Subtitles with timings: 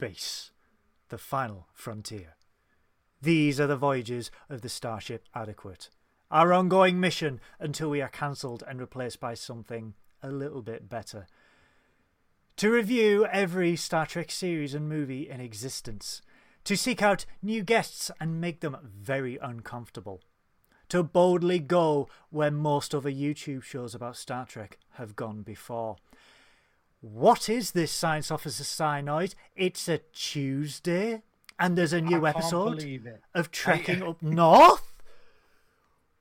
[0.00, 0.50] space,
[1.10, 2.34] the final frontier.
[3.20, 5.90] These are the voyages of the Starship Adequate.
[6.30, 9.92] Our ongoing mission until we are cancelled and replaced by something
[10.22, 11.26] a little bit better.
[12.56, 16.22] To review every Star Trek series and movie in existence.
[16.64, 20.22] To seek out new guests and make them very uncomfortable.
[20.88, 25.96] To boldly go where most other YouTube shows about Star Trek have gone before.
[27.02, 29.34] What is this Science Officer Cyanoid?
[29.56, 31.22] It's a Tuesday,
[31.58, 32.84] and there's a new episode
[33.34, 34.89] of Trekking Up North.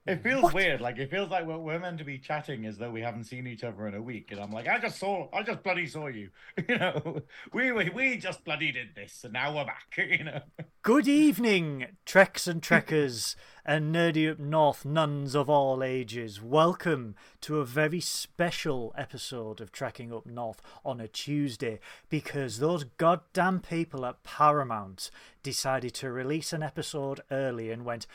[0.10, 0.54] It feels What?
[0.56, 0.82] weird.
[0.82, 3.46] Like it feels like we're, we're meant to be chatting as though we haven't seen
[3.46, 6.08] each other in a week, and I'm like, I just saw, I just bloody saw
[6.08, 6.30] you.
[6.68, 7.22] You know,
[7.54, 9.86] we we, we just bloody did this, and now we're back.
[9.98, 10.42] You know,
[10.82, 16.42] Good evening, Treks and Trekkers and nerdy up north nuns of all ages.
[16.42, 21.80] Welcome to a very special episode of Trekking Up North on a Tuesday
[22.10, 25.12] because those goddamn people at Paramount
[25.44, 28.08] decided to release an episode early and went,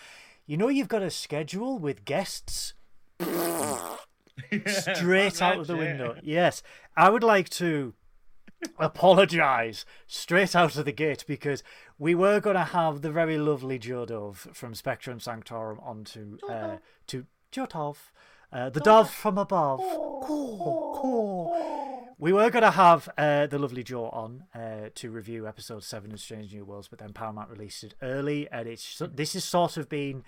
[0.47, 2.75] you know, you've got a schedule with guests
[4.67, 5.79] straight out of the it.
[5.79, 6.17] window.
[6.23, 6.63] Yes,
[6.97, 7.95] I would like to
[8.79, 11.63] apologise straight out of the gate because
[11.99, 16.77] we were going to have the very lovely Jodov from Spectrum Sanctorum onto uh,
[17.09, 18.13] to Joe Dove,
[18.53, 19.81] uh, the dove from above.
[19.81, 21.94] Caw, caw.
[22.25, 26.11] We were going to have uh, the lovely Joe on uh, to review episode seven
[26.11, 29.77] of Strange New Worlds, but then Paramount released it early, and it's this has sort
[29.77, 30.25] of been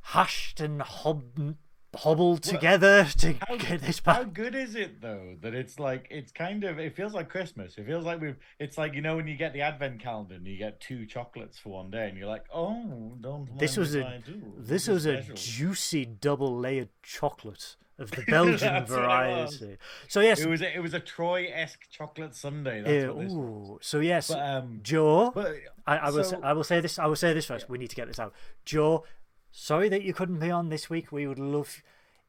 [0.00, 1.56] hashed and hob-
[1.94, 6.32] hobbled together to How, get this how good is it though that it's like it's
[6.32, 7.76] kind of it feels like Christmas.
[7.76, 10.46] It feels like we've it's like you know when you get the advent calendar and
[10.46, 13.58] you get two chocolates for one day and you're like, oh, don't.
[13.58, 14.54] This was a I do.
[14.56, 19.56] this is was a juicy double layered chocolate of the Belgian That's what it was.
[19.58, 19.76] variety.
[20.08, 22.80] So yes, It was a, it was a Troy esque chocolate sundae.
[22.80, 23.68] uh, That's what this was.
[23.70, 25.30] ooh, so yes, But um, Joe.
[25.34, 25.54] but
[25.86, 26.24] I, I will.
[26.24, 26.98] so- say, I will say this.
[26.98, 27.68] I will say this first.
[27.68, 28.32] We need to get this out.
[28.64, 29.04] Joe,
[29.52, 31.12] sorry that you couldn't be on this week.
[31.12, 31.82] We would love,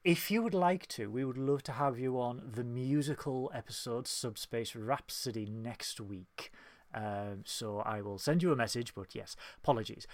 [0.04, 4.08] if you would like to, we would love to have you on the musical episode
[4.08, 6.52] Subspace Rhapsody next week.
[6.94, 8.94] Um, so I will send you a message.
[8.94, 10.06] But yes, apologies.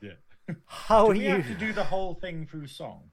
[0.00, 0.12] yeah.
[0.66, 1.30] How Do are we you?
[1.36, 3.10] have to do the whole thing through song?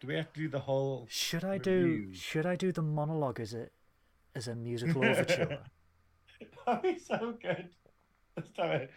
[0.00, 1.06] Do we have to do the whole?
[1.08, 2.12] Should I do?
[2.12, 3.68] Should I do the monologue as a
[4.34, 5.58] as a musical overture?
[6.66, 7.70] That'd be so good.
[8.36, 8.90] Let's do it.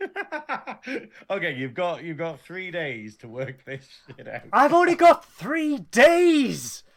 [1.30, 3.86] okay, you've got you've got three days to work this
[4.16, 4.42] shit out.
[4.52, 6.84] I've only got three days.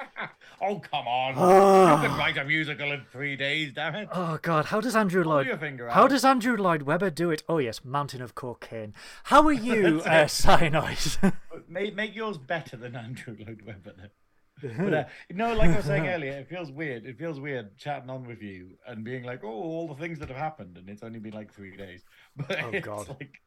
[0.63, 1.33] Oh come on!
[1.37, 2.03] Ah.
[2.03, 4.07] you can write a musical in three days, damn it!
[4.11, 5.47] Oh God, how does Andrew Lloyd?
[5.89, 7.41] How does Andrew Lloyd Webber do it?
[7.49, 8.93] Oh yes, Mountain of Cocaine.
[9.23, 11.33] How are you, uh, Cyanide?
[11.67, 13.93] Make make yours better than Andrew Lloyd Webber.
[13.97, 14.09] then.
[14.77, 17.05] But uh, no, like I was saying earlier, it feels weird.
[17.05, 20.29] It feels weird chatting on with you and being like, "Oh, all the things that
[20.29, 22.03] have happened," and it's only been like three days.
[22.35, 23.07] But Oh, God.
[23.09, 23.41] like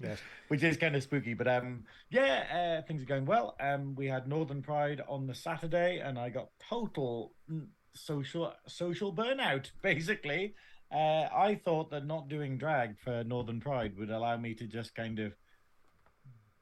[0.00, 0.18] yes.
[0.48, 1.34] which is kind of spooky.
[1.34, 3.56] But um, yeah, uh, things are going well.
[3.60, 9.14] Um, we had Northern Pride on the Saturday, and I got total mm, social social
[9.14, 9.70] burnout.
[9.82, 10.54] Basically,
[10.92, 14.94] uh, I thought that not doing drag for Northern Pride would allow me to just
[14.94, 15.32] kind of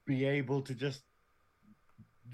[0.06, 1.02] be able to just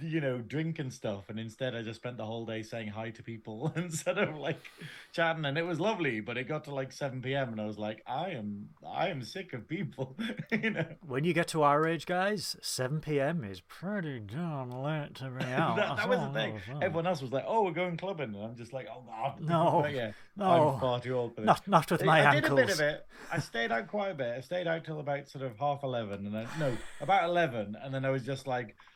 [0.00, 3.10] you know drink and stuff and instead i just spent the whole day saying hi
[3.10, 4.70] to people instead of like
[5.12, 7.76] chatting and it was lovely but it got to like 7 p.m and i was
[7.76, 10.16] like i am i am sick of people
[10.52, 13.42] you know When you get to our age, guys, 7 p.m.
[13.44, 15.76] is pretty darn late to be out.
[15.76, 16.60] that, that was the thing.
[16.68, 16.78] know.
[16.80, 19.80] Everyone else was like, "Oh, we're going clubbing," and I'm just like, "Oh God, No,
[19.82, 20.44] But yeah, no.
[20.74, 22.42] I'm far too old for this." Not, not with my I ankles.
[22.42, 23.06] did a bit of it.
[23.32, 24.34] I stayed out quite a bit.
[24.36, 27.92] I stayed out till about sort of half eleven, and then no, about eleven, and
[27.92, 28.89] then I was just like, "Ah,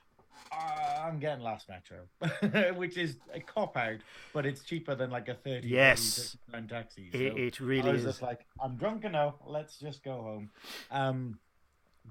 [0.52, 3.98] "I'm getting last metro," which is a cop out,
[4.32, 6.36] but it's cheaper than like a thirty Yes.
[6.52, 7.10] pound taxi.
[7.12, 8.06] It, so- it I really was is.
[8.06, 9.34] just like, I'm drunk enough.
[9.46, 10.50] Let's just go home.
[10.90, 11.38] Um,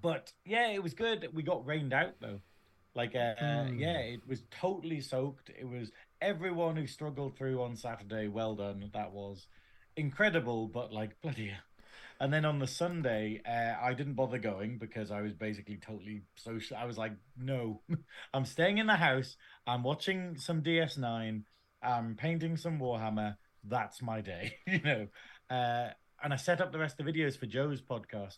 [0.01, 1.30] but yeah, it was good.
[1.33, 2.39] We got rained out though.
[2.95, 3.80] Like, uh, Hmm.
[3.80, 5.50] yeah, it was totally soaked.
[5.50, 5.91] It was
[6.21, 8.27] everyone who struggled through on Saturday.
[8.27, 8.89] Well done.
[8.94, 9.47] That was
[9.95, 10.68] incredible.
[10.68, 11.47] But like, bloody.
[11.50, 11.59] hell.
[12.24, 16.22] And then on the Sunday, uh, I didn't bother going because I was basically totally
[16.36, 16.78] social.
[16.78, 17.81] I was like, no,
[18.34, 19.36] I'm staying in the house.
[19.68, 21.44] I'm watching some DS9.
[21.84, 23.36] I'm painting some Warhammer.
[23.66, 25.08] That's my day, you know.
[25.50, 25.90] Uh,
[26.24, 28.38] and I set up the rest of the videos for Joe's podcast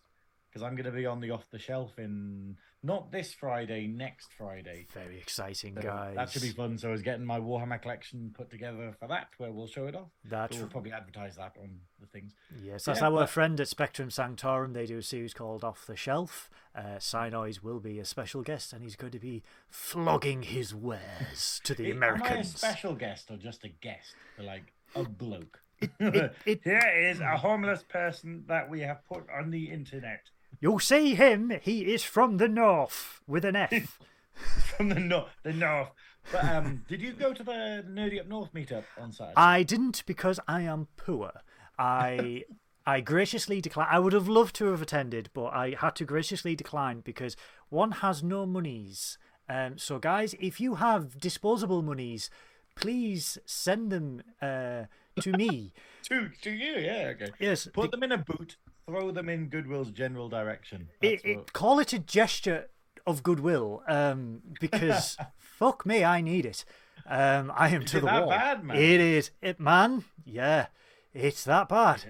[0.49, 4.31] because I'm going to be on the off the shelf in not this Friday, next
[4.37, 4.87] Friday.
[4.93, 6.15] Very exciting, So guys.
[6.15, 6.77] That should be fun.
[6.77, 9.95] So I was getting my Warhammer collection put together for that, where we'll show it
[9.95, 10.09] off.
[10.25, 12.33] That So we'll probably advertise that on the things.
[12.63, 14.73] Yes, that's Yeah, our but- friend at Spectrum Sanctorum.
[14.73, 16.49] They do a series called Off the Shelf.
[16.75, 21.61] Uh, Synoiz will be a special guest, and he's going to be flogging his wares
[21.63, 22.55] to the Am I a Americans.
[22.55, 24.15] special guest or just a guest?
[24.37, 25.59] Like a bloke.
[25.81, 30.29] It- it- Here is a homeless person that we have put on the internet
[30.59, 31.51] You'll see him.
[31.61, 33.99] He is from the north with an F.
[34.77, 35.29] from the north.
[35.43, 35.89] The north.
[36.31, 39.33] But um, did you go to the Nerdy Up North meetup on Saturday?
[39.35, 41.31] I didn't because I am poor.
[41.77, 42.43] I
[42.87, 43.89] I graciously declined.
[43.91, 47.35] I would have loved to have attended, but I had to graciously decline because
[47.69, 49.17] one has no monies.
[49.49, 52.29] Um, so, guys, if you have disposable monies,
[52.75, 54.83] please send them uh,
[55.19, 55.73] to me.
[56.03, 57.31] to to you, yeah, okay.
[57.39, 58.57] Yes, Put them in a boot.
[58.87, 60.89] Throw them in Goodwill's general direction.
[61.01, 62.69] it, it, call it a gesture
[63.07, 66.65] of goodwill um, because fuck me, I need it.
[67.07, 68.29] Um, I am to it the wall.
[68.29, 68.63] bad?
[68.73, 70.05] It is, it man.
[70.23, 70.67] Yeah,
[71.13, 72.03] it's that bad.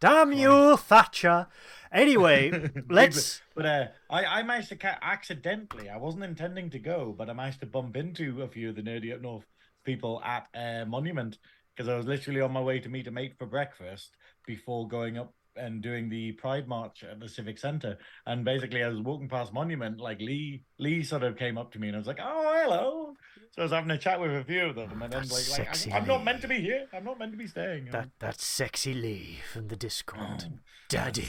[0.00, 1.46] Damn you, Thatcher.
[1.92, 3.40] Anyway, let's.
[3.54, 5.88] But uh, I, I managed to ca- accidentally.
[5.88, 8.82] I wasn't intending to go, but I managed to bump into a few of the
[8.82, 9.46] nerdy up north
[9.84, 11.38] people at uh, Monument
[11.74, 14.16] because I was literally on my way to meet a mate for breakfast
[14.46, 17.98] before going up and doing the Pride March at the Civic Center.
[18.26, 21.78] And basically, I was walking past Monument, like Lee Lee sort of came up to
[21.78, 23.14] me and I was like, "Oh, hello."
[23.52, 25.68] So I was having a chat with a few of them, and then That's like,
[25.68, 26.86] like I'm, I'm not meant to be here.
[26.92, 27.86] I'm not meant to be staying.
[27.90, 30.58] That that sexy Lee from the Discord, Oh,
[30.88, 31.26] Daddy.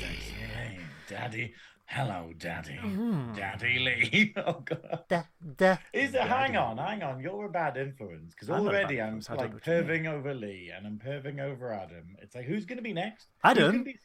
[1.09, 1.53] Daddy.
[1.89, 2.77] Hello, Daddy.
[2.83, 3.35] Mm.
[3.35, 4.33] Daddy Lee.
[4.45, 5.03] Oh, God.
[5.07, 5.23] Da,
[5.55, 5.77] da.
[5.93, 6.21] Is it?
[6.21, 7.21] Hang on, hang on.
[7.21, 9.43] You're a bad influence because I'm not a bad already I'm influence, I don't know
[9.43, 12.17] like what perving over Lee and I'm perving over Adam.
[12.21, 13.27] It's like who's going to be next?
[13.43, 13.83] Adam?
[13.85, 13.97] be-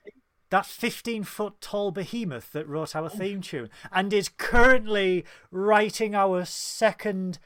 [0.51, 6.45] that 15 foot tall behemoth that wrote our theme tune and is currently writing our
[6.45, 7.39] second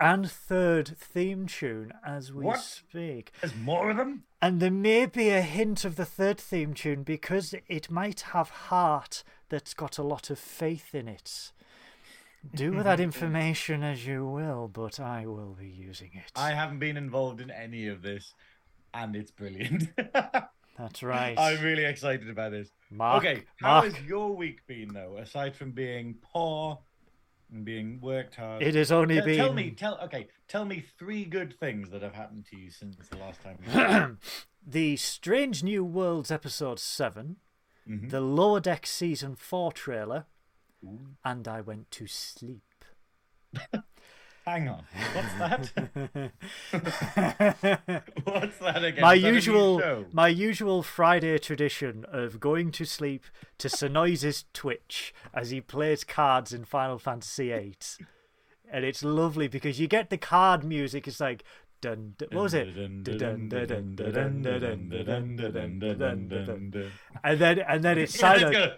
[0.00, 2.60] and third theme tune as we What?
[2.60, 3.32] speak.
[3.42, 4.24] There's more of them.
[4.40, 8.48] And there may be a hint of the third theme tune because it might have
[8.48, 11.52] heart that's got a lot of faith in it.
[12.54, 16.30] Do with that information as you will, but I will be using it.
[16.36, 18.34] I haven't been involved in any of this,
[18.94, 19.88] and it's brilliant.
[20.78, 21.36] That's right.
[21.36, 22.70] I'm really excited about this.
[22.90, 25.16] Mark, okay, how Mark, has your week been though?
[25.18, 26.78] Aside from being poor
[27.52, 29.36] and being worked hard, it has only Tell- been.
[29.38, 32.96] Tell me, tell okay, tell me three good things that have happened to you since
[33.08, 34.18] the last time.
[34.70, 36.78] The Strange New Worlds episode
[37.88, 38.10] 7, Mhm.
[38.10, 40.26] the Lower Deck season 4 trailer,
[40.84, 41.16] Ooh.
[41.24, 42.62] and I went to sleep.
[44.44, 46.32] Hang on, what's that?
[48.24, 49.02] what's that again?
[49.02, 53.24] my that usual my usual Friday tradition of going to sleep
[53.58, 57.76] to Synoiz's Twitch as he plays cards in Final Fantasy VIII.
[58.70, 61.44] And it's lovely because you get the card music, it's like
[61.80, 62.68] dun, dun, what was it?
[67.24, 68.72] and then and then it's silent.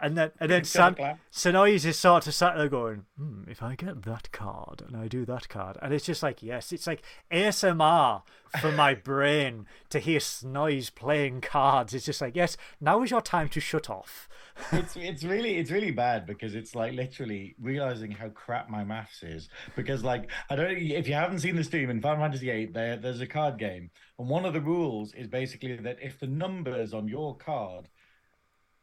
[0.00, 0.94] And then and then San.
[1.32, 5.08] Synoiz is sort of sat there going, hmm, if I get that card and I
[5.08, 5.78] do that card.
[5.82, 8.22] And it's just like, yes, it's like ASMR
[8.60, 11.94] for my brain to hear Synoiz playing cards.
[11.94, 14.28] It's just like, yes, now is your time to shut off.
[14.70, 19.24] it's it's really it's really bad because it's like literally realizing how crap my maths
[19.24, 22.66] is because like I don't if you haven't seen the stream in Final Fantasy VIII
[22.66, 26.28] there there's a card game and one of the rules is basically that if the
[26.28, 27.88] numbers on your card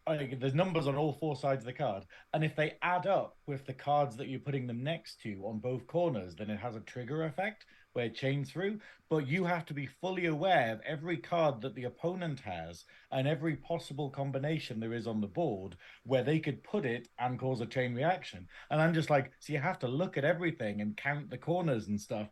[0.07, 2.03] like there's numbers on all four sides of the card
[2.33, 5.59] and if they add up with the cards that you're putting them next to on
[5.59, 8.79] both corners then it has a trigger effect where it chains through.
[9.09, 13.27] But you have to be fully aware of every card that the opponent has and
[13.27, 17.59] every possible combination there is on the board where they could put it and cause
[17.61, 18.47] a chain reaction.
[18.69, 21.87] And i'm just like so you have to look at everything and count the corners
[21.87, 22.29] and stuff.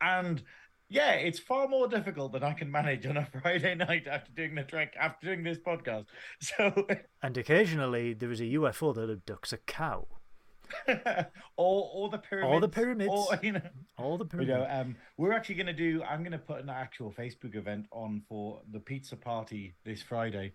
[0.00, 0.42] And
[0.88, 4.54] yeah, it's far more difficult than I can manage on a Friday night after doing
[4.54, 6.06] the trek, after doing this podcast.
[6.40, 6.86] So,
[7.22, 10.06] And occasionally there is a UFO that abducts a cow.
[11.56, 13.10] or or the pyramids, Or the pyramids.
[13.12, 13.60] or you know,
[13.98, 14.72] All the you know, pyramids.
[14.88, 16.02] um, we're actually going to do.
[16.02, 20.52] I'm going to put an actual Facebook event on for the pizza party this Friday.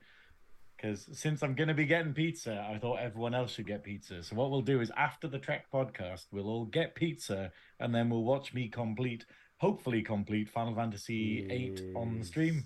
[0.75, 4.23] Because since I'm going to be getting pizza, I thought everyone else should get pizza.
[4.23, 8.09] So what we'll do is after the Trek podcast, we'll all get pizza, and then
[8.09, 9.25] we'll watch me complete,
[9.61, 12.65] hopefully complete Final Fantasy VIII on the stream.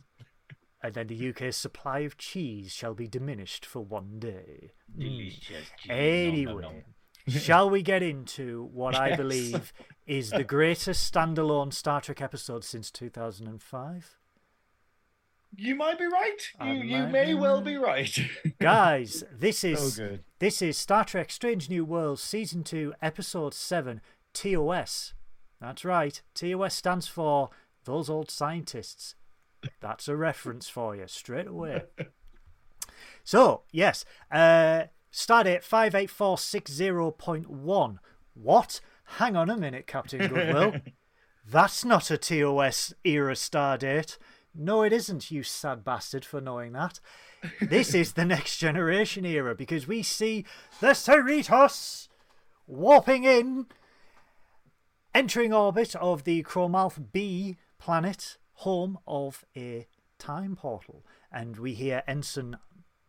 [0.82, 4.72] And then the UK's supply of cheese shall be diminished for one day.
[4.98, 5.00] Mm.
[5.02, 5.68] Delicious.
[5.78, 5.90] cheese.
[5.90, 6.84] Nom, nom, Anyway, nom.
[7.28, 9.74] shall we get into what I believe
[10.08, 14.16] is the greatest standalone Star Trek episode since 2005?
[15.58, 16.38] You might be right.
[16.60, 17.66] I You, you may be well right.
[17.66, 18.20] be right.
[18.60, 20.24] Guys, this so is good.
[20.40, 24.00] this is Star Trek Strange New Worlds Season 2 Episode 7
[24.34, 25.14] TOS.
[25.60, 26.22] That's right.
[26.34, 27.50] TOS stands for
[27.86, 29.16] those old scientists.
[29.80, 31.84] That's a reference for you straight away.
[33.24, 37.98] So, yes, uh Stardate 58460.1.
[38.34, 38.82] What?
[39.06, 40.76] Hang on a minute, Captain Goodwill.
[41.48, 44.18] That's not a TOS era Stardate.
[44.54, 47.00] No, it isn't, you sad bastard, for knowing that.
[47.62, 50.46] This is the next generation era because we see
[50.80, 52.08] the Cerritos
[52.68, 53.68] warping in,
[55.16, 59.88] entering orbit of the Cromalth B planet, home of a
[60.20, 61.06] time portal.
[61.32, 62.58] And we hear Ensign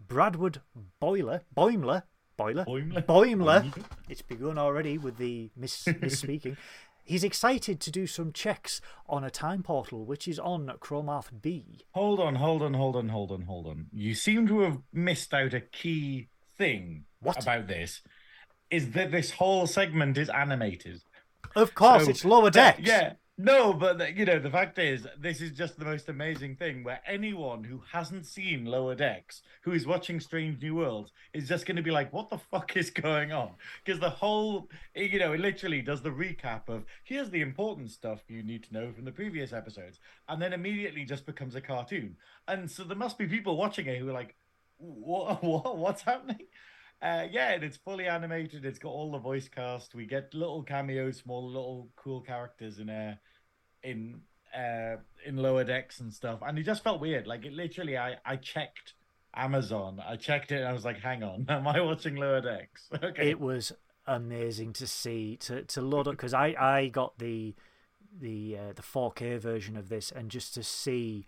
[0.00, 0.62] Bradward
[1.00, 2.04] Boiler, Boimler,
[2.36, 3.04] Boiler, Boimler.
[3.04, 3.84] Boimler.
[4.08, 6.56] It's begun already with the miss, misspeaking.
[7.04, 11.80] He's excited to do some checks on a time portal which is on Cromarth B.
[11.92, 13.86] Hold on, hold on, hold on, hold on, hold on.
[13.92, 17.40] You seem to have missed out a key thing What?
[17.42, 18.00] about this.
[18.70, 21.00] Is that this whole segment is animated?
[21.54, 22.80] Of course, So, it's lower decks.
[22.82, 23.14] yeah.
[23.38, 26.82] No, but the- you know the fact is, this is just the most amazing thing.
[26.82, 31.66] Where anyone who hasn't seen Lower Decks, who is watching Strange New Worlds, is just
[31.66, 33.50] going to be like, "What the fuck is going on?"
[33.84, 38.20] Because the whole, you know, it literally does the recap of here's the important stuff
[38.26, 40.00] you need to know from the previous episodes,
[40.30, 42.16] and then immediately just becomes a cartoon.
[42.48, 44.34] And so there must be people watching it who are like,
[44.78, 45.42] "What?
[45.44, 45.76] What?
[45.76, 46.46] What's happening?"
[47.06, 48.64] Uh, yeah, and it's fully animated.
[48.64, 49.94] It's got all the voice cast.
[49.94, 53.14] We get little cameos from all little cool characters in uh,
[53.84, 54.22] in
[54.52, 56.40] uh, in lower decks and stuff.
[56.42, 57.28] And it just felt weird.
[57.28, 58.94] Like it literally, I I checked
[59.36, 60.02] Amazon.
[60.04, 60.56] I checked it.
[60.56, 62.88] and I was like, hang on, am I watching lower decks?
[63.02, 63.30] Okay.
[63.30, 63.72] It was
[64.08, 67.54] amazing to see to to load up because I I got the
[68.20, 71.26] the uh, the 4K version of this and just to see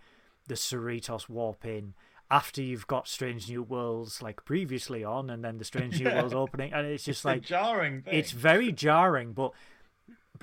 [0.48, 1.94] the Cerritos warp in
[2.30, 6.34] after you've got Strange New Worlds like previously on and then the Strange New Worlds
[6.44, 8.14] opening and it's just It's like jarring thing.
[8.14, 9.52] it's very jarring but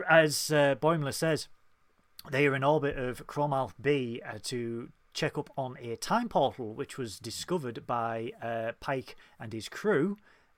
[0.10, 1.48] as uh, Boimler says
[2.32, 6.74] they are in orbit of Cromalth B uh, to check up on a time portal
[6.74, 10.18] which was discovered by uh, Pike and his crew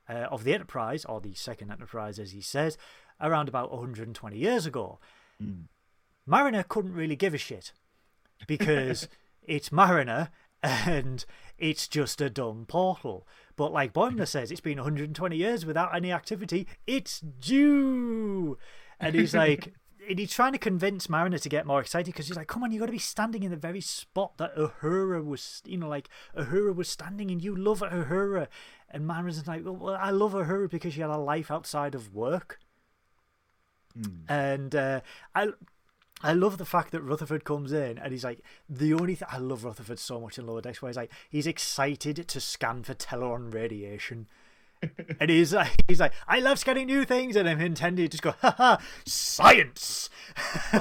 [0.09, 2.77] uh, of the Enterprise, or the second Enterprise as he says,
[3.19, 4.99] around about 120 years ago.
[6.25, 7.73] Mariner couldn't really give a shit
[8.47, 9.07] because
[9.43, 10.29] it's Mariner
[10.67, 11.25] and
[11.57, 13.27] it's just a dumb portal.
[13.55, 16.67] But like Boimler says, it's been 120 years without any activity.
[16.85, 18.57] It's due.
[18.99, 19.73] And he's like,
[20.09, 22.71] and he's trying to convince Mariner to get more excited because he's like, come on,
[22.71, 26.09] you've got to be standing in the very spot that Uhura was, you know, like
[26.37, 28.47] Uhura was standing and you love Uhura.
[28.89, 32.59] And Mariner's like, well, I love Uhura because she had a life outside of work.
[34.29, 35.01] And uh,
[35.33, 35.47] I.
[36.23, 39.37] I love the fact that Rutherford comes in and he's like, the only thing I
[39.37, 42.95] love Rutherford so much in Lower Decks, where he's like, he's excited to scan for
[42.95, 44.27] Teleron radiation.
[45.19, 47.35] and he's like, he's like, I love scanning new things.
[47.35, 50.09] And I'm intended to just go, ha ha, science.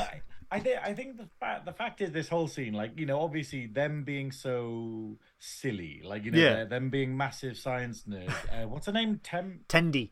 [0.50, 3.21] I, think I think the fact the fact is this whole scene, like you know,
[3.21, 6.64] obviously them being so silly, like you know, Yeah.
[6.64, 8.33] them being massive science nerds.
[8.52, 9.21] Uh, what's her name?
[9.23, 10.11] Tem Tendy.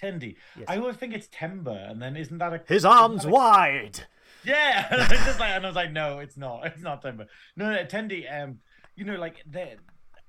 [0.00, 0.36] Tendi.
[0.56, 0.66] Yes.
[0.68, 4.04] I always think it's Tember, and then isn't that a his arms a- wide.
[4.44, 6.66] Yeah, and I was just like, and I was like, no, it's not.
[6.66, 7.26] It's not Timber.
[7.56, 8.24] No, no, Tendi.
[8.32, 8.58] Um,
[8.94, 9.76] you know, like they,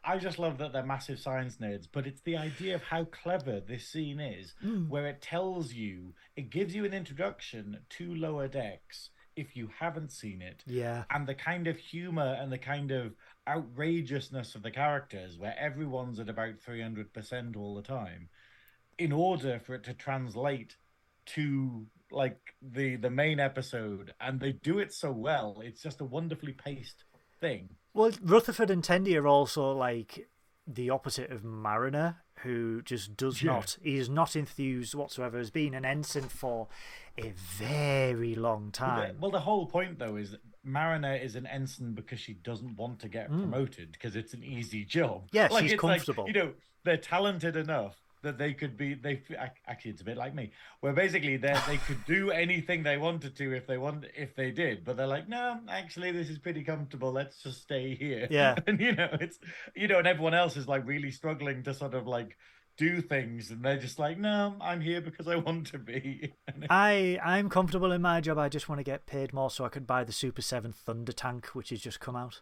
[0.04, 3.60] I just love that they're massive science nerds, but it's the idea of how clever
[3.60, 4.54] this scene is,
[4.90, 10.12] where it tells you, it gives you an introduction to Lower Decks if you haven't
[10.12, 11.04] seen it, Yeah.
[11.12, 13.14] and the kind of humor and the kind of
[13.48, 18.30] outrageousness of the characters, where everyone's at about three hundred percent all the time,
[18.98, 20.76] in order for it to translate
[21.28, 26.06] to like the the main episode and they do it so well it's just a
[26.06, 27.04] wonderfully paced
[27.40, 30.28] thing Well, Rutherford and Tendi are also like
[30.68, 33.54] the opposite of Mariner, who just does Yeah.
[33.54, 36.68] not, he is not enthused whatsoever, has been an ensign for
[37.18, 39.18] a very long time.
[39.20, 43.00] well, the whole point though is that mariner is an ensign because she doesn't want
[43.00, 43.40] to get mm.
[43.40, 45.30] promoted because it's an easy job.
[45.32, 46.28] Yeah, she's it's like, comfortable.
[46.28, 49.22] you know they're talented enough that they could be they
[49.68, 53.36] actually it's a bit like me where basically they they could do anything they wanted
[53.36, 56.64] to if they want if they did but they're like no actually this is pretty
[56.64, 58.56] comfortable let's just stay here Yeah.
[58.68, 59.40] and you know it's
[59.76, 62.38] you know and everyone else is like really struggling to sort of like
[62.78, 66.32] do things and they're just like no i'm here because i want to be
[66.70, 68.38] I I'm comfortable in my job.
[68.38, 71.12] I just want to get paid more so I could buy the Super Seven Thunder
[71.12, 72.42] Tank, which has just come out.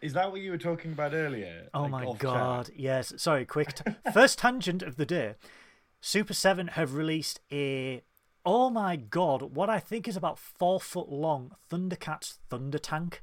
[0.00, 2.20] Is that what you were talking about earlier Oh Like, my off chat?
[2.22, 2.70] god!
[2.74, 3.12] Yes.
[3.16, 3.44] Sorry.
[3.44, 3.74] Quick.
[3.74, 5.34] T- First tangent of the day.
[6.00, 8.02] Super Seven have released a.
[8.44, 9.42] Oh my god!
[9.54, 13.22] What I think is about four foot long Thundercats Thunder Tank.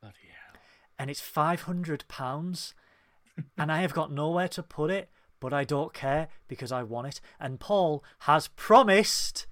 [0.00, 0.60] Bloody hell.
[0.98, 2.74] and it's five hundred pounds,
[3.58, 7.08] and I have got nowhere to put it, but I don't care because I want
[7.08, 7.20] it.
[7.38, 9.46] And Paul has promised,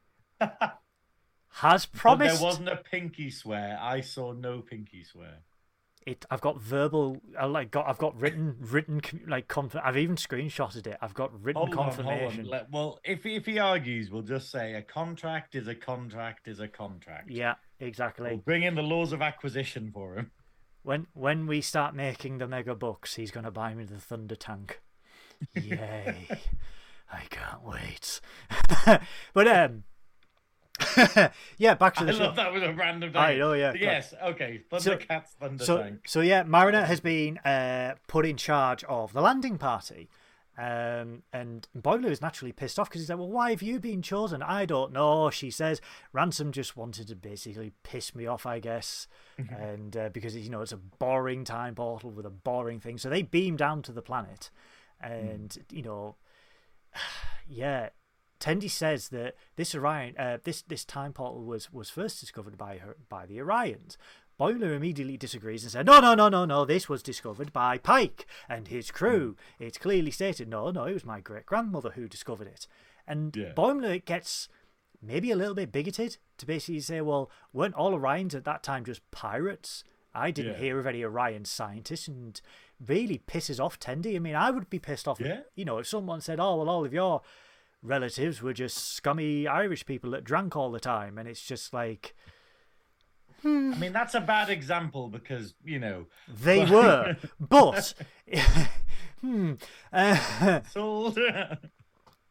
[0.40, 2.34] has But promised.
[2.40, 5.38] there wasn't a pinky swear i saw no pinky swear
[6.06, 6.24] it.
[6.30, 10.86] I've got verbal, I like got, I've got written, written like conf- I've even screenshotted
[10.86, 10.98] it.
[11.00, 11.84] I've got written Hold on, on.
[11.84, 12.44] confirmation.
[12.46, 16.60] Let- well, if if he argues, we'll just say a contract is a contract is
[16.60, 17.30] a contract.
[17.30, 18.30] Yeah, exactly.
[18.30, 20.30] We'll bring in the laws of acquisition for him.
[20.82, 24.80] When when we start making the mega bucks, he's gonna buy me the Thunder Tank.
[25.54, 26.26] Yay!
[27.12, 28.20] I can't wait.
[29.34, 29.84] but um,
[31.58, 32.24] yeah, back to I the show.
[32.24, 33.12] love that was a random.
[33.14, 33.38] I name.
[33.38, 33.72] know, yeah.
[33.78, 34.14] Yes.
[34.22, 34.62] Okay.
[34.70, 36.08] Thundercats, Thunder so, Tank.
[36.08, 40.08] so yeah, Mariner has been uh, put in charge of the landing party.
[40.58, 44.02] Um, and Boiler is naturally pissed off because he's like, Well, why have you been
[44.02, 44.42] chosen?
[44.42, 45.30] I don't know.
[45.30, 45.80] She says,
[46.12, 49.06] Ransom just wanted to basically piss me off, I guess.
[49.38, 52.98] and uh, because, you know, it's a boring time portal with a boring thing.
[52.98, 54.50] So they beam down to the planet.
[55.00, 56.16] And, you know,
[57.48, 57.88] yeah,
[58.40, 62.78] Tendi says that this Orion, uh, this this time portal was was first discovered by
[62.78, 63.96] her by the Orions.
[64.38, 66.64] Boiler immediately disagrees and said, "No, no, no, no, no.
[66.64, 69.36] This was discovered by Pike and his crew.
[69.58, 70.48] It's clearly stated.
[70.48, 72.66] No, no, it was my great grandmother who discovered it."
[73.06, 73.52] And Yeah.
[73.52, 74.48] Boimler gets
[75.02, 78.86] maybe a little bit bigoted to basically say, "Well, weren't all Orions at that time
[78.86, 79.84] just pirates?
[80.14, 80.58] I didn't Yeah.
[80.58, 82.40] hear of any Orion scientists." And
[82.80, 84.16] really pisses off Tendi.
[84.16, 85.20] I mean, I would be pissed off.
[85.20, 85.42] if- Yeah.
[85.54, 87.20] you know, if someone said, "Oh, well, all of your
[87.82, 92.14] relatives were just scummy Irish people that drank all the time," and it's just like
[93.44, 96.06] I mean, that's a bad example because you know.
[96.28, 97.94] they were, but.
[99.20, 99.54] hmm,
[99.92, 100.60] uh,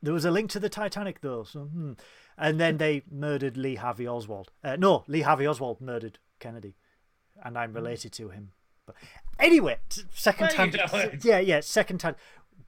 [0.02, 1.94] there was a link to the Titanic though, so hmm.
[2.38, 4.52] and then they murdered Lee Harvey Oswald.
[4.64, 6.76] Uh, no, Lee Harvey Oswald murdered Kennedy,
[7.44, 8.52] and I'm related to him.
[8.86, 8.96] But
[9.40, 9.78] anyway,
[10.14, 10.74] second time,
[11.24, 12.16] yeah, yeah, second time.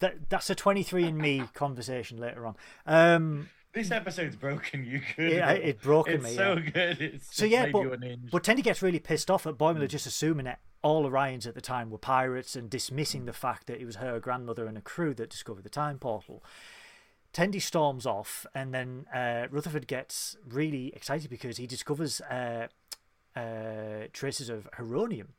[0.01, 2.55] That that's a 23 and me conversation later on.
[2.85, 4.85] Um, this episode's broken.
[4.85, 5.31] You could.
[5.31, 6.71] Yeah, it broken it's me, so yeah.
[6.71, 7.01] good.
[7.01, 10.59] It's So yeah, but but Tendi gets really pissed off at Boimler just assuming that
[10.81, 14.19] all Orions at the time were pirates and dismissing the fact that it was her
[14.19, 16.43] grandmother and a crew that discovered the time portal.
[17.33, 22.67] Tendi storms off, and then uh, Rutherford gets really excited because he discovers uh,
[23.35, 25.29] uh, traces of heronium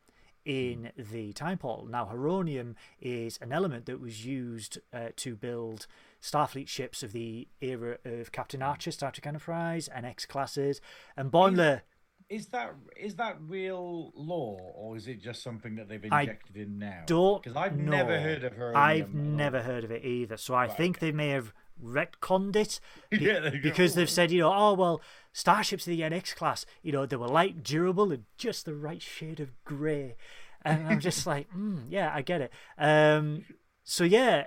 [0.45, 1.87] in the time portal.
[1.87, 5.87] Now, heronium is an element that was used uh, to build
[6.23, 10.81] Starfleet ships of the era of Captain Archer, Star Trek Enterprise, and X classes,
[11.17, 11.83] and Boimler.
[12.29, 16.57] Is that is that real law, or is it just something that they've I injected
[16.57, 17.03] in now?
[17.07, 17.91] don't because I've know.
[17.91, 18.75] never heard of her.
[18.77, 20.39] I've never heard of it either.
[20.39, 21.53] So I think they may have
[21.83, 23.69] retconned it be- Yeah, there you go.
[23.69, 25.03] because they've said, you know, oh well,
[25.33, 29.03] starships of the NX class, you know, they were light, durable, and just the right
[29.03, 30.17] shade of grey.
[30.65, 32.53] And I'm just like, mm, yeah, I get it.
[32.79, 33.45] Um,
[33.85, 34.47] so yeah,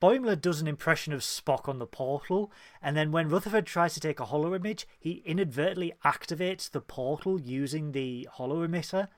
[0.00, 4.00] Boimler does an impression of Spock on the portal, and then when Rutherford tries to
[4.00, 9.08] take a hollow image, he inadvertently activates the portal using the hollow emitter.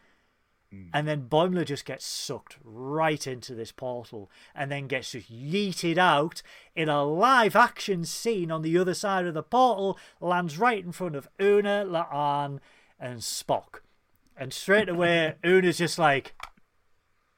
[0.72, 0.88] Mm.
[0.92, 5.98] And then Boimler just gets sucked right into this portal and then gets just yeeted
[5.98, 6.42] out
[6.74, 10.92] in a live action scene on the other side of the portal, lands right in
[10.92, 12.60] front of Una, La'an,
[12.98, 13.80] and Spock.
[14.36, 16.34] And straight away, Una's just like,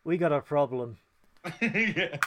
[0.05, 0.99] We got a problem.
[1.61, 2.18] yeah.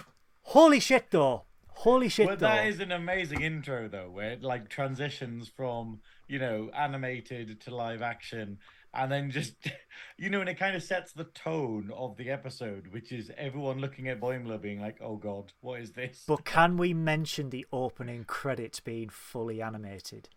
[0.43, 1.43] Holy shit, though.
[1.69, 2.47] Holy shit, But though.
[2.47, 7.75] that is an amazing intro, though, where it like transitions from you know animated to
[7.75, 8.57] live action,
[8.97, 9.53] and then just
[10.17, 13.79] you know, and it kind of sets the tone of the episode, which is everyone
[13.79, 17.65] looking at Boimler being like, "Oh God, what is this?" But can we mention the
[17.71, 20.29] opening credits being fully animated?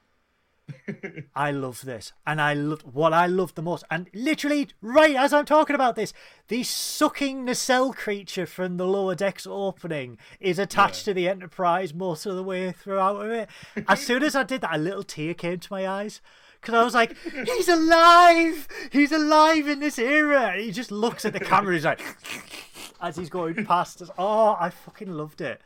[1.34, 3.84] I love this, and I love what I love the most.
[3.90, 6.12] And literally, right as I'm talking about this,
[6.48, 12.26] the sucking nacelle creature from the lower decks opening is attached to the Enterprise most
[12.26, 13.48] of the way throughout of it.
[13.88, 16.20] As soon as I did that, a little tear came to my eyes.
[16.60, 18.68] Because I was like, he's alive!
[18.92, 20.52] He's alive in this era!
[20.52, 22.02] And he just looks at the camera, he's like,
[23.00, 24.10] as he's going past us.
[24.18, 25.60] Oh, I fucking loved it.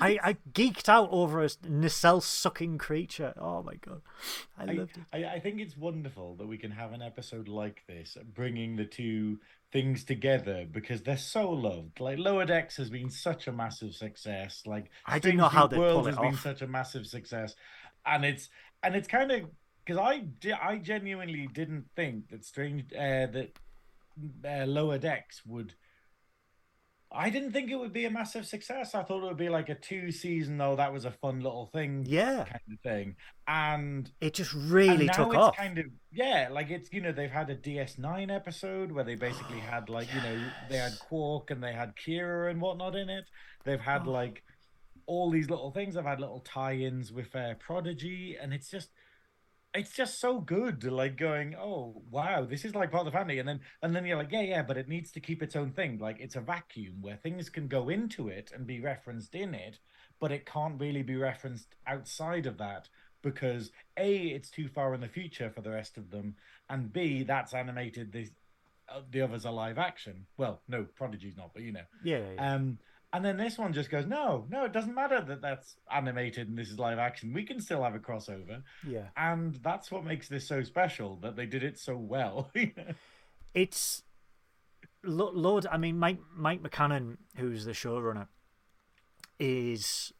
[0.00, 3.34] I, I geeked out over a nacelle sucking creature.
[3.38, 4.00] Oh my god,
[4.58, 5.02] I I, loved it.
[5.12, 8.84] I, I think it's wonderful that we can have an episode like this, bringing the
[8.84, 9.38] two
[9.70, 12.00] things together because they're so loved.
[12.00, 14.62] Like Lower Decks has been such a massive success.
[14.66, 16.42] Like I do not know how pull it has been off.
[16.42, 17.54] such a massive success,
[18.06, 18.48] and it's
[18.82, 19.42] and it's kind of
[19.84, 20.24] because I
[20.62, 23.50] I genuinely didn't think that Strange uh, that
[24.44, 25.74] uh, Lower Decks would.
[27.14, 28.94] I didn't think it would be a massive success.
[28.94, 31.66] I thought it would be like a two season, though that was a fun little
[31.66, 33.16] thing, Yeah, kind of thing.
[33.46, 35.56] And it just and really now took it's off.
[35.56, 39.60] kind of yeah, like it's you know they've had a DS9 episode where they basically
[39.60, 40.40] had like you know
[40.70, 43.24] they had Quark and they had Kira and whatnot in it.
[43.64, 44.10] They've had Oh.
[44.10, 44.42] like
[45.06, 45.96] all these little things.
[45.96, 48.88] They've had little tie-ins with uh, Prodigy, and it's just
[49.74, 53.38] it's just so good like going oh wow this is like part of the family
[53.38, 55.70] and then and then you're like yeah yeah but it needs to keep its own
[55.70, 59.54] thing like it's a vacuum where things can go into it and be referenced in
[59.54, 59.78] it
[60.20, 62.88] but it can't really be referenced outside of that
[63.22, 66.34] because a it's too far in the future for the rest of them
[66.68, 68.28] and b that's animated the
[68.88, 72.24] uh, the others are live action well no prodigy's not but you know Yeah, yeah,
[72.34, 72.54] yeah.
[72.54, 72.78] um
[73.12, 76.56] and then this one just goes no no it doesn't matter that that's animated and
[76.56, 77.32] this is live action.
[77.32, 78.62] We can still have a crossover.
[78.86, 79.08] Yeah.
[79.16, 82.50] and that's what makes this so special that they did it so well.
[83.54, 84.02] It's
[85.02, 85.66] lo- Lord.
[85.70, 88.28] I mean, Mike Mike McMahan, who's the showrunner,
[89.38, 90.12] is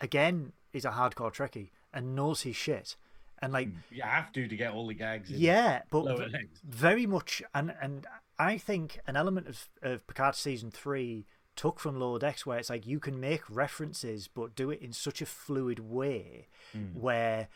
[0.00, 2.96] again is a hardcore Trekkie and knows his shit,
[3.40, 3.76] and like mm.
[3.90, 5.38] you have to to get all the gags in.
[5.38, 6.18] Yeah, but
[6.64, 8.06] very much, and and
[8.38, 12.70] I think an element of of Picard season three took from Lower Decks where it's
[12.70, 16.48] like you can make references but do it in such a fluid way
[16.94, 17.48] where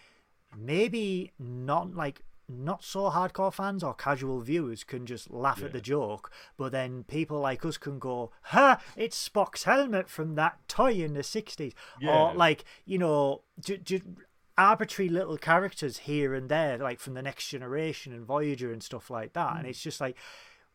[0.56, 5.80] maybe not like not so hardcore fans or casual viewers can just laugh at the
[5.80, 8.80] joke, but then people like us can go, "Ha!
[8.96, 12.10] It's Spock's helmet from that toy in the '60s," Yeah.
[12.12, 14.16] or like you know, ju- ju-
[14.58, 19.10] arbitrary little characters here and there, like from the Next Generation and Voyager and stuff
[19.10, 19.52] like that.
[19.54, 19.58] Mm.
[19.60, 20.16] And it's just like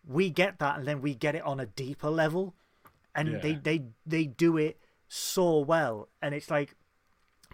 [0.07, 2.55] we get that, and then we get it on a deeper level,
[3.15, 3.59] and they Yeah.
[3.63, 6.75] they they do it so well, and it's like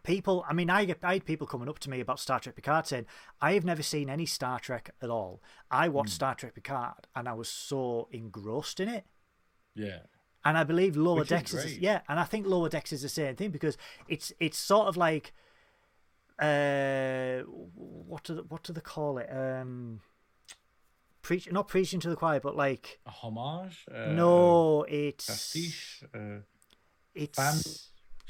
[0.04, 2.56] people i mean i get i had people coming up to me about star trek
[2.56, 3.06] picard saying
[3.40, 6.16] i have never seen any star trek at all i watched Hmm.
[6.16, 9.06] star trek picard and i was so engrossed in it
[9.76, 10.00] yeah
[10.44, 11.82] and i believe lower Which decks is, great.
[11.82, 14.98] yeah and i think lower decks is the same thing because it's it's sort of
[14.98, 15.34] like
[16.40, 17.42] uh
[17.76, 20.02] what do they, what do they call it um
[21.22, 26.40] preach not preaching to the choir but like a homage uh, no it's pastiche uh,
[27.14, 27.62] it's fan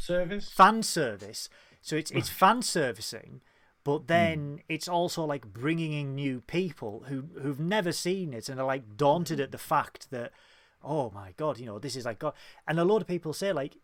[0.02, 1.50] service fan service.
[1.82, 3.42] So it's it's fan servicing,
[3.84, 8.60] but then it's also like bringing in new people who who've never seen it and
[8.60, 10.32] are like daunted at the fact that
[10.84, 12.34] oh my god, you know this is like God.
[12.68, 13.78] And a lot of people say like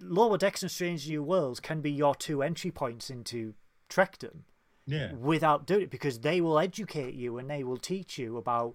[0.00, 3.54] Lower Decks and Strange New Worlds can be your two entry points into
[3.88, 4.40] Trekdom
[4.86, 5.12] yeah.
[5.12, 8.74] without doing it because they will educate you and they will teach you about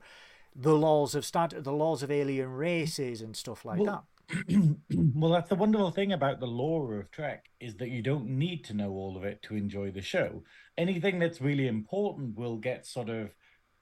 [0.55, 4.07] the laws of star the laws of alien races and stuff like Well,
[5.15, 8.63] well, that's the wonderful thing about the lore of Trek is that you don't need
[8.65, 10.43] to know all of it to enjoy the show.
[10.77, 13.29] Anything that's really important will get sort of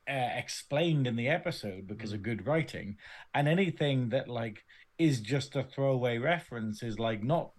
[0.09, 2.95] uh, explained in the episode because of good writing,
[3.33, 4.63] and anything that like
[4.97, 7.51] is just a throwaway reference is like not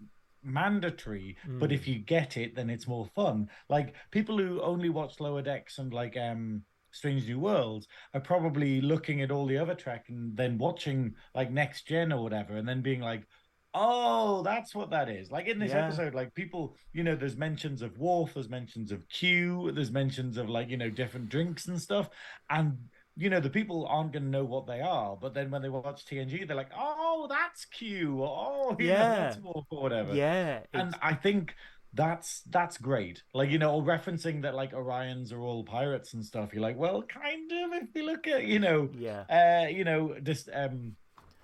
[0.43, 5.19] mandatory but if you get it then it's more fun like people who only watch
[5.19, 9.75] lower decks and like um Strange New Worlds are probably looking at all the other
[9.75, 13.27] track and then watching like Next Gen or whatever, and then being like,
[13.73, 15.85] "Oh, that's what that is." Like in this Yeah.
[15.87, 20.37] episode, like people, you know, there's mentions of Worf there's mentions of Q, there's mentions
[20.37, 22.09] of like you know different drinks and stuff,
[22.49, 25.61] and you know the people aren't going to know what they are, but then when
[25.61, 29.09] they watch TNG, they're like, "Oh, that's Q," or "Oh, Yeah.
[29.19, 31.55] that's Worf," or whatever yeah and I think
[31.93, 33.23] that's that's great.
[33.33, 36.53] Like you know, referencing that like Orions are all pirates and stuff.
[36.53, 37.73] You're like, well, kind of.
[37.73, 40.95] If you look at you know, yeah uh, you know, this um,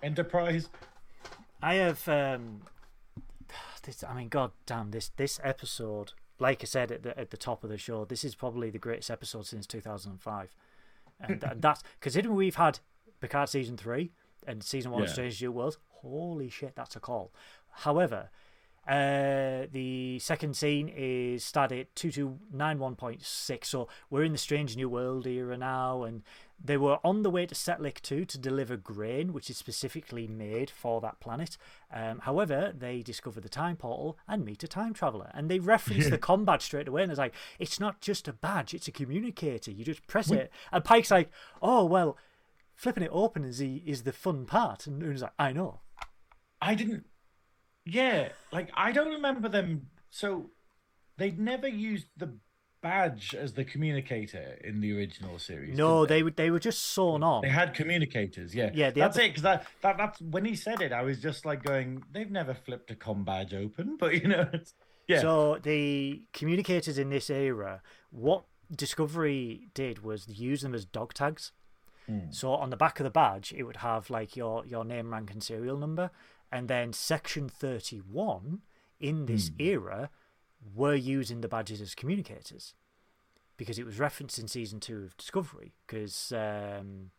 [0.02, 0.68] Enterprise.
[1.62, 2.62] I have um
[3.82, 7.36] this I mean god damn this this episode like I said at the at the
[7.36, 10.50] top of the show this is probably the greatest episode since 2005 and
[11.26, 12.78] th- that's considering we've had
[13.20, 14.12] Picard season 3
[14.46, 15.12] and season 1 of Yeah.
[15.12, 17.32] Strange New Worlds holy shit that's a call
[17.70, 18.30] however
[18.88, 25.26] uh the second scene is started at 2291.6 so we're in the strange new world
[25.26, 26.22] era now and
[26.62, 30.70] they were on the way to Setlik 2 to deliver grain, which is specifically made
[30.70, 31.58] for that planet.
[31.92, 35.30] Um, however, they discover the time portal and meet a time traveler.
[35.34, 37.02] And they reference the com badge straight away.
[37.02, 39.70] And it's like, it's not just a badge, it's a communicator.
[39.70, 40.50] You just press it.
[40.72, 42.16] And Pike's like, oh, well,
[42.74, 44.86] flipping it open is the, is the fun part.
[44.86, 45.80] And Una's like, I know.
[46.60, 47.06] I didn't.
[47.86, 49.88] Yeah, like I don't remember them.
[50.10, 50.50] So
[51.16, 52.34] they'd never used the
[52.82, 55.76] badge as the communicator in the original series.
[55.76, 57.42] No, did they, were they were just sewn on.
[57.42, 58.70] They had communicators, yeah.
[58.74, 59.28] Yeah, that's had it.
[59.28, 62.54] Because that, that that's when he said it, I was just like going, "They've never
[62.54, 64.74] flipped a com badge open," but you know, it's,
[65.08, 68.44] yeah, So the communicators in this era, what
[68.74, 71.52] Discovery did was use them as dog tags.
[72.06, 72.30] Hmm.
[72.30, 75.30] So on the back of the badge, it would have like your your name, rank,
[75.32, 76.10] and serial number,
[76.50, 78.62] and then section thirty one
[78.98, 80.10] in this era
[80.74, 82.74] were using the badges as communicators
[83.56, 85.72] because it was referenced in season two of Discovery.
[85.86, 87.10] Because um,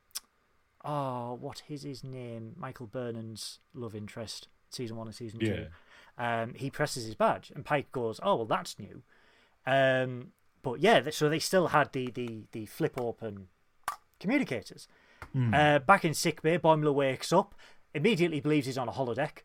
[0.84, 2.54] oh, what is his name?
[2.58, 5.68] Michael Burnham's love interest, season one and season two
[6.18, 9.04] um, he presses his badge, and Pike goes, "Oh well, that's new."
[9.66, 10.32] Um,
[10.64, 13.48] but yeah, so they still had the the the flip open
[14.20, 14.88] communicators.
[15.34, 15.54] Hmm.
[15.54, 17.54] Uh, back in sickbay, Boimler wakes up,
[17.98, 19.40] immediately believes he's on a holodeck,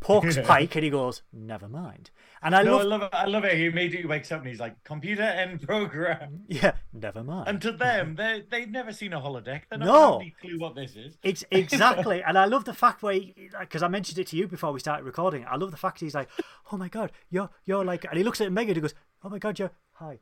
[0.00, 3.10] pokes Pike, and he goes, "Never mind." And I No, love, I love it.
[3.12, 3.56] I love it.
[3.56, 7.48] He immediately wakes up and he's like, "Computer end program." yeah, never mind.
[7.48, 9.62] And to them, they they've never seen a holodeck.
[9.70, 10.20] They don't No.
[10.20, 11.18] any clue what this is.
[11.22, 13.18] It's exactly, and I love the fact where,
[13.60, 15.44] because I mentioned it to you before we started recording.
[15.50, 16.28] I love the fact he's like,
[16.72, 19.28] "Oh my god, you're you're like," and he looks at Megan and he goes, "Oh
[19.28, 20.20] my god, you're hi."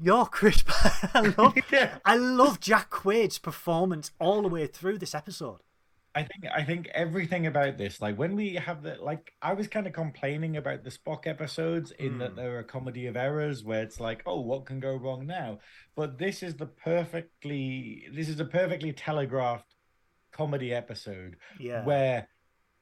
[0.00, 0.62] You're Chris.
[1.12, 1.98] I love, Yeah.
[2.04, 5.58] I love Jack Quaid's performance all the way through this episode.
[6.18, 9.68] I think I think everything about this, like when we have the like, I was
[9.68, 12.36] kind of complaining about the Spock episodes in that hmm.
[12.36, 15.60] they're a comedy of errors, where it's like, oh, what can go wrong now?
[15.94, 19.76] But this is the perfectly, this is a perfectly telegraphed
[20.32, 22.28] comedy episode Yeah, where,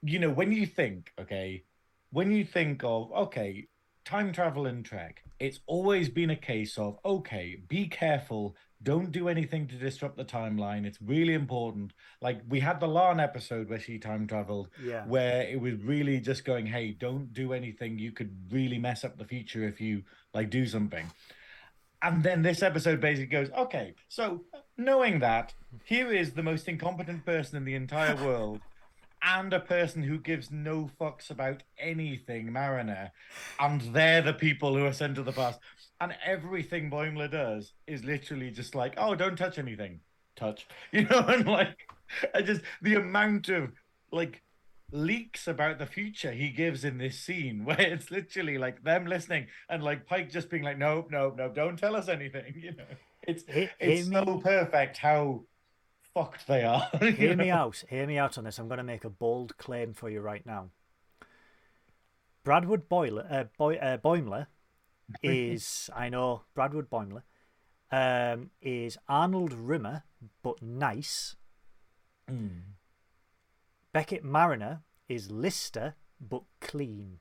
[0.02, 1.64] you know, when you think, okay,
[2.10, 3.68] when you think of, okay,
[4.06, 9.28] time travel in Trek, it's always been a case of, okay, be careful, don't do
[9.28, 10.84] anything to disrupt the timeline.
[10.84, 11.92] It's really important.
[12.20, 16.20] Like we had the La'an episode where she time traveled, yeah, where it was really
[16.20, 17.98] just going, hey, don't do anything.
[17.98, 20.02] You could really mess up the future if you
[20.34, 21.10] like do something.
[22.02, 24.44] And then this episode basically goes, okay, so
[24.76, 28.60] knowing that, here is the most incompetent person in the entire world
[29.22, 33.10] and a person who gives no fucks about anything, Mariner,
[33.58, 35.58] and they're the people who are sent to the past.
[36.00, 40.00] And everything Boimler does is literally just like, oh, don't touch anything.
[40.36, 40.66] Touch.
[40.92, 41.88] You know, and like
[42.34, 43.72] I just the amount of
[44.12, 44.42] like
[44.92, 49.48] leaks about the future he gives in this scene where it's literally like them listening
[49.68, 52.84] and like Pike just being like, Nope, nope, nope, don't tell us anything, you know.
[53.26, 55.44] It's it's so me- perfect how
[56.14, 56.88] fucked they are.
[57.00, 57.82] Hear me out.
[57.90, 58.58] Hear me out on this.
[58.58, 60.70] I'm going to make a bold claim for you right now.
[62.44, 64.46] Bradward Boiler, uh, Boy, uh, Boimler
[65.22, 67.22] is, I know, Bradward Boimler
[67.90, 70.04] um, is Arnold Rimmer,
[70.42, 71.36] but nice.
[73.92, 77.20] Beckett Mariner is Lister, but clean.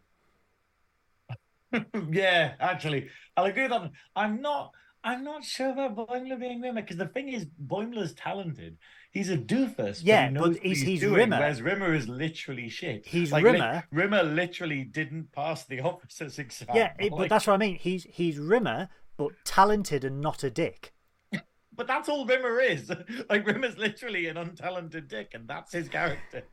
[2.11, 3.91] yeah, actually, I'll agree with that.
[4.15, 4.71] I'm not.
[5.03, 8.77] I'm not sure about Boimler being Rimmer because the thing is, Boimler's talented.
[9.15, 10.01] He's a doofus.
[10.04, 11.38] Yeah, he but what he's- he's doing, Rimmer.
[11.39, 13.06] Whereas Rimmer is literally shit.
[13.08, 13.88] He's Like, li- Rimmer.
[13.89, 16.67] Rimmer literally didn't pass the officer's exam.
[16.75, 17.75] Yeah, it, but that's what I mean.
[17.78, 20.93] He's he's Rimmer, but talented and not a dick.
[21.73, 22.91] but that's all Rimmer is.
[23.30, 26.43] Like Rimmer's literally an untalented dick, and that's his character.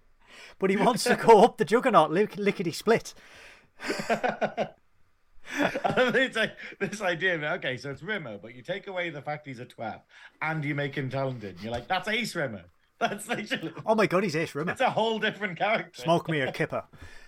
[0.60, 3.12] But he wants to go up the juggernaut lick, lickety split.
[5.84, 9.46] It's like this idea of okay, so it's Rimmer, but you take away the fact
[9.46, 10.00] he's a twat
[10.40, 11.58] and you make him talented.
[11.62, 12.64] You're like, that's Ace Rimmer.
[13.02, 14.70] That's literally Oh my god, he's Ace Rimmer.
[14.70, 16.02] it's a whole different character.
[16.02, 16.84] Smoke me a kipper.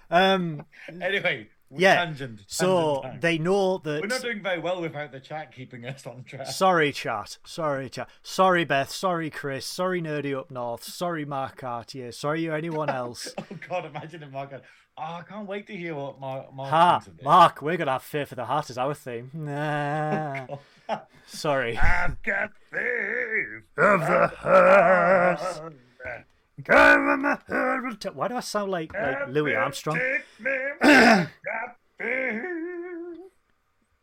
[0.08, 0.64] Um,
[1.02, 1.96] Anyway, yeah.
[1.96, 2.44] tangent.
[2.46, 6.06] So tangent they know that we're not doing very well without the chat keeping us
[6.06, 6.46] on track.
[6.46, 7.38] Sorry, chat.
[7.44, 8.08] Sorry, chat.
[8.22, 8.90] Sorry, Beth.
[8.90, 9.66] Sorry, Chris.
[9.66, 10.84] Sorry, Nerdy Up North.
[10.84, 12.12] Sorry, Mark Cartier.
[12.12, 13.34] Sorry, anyone else.
[13.38, 14.52] Oh God, imagine if Mark.
[14.52, 14.62] Had,
[14.98, 17.02] oh, I can't wait to hear what Mark, Mark ha.
[17.22, 19.30] Mark, we're gonna have Fear for the Heart as our theme.
[19.34, 20.46] Nah.
[20.88, 21.78] Oh, Sorry.
[21.78, 25.40] I've got faith Of the heart.
[26.66, 29.98] Why do I sound like, like Louis Armstrong?
[29.98, 30.50] Take me,
[30.82, 32.42] I've got faith.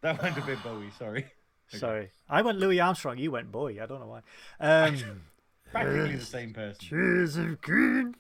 [0.01, 0.89] That went a bit Bowie.
[0.97, 1.25] Sorry.
[1.69, 2.09] Sorry.
[2.29, 3.17] I went Louis Armstrong.
[3.17, 3.79] You went Bowie.
[3.79, 4.21] I don't know why.
[4.59, 4.97] Um,
[5.71, 6.79] Practically the same person.
[6.89, 8.15] Tears of green.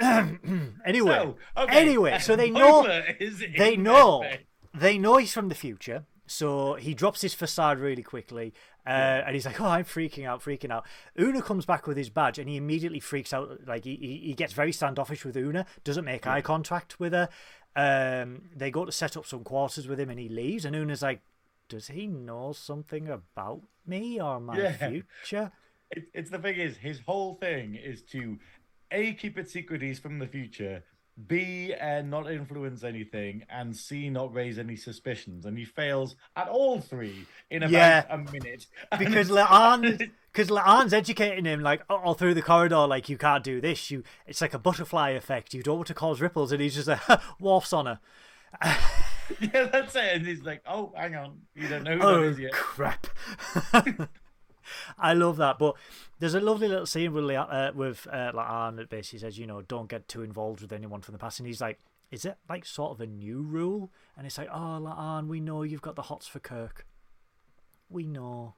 [0.00, 1.80] anyway, So, okay.
[1.80, 4.40] anyway, so they know Boimler is in they know bed.
[4.72, 6.04] they know he's from the future.
[6.26, 8.52] So he drops his facade really quickly,
[8.88, 10.86] uh, and he's like, "Oh, I'm freaking out, freaking out."
[11.18, 13.60] Una comes back with his badge, and he immediately freaks out.
[13.66, 17.28] Like he he, gets very standoffish with Una, doesn't make eye contact with her.
[17.76, 20.64] Um, they go to set up some quarters with him, and he leaves.
[20.64, 21.20] And Una's like,
[21.68, 24.88] "Does he know something about me or my Yeah.
[24.88, 25.52] future?"
[25.90, 28.38] It, it's the thing is, his whole thing is to
[28.90, 30.84] a keep it secret he's from the future,
[31.26, 35.44] b uh, not influence anything, and c not raise any suspicions.
[35.46, 38.04] And he fails at all three in about Yeah.
[38.10, 38.66] a minute
[38.98, 43.60] because La'an, because La'an's educating him like all through the corridor, like you can't do
[43.60, 43.90] this.
[43.90, 45.54] You, it's like a butterfly effect.
[45.54, 47.00] You don't want to cause ripples, and he's just like
[47.40, 48.00] wharfs on her.
[49.40, 50.14] yeah, that's it.
[50.16, 53.06] And he's like, "Oh, hang on, you don't know who Oh that is yet." crap!
[54.98, 55.76] I love that, but
[56.18, 59.62] there's a lovely little scene with uh, with uh, La'an that basically says, you know,
[59.62, 61.78] don't get too involved with anyone from the past, and he's like.
[62.10, 63.92] Is it like sort of a new rule?
[64.16, 66.86] And it's like, oh, La'an, we know you've got the hots for Kirk.
[67.90, 68.54] We know.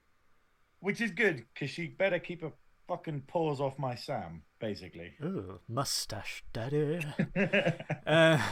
[0.79, 2.53] Which is good because she better keep her
[2.87, 5.15] fucking paws off my Sam, basically.
[5.21, 7.05] Ooh, mustache daddy.
[8.07, 8.37] uh,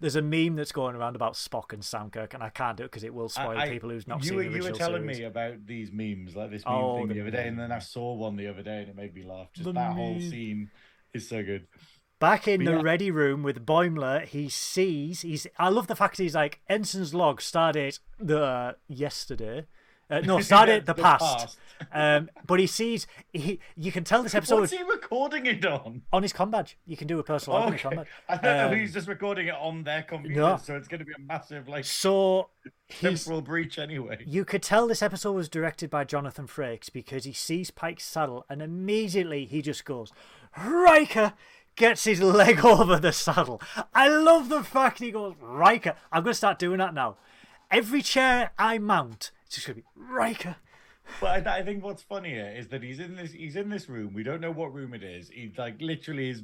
[0.00, 2.84] There's a meme that's going around about Spock and Sam Kirk, and I can't do
[2.84, 5.02] it because it will spoil I- people who's not you seen the you were telling
[5.02, 5.18] series.
[5.18, 7.72] me about these memes, like this meme Oh, thing the the other day, and then
[7.72, 9.48] I saw one the other day, and it made me laugh.
[9.52, 10.70] Just that whole scene
[11.12, 11.66] is so good.
[12.20, 12.82] Back in But the yeah.
[12.82, 15.46] ready room with Boimler, he sees he's.
[15.58, 19.66] I love the fact that he's like Ensign's log started the uh, yesterday.
[20.11, 21.25] Uh, no, started the, The past.
[21.25, 21.59] past.
[21.92, 23.61] um, but he sees he.
[23.77, 26.03] You can tell this episode What's he recording it on?
[26.12, 26.77] on his com badge.
[26.87, 28.07] You can do a personal on his com badge.
[28.29, 30.57] I don't know Um, he's just recording it on their computer, no.
[30.57, 32.49] so it's going to be a massive like So
[32.88, 34.18] temporal breach anyway.
[34.27, 38.44] You could tell this episode was directed by Jonathan Frakes because he sees Pike's saddle
[38.49, 40.12] and immediately he just goes,
[40.57, 41.35] Riker
[41.77, 43.61] gets his leg over the saddle.
[43.94, 45.94] I love the fact he goes, Riker.
[46.11, 47.18] I'm going to start doing that now.
[47.71, 50.56] Every chair I mount, it's just going to be Riker.
[51.20, 54.12] But I, I think what's funnier is that he's in this he's in this room.
[54.12, 55.30] We don't know what room it is.
[55.30, 56.42] He like literally is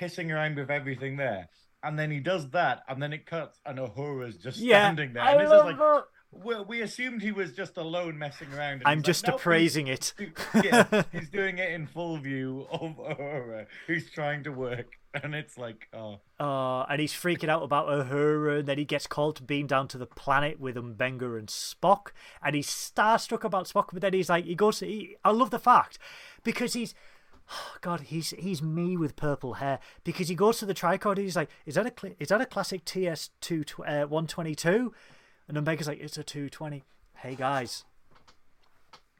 [0.00, 1.48] pissing around with everything there.
[1.82, 5.24] And then he does that, and then it cuts, and Uhura's just Yeah, standing there.
[5.24, 6.04] I And it's just love like that.
[6.44, 8.82] We, we assumed he was just alone messing around.
[8.84, 10.12] I'm like, just "Nope, appraising it.
[10.18, 10.32] he's-
[10.64, 15.56] yeah, he's doing it in full view of Uhura, who's trying to work, and it's
[15.58, 19.42] like, oh, Uh, and he's freaking out about Uhura, and then he gets called to
[19.42, 22.08] beam down to the planet with M'Benga and Spock,
[22.42, 25.58] and he's starstruck about Spock, but then he's like, he goes, he, I love the
[25.58, 25.98] fact,
[26.44, 26.94] because he's,
[27.50, 31.36] oh God, he's he's me with purple hair, because he goes to the tricorder, he's
[31.36, 34.92] like, is that a is that a classic TS two uh, one twenty two,
[35.48, 36.82] and M'Benga's like, it's a two twenty.
[37.16, 37.84] Hey guys,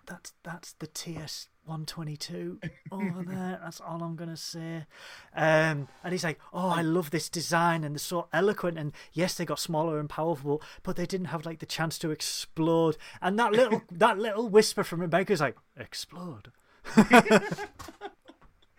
[0.07, 2.61] that's that's the TS one twenty two
[2.93, 3.59] over there.
[3.63, 4.87] That's all I'm gonna say.
[5.35, 8.79] Um, and he's like, "Oh, I love this design, and they're so eloquent.
[8.79, 12.11] And yes, they got smaller and powerful, but they didn't have like the chance to
[12.11, 16.53] explode." And that little that little whisper from Rebecca's like, "Explode."
[16.97, 17.57] It's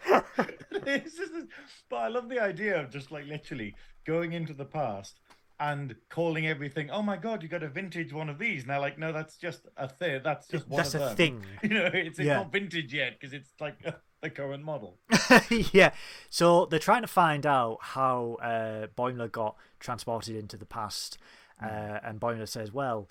[1.17, 1.45] just this-
[1.89, 5.19] but I love the idea of just like literally going into the past
[5.60, 6.89] and calling everything.
[6.91, 8.62] Oh my god, you got a vintage one of these.
[8.63, 10.22] And they're like, no, that's just a thing.
[10.24, 11.43] That's just one That's of a them." thing.
[11.63, 12.36] You know, it's, it's Yeah.
[12.38, 13.78] not vintage yet because it's like
[14.22, 14.98] the current model.
[15.72, 15.91] yeah.
[16.30, 21.17] So they're trying to find out how uh, Boimler got transported into the past,
[21.63, 23.10] uh, and Boimler says, "Well."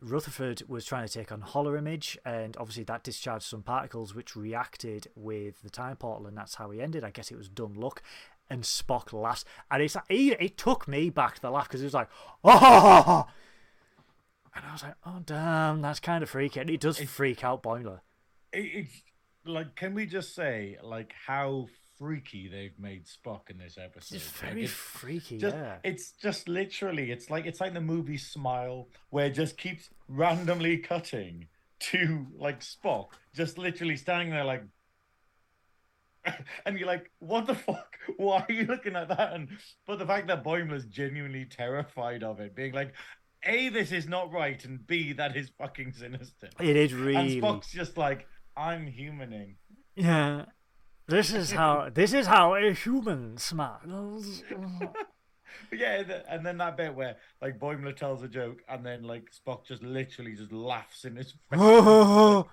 [0.00, 4.36] Rutherford was trying to take on holo image, and obviously that discharged some particles which
[4.36, 7.04] reacted with the time portal, and that's how he ended.
[7.04, 8.02] I guess it was dumb luck.
[8.50, 11.86] And Spock laughs, and it's he, it took me back to the laugh because it
[11.86, 12.10] was like,
[12.44, 13.26] oh,
[14.54, 16.60] and I was like, oh damn, that's kind of freaky.
[16.60, 18.00] And it does freak out Boimler.
[18.52, 19.02] It, it's
[19.46, 24.16] like, can we just say like how freaky they've made Spock in this episode?
[24.16, 25.76] It's Like, very it's freaky, just, yeah.
[25.82, 30.78] It's just literally, it's like it's like the movie Smile, where it just keeps randomly
[30.78, 31.48] cutting
[31.80, 34.64] to like Spock, just literally standing there like,
[36.66, 37.96] and you're like, what the fuck?
[38.16, 39.32] Why are you looking at that?
[39.34, 39.48] And
[39.86, 42.94] but the fact that Boimler's genuinely terrified of it, being like,
[43.46, 46.48] a, this is not right, and b, that is fucking sinister.
[46.60, 48.26] It is And really Spock's just like,
[48.56, 49.56] I'm humaning.
[49.94, 50.46] Yeah.
[51.06, 54.42] This is how this is how a human smiles.
[55.72, 59.30] Yeah, the, and then that bit where like Boimler tells a joke, and then like
[59.32, 61.58] Spock just literally just laughs in his face.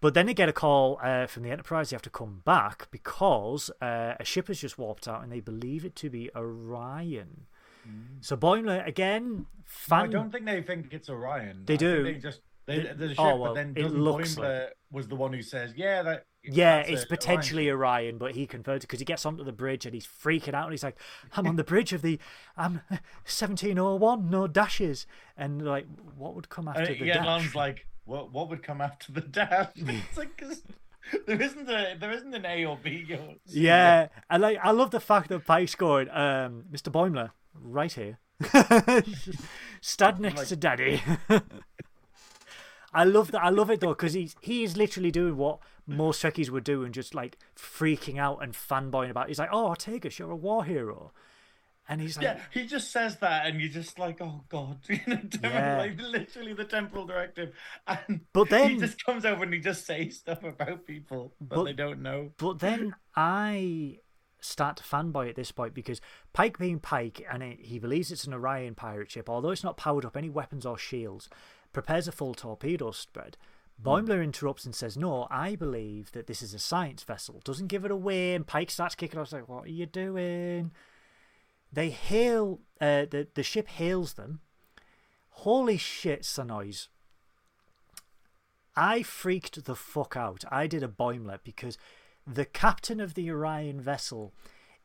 [0.00, 1.90] but then they get a call uh, from the Enterprise.
[1.90, 5.40] They have to come back because uh, a ship has just warped out, and they
[5.40, 7.46] believe it to be Orion.
[8.20, 9.46] So Boimler again.
[9.64, 10.00] Fan...
[10.00, 11.62] I don't think they think it's Orion.
[11.64, 12.02] They I do.
[12.04, 15.16] They just they, there's a ship, oh, well, but then it looks Boimler was the
[15.16, 18.80] one who says, "Yeah, that." Yeah, that's it's Orion potentially ship." Orion, but he confirmed
[18.82, 20.98] because he gets onto the bridge and he's freaking out and he's like,
[21.36, 22.18] "I'm on the bridge of the,
[22.56, 25.86] I'm 1701, no dashes." And like,
[26.16, 27.26] what would come after And the yeah, dash?
[27.26, 28.32] La'an's like, "What?
[28.32, 30.42] What would come after the dash?" it's like
[31.26, 33.06] there isn't a there isn't an A or B.
[33.12, 34.58] Or Yeah, I like.
[34.62, 36.08] I love the fact that Pike's scored.
[36.08, 36.90] um, Mr.
[36.90, 38.18] Boimler, right here,
[39.80, 41.02] stand next Like- to Daddy.
[42.92, 43.42] I love that.
[43.42, 46.84] I love it though because he's he is literally doing what most Trekkies would do
[46.84, 49.28] and just like freaking out and fanboying about.
[49.28, 51.12] He's like, "Oh, Ortegas, you're a war hero,"
[51.88, 54.98] and he's like, Yeah, he just says that, and you're just like, "Oh God!" You
[55.06, 55.78] know, Yeah.
[55.78, 57.52] like literally the temporal directive,
[57.86, 61.48] and But then he just comes over and he just says stuff about people that
[61.54, 62.32] But- they don't know.
[62.38, 63.98] But then I
[64.42, 66.00] start to fanboy at this point because
[66.32, 69.76] Pike being Pike and it, he believes it's an Orion pirate ship, although it's not
[69.76, 71.28] powered up any weapons or shields,
[71.72, 73.36] prepares a full torpedo spread.
[73.82, 77.40] Boimler interrupts and says, No, I believe that this is a science vessel.
[77.44, 80.72] Doesn't give it away, and Pike starts kicking off, like, What are you doing?
[81.72, 84.40] They hail, uh, the, the ship hails them.
[85.30, 86.88] Holy shit, Synoiz.
[88.76, 90.44] I freaked the fuck out.
[90.50, 91.78] I did a Boimler because
[92.26, 94.32] the captain of the Orion vessel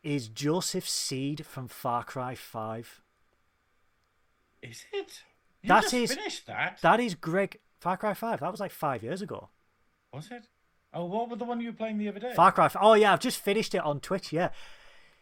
[0.03, 3.01] is Joseph Seed from Far Cry 5.
[4.61, 5.23] Is it?
[5.65, 6.79] You That is- finished that.
[6.81, 7.59] That is Greg.
[7.79, 8.39] Far Cry 5.
[8.39, 9.49] That was like five years ago.
[10.13, 10.47] Was it?
[10.93, 12.33] Oh, what was the one you were playing the other day?
[12.33, 12.67] Far Cry.
[12.69, 12.81] 5.
[12.81, 14.31] Oh, yeah, I've just finished it on Twitch.
[14.31, 14.49] Yeah.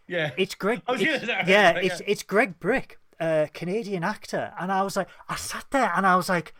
[0.08, 0.32] yeah.
[0.38, 0.82] It's Greg.
[0.88, 5.08] Was it's- gonna yeah, it's it's Greg Bryk, a Canadian actor, and I was like,
[5.30, 6.54] I sat there and I was like,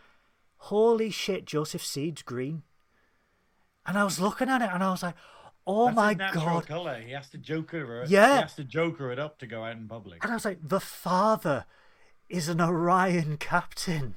[0.56, 2.62] holy shit, Joseph Seed's green,
[3.86, 5.14] and I was looking at it and I was like,
[5.66, 7.00] oh That's my god, color.
[7.00, 8.10] He has to joker it.
[8.10, 8.34] Yeah.
[8.36, 10.22] He has to joker it up to go out in public.
[10.22, 11.66] and I was like, the father
[12.28, 14.16] is an Orion captain.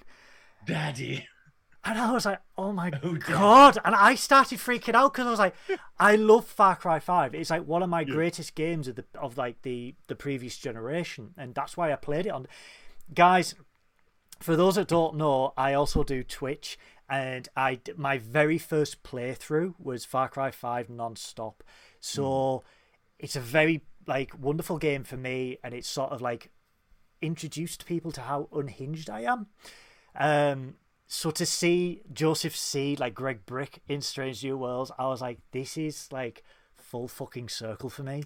[0.66, 1.28] Daddy.
[1.86, 3.78] And I was like, oh my Oh, god.
[3.86, 5.56] And I started freaking out because I was like,
[5.98, 7.34] I love Far Cry 5.
[7.34, 11.34] It's like one of my greatest games of the of like the, the previous generation.
[11.38, 12.48] And that's why I played it on
[13.14, 13.56] guys,
[14.40, 16.78] for those that don't know, I also do Twitch
[17.10, 21.64] and I my very first playthrough was Far Cry 5 non-stop.
[22.00, 22.68] So hmm.
[23.20, 26.50] it's a very like wonderful game for me and it's sort of like
[27.22, 29.48] introduced people to how unhinged I am.
[30.16, 30.76] Um,
[31.08, 35.40] so to see Joseph Seed like Greg Bryk in Strange New Worlds, I was like,
[35.52, 36.44] this is like
[36.76, 38.24] full fucking circle for me.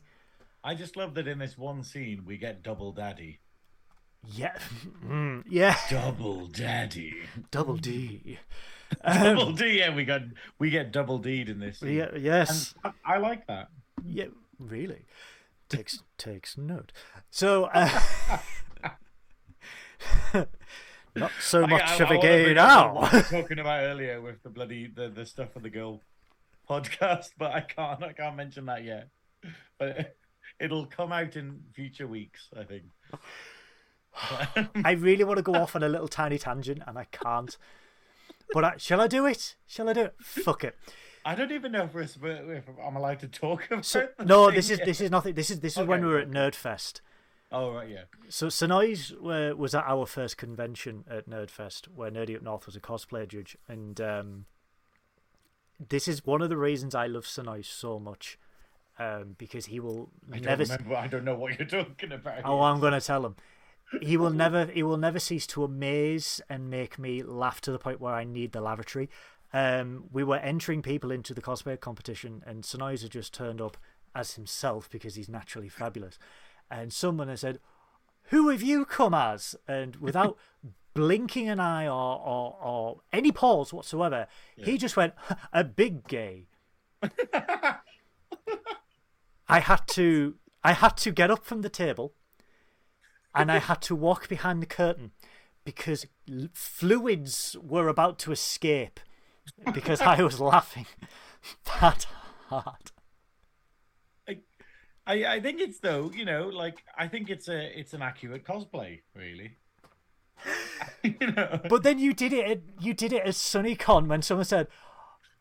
[0.64, 3.40] I just love that in this one scene we get double daddy.
[4.24, 4.56] Yeah,
[5.06, 7.16] Mm, yeah, Double daddy.
[7.50, 8.38] double D.
[9.04, 9.80] Double D.
[9.80, 10.22] Yeah, we got
[10.60, 11.80] we get double D'd in this.
[11.80, 11.96] Scene.
[11.96, 13.70] Yeah, yes, And I, I like that.
[14.06, 14.26] yeah,
[14.60, 15.06] really.
[15.70, 16.92] Takes takes note.
[17.32, 17.90] So, uh,
[21.16, 22.94] not so much I, of I a wanna game now.
[23.30, 26.02] talking about earlier with the bloody the, the stuff of the girl
[26.70, 29.10] podcast, but I can't I can't mention that yet.
[29.78, 30.16] But
[30.60, 32.84] it'll come out in future weeks, I think.
[34.84, 37.58] I really want to go off on a little tiny tangent, and I can't.
[38.54, 39.56] But I, shall I do it?
[39.66, 40.16] Shall I do it?
[40.20, 40.76] Fuck it.
[41.24, 43.86] I don't even know if, we're, if I'm allowed to talk about.
[43.86, 44.86] So, no, this is yet.
[44.86, 45.34] this is nothing.
[45.36, 47.02] This is this is when we were at Nerdfest.
[47.52, 48.04] Oh right, yeah.
[48.30, 52.76] So Synoiz's uh, was at our first convention at Nerdfest, where Nerdy Up North was
[52.76, 54.46] a cosplay judge, and um,
[55.90, 58.40] this is one of the reasons I love Sonoy so much,
[58.98, 60.64] um, because he will I don't never.
[60.64, 60.96] remember.
[60.96, 62.42] I don't know what you're talking about.
[62.46, 63.36] Oh, I'm going to tell him.
[64.02, 64.66] He will never.
[64.68, 68.24] He will never cease to amaze and make me laugh to the point where I
[68.24, 69.10] need the lavatory.
[69.52, 73.76] Um, we were entering people into the cosplay competition, and Sonoy's had just turned up
[74.16, 76.18] as himself because he's naturally fabulous.
[76.72, 77.60] And someone has said,
[78.30, 80.38] "Who have you come as?" And without
[80.94, 85.14] blinking an eye or or, or any pause whatsoever, he just went,
[85.54, 86.48] "A big gay."
[89.48, 92.14] I had to I had to get up from the table
[93.36, 95.12] and I had to walk behind the curtain
[95.66, 99.00] because l- fluids were about to escape
[99.74, 100.86] because I was laughing
[101.66, 102.08] that
[102.48, 102.92] hard.
[105.12, 108.46] I, I think it's though, you know, like I think it's a it's an accurate
[108.46, 109.58] cosplay, really.
[111.04, 111.60] you know.
[111.70, 114.68] But then you did it you did it as SunnyCon when someone said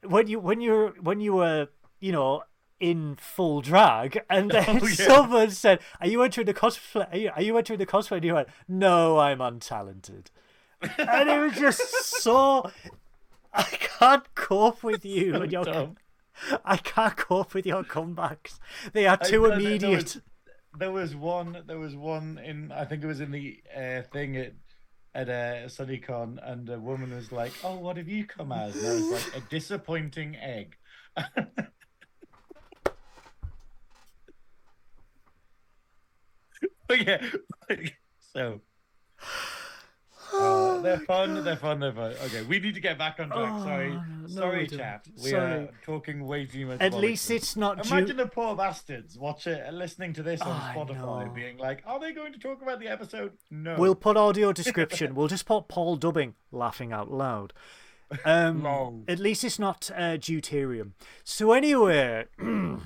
[0.03, 1.69] when you when you're when you were
[2.01, 2.43] you know
[2.81, 4.95] in full drag and oh, then Oh, yeah.
[5.07, 8.25] someone said are you entering the cosplay are you, are you entering the cosplay and
[8.25, 10.27] you went no I'm untalented
[10.99, 11.83] and it was just
[12.23, 12.71] so
[13.53, 15.97] I can't cope with you and your dumb.
[16.65, 18.59] I can't cope with your comebacks
[18.93, 20.21] they are I- too there- there immediate was-
[20.79, 21.65] There was one.
[21.67, 22.71] There was one in.
[22.71, 24.53] I think it was in the uh, thing at
[25.13, 28.87] at uh, SunnyCon, and a woman was like, "Oh, what have you come as?" And
[28.87, 30.77] I was like, "A disappointing egg."
[36.87, 37.25] but yeah,
[38.33, 38.61] so.
[40.33, 41.43] Uh, they're fun.
[41.45, 41.81] They're fun.
[41.81, 42.13] They're fun.
[42.25, 43.63] Okay, we need to get back on track.
[43.63, 45.07] Sorry, Oh, no, sorry, chat.
[45.23, 45.53] We Sorry.
[45.65, 46.81] are talking way too much.
[46.81, 50.75] at least it's not Imagine the poor bastards watch it listening to this on I
[50.75, 53.77] Spotify, being like, "Are they going to talk about the episode?" No.
[53.79, 55.15] We'll put audio description.
[55.15, 57.53] we'll just put Paul dubbing laughing out loud.
[58.25, 60.93] Um, at least it's not uh, deuterium.
[61.25, 62.25] So anyway,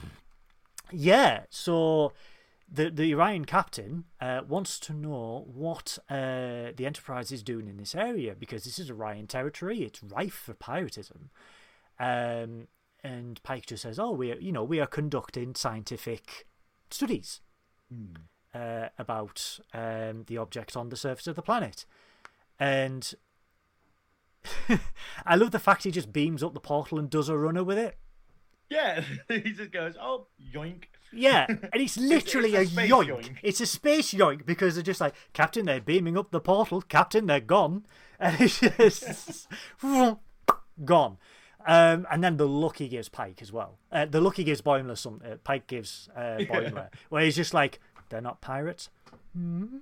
[0.92, 1.40] yeah.
[1.50, 2.12] So
[2.74, 7.76] the the Orion captain uh, wants to know what uh, the Enterprise is doing in
[7.76, 9.82] this area because this is Orion territory.
[9.82, 11.28] It's rife for piratism.
[11.98, 12.68] Um,
[13.02, 16.46] and Pike just says, "Oh, we are, you know we are conducting scientific
[16.90, 17.40] studies."
[18.54, 21.84] uh, about um, the object on the surface of the planet.
[22.58, 23.12] And
[25.26, 27.78] I love the fact he just beams up the portal and does a runner with
[27.78, 27.98] it.
[28.70, 33.06] Yeah, he just goes, "Oh, yoink." Yeah, and it's literally it's a, a space yoink.
[33.08, 33.36] yoink.
[33.42, 36.82] It's a space yoink because they're just like, Captain, they're beaming up the portal.
[36.82, 37.86] Captain, they're gone.
[38.20, 39.48] And it's just
[40.84, 41.18] gone.
[41.66, 43.78] Um, and then the lucky gives Pike as well.
[43.90, 45.20] Uh, the lucky gives Boimler some.
[45.24, 48.88] Uh, Pike gives uh, Boimler, where he's just like, "They're not pirates."
[49.34, 49.78] Hmm?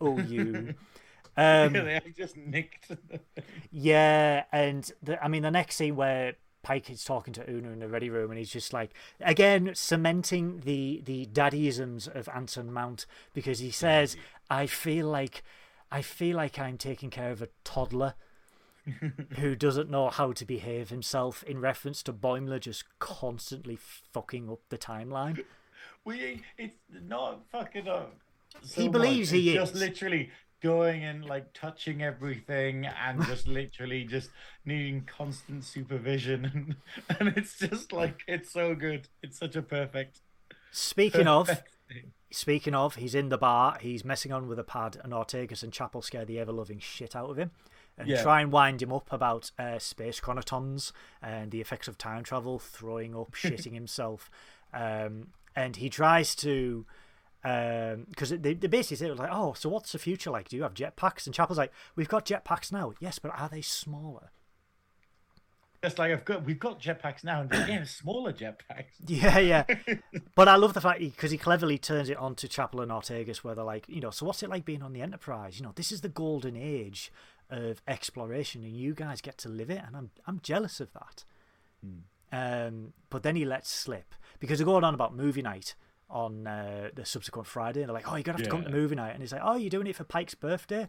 [0.00, 0.74] Oh, you.
[1.36, 2.92] Um, they just nicked.
[3.70, 6.34] yeah, and the, I mean the next scene where
[6.66, 8.90] Pike is talking to Una in the ready room, and he's just like
[9.20, 14.16] again cementing the the daddyisms of Anson Mount because he says,
[14.50, 15.44] "I feel like,
[15.92, 18.14] I feel like I'm taking care of a toddler."
[19.38, 24.60] who doesn't know how to behave himself in reference to Boimler just constantly fucking up
[24.68, 25.44] the timeline.
[26.04, 28.14] We it's not fucking up.
[28.62, 29.40] So he believes much.
[29.40, 29.70] he it's is.
[29.70, 30.30] just literally
[30.62, 34.30] going and like touching everything and just literally just
[34.64, 36.44] needing constant supervision
[37.08, 39.08] and, and it's just like it's so good.
[39.22, 40.20] It's such a perfect.
[40.72, 41.46] Speaking of,
[41.88, 42.12] thing.
[42.30, 43.78] speaking of, he's in the bar.
[43.80, 47.30] He's messing on with a pad, and Ortegas and Chapel scare the ever-loving shit out
[47.30, 47.50] of him,
[47.96, 48.22] and Yeah.
[48.22, 50.92] try and wind him up about uh, space chronotons
[51.22, 54.30] and the effects of time travel, throwing up, shitting himself,
[54.74, 56.84] um, and he tries to.
[57.42, 60.48] Because they, they basically say, like, oh, so what's the future like?
[60.48, 61.26] Do you have jetpacks?
[61.26, 62.92] And Chapel's like, we've got jetpacks now.
[63.00, 64.30] Yes, but are they smaller?
[65.82, 68.86] Just like I've got, we've got jetpacks now, and yeah, smaller jetpacks.
[69.06, 69.64] Yeah, yeah.
[70.34, 73.38] but I love the fact because he, cleverly turns it on to Chapel and Ortegas,
[73.38, 75.60] where they're like, you know, so what's it like being on the Enterprise?
[75.60, 77.12] You know, this is the golden age
[77.50, 81.24] of exploration, and you guys get to live it, and I'm I'm jealous of that.
[82.32, 85.74] Um, but then he lets slip because they're going on about movie night
[86.08, 88.68] on uh, the subsequent Friday, and they're like, oh, you're gonna have to come to
[88.68, 88.74] Yeah.
[88.74, 90.88] movie night, and he's like, oh, you're doing it for Pike's birthday?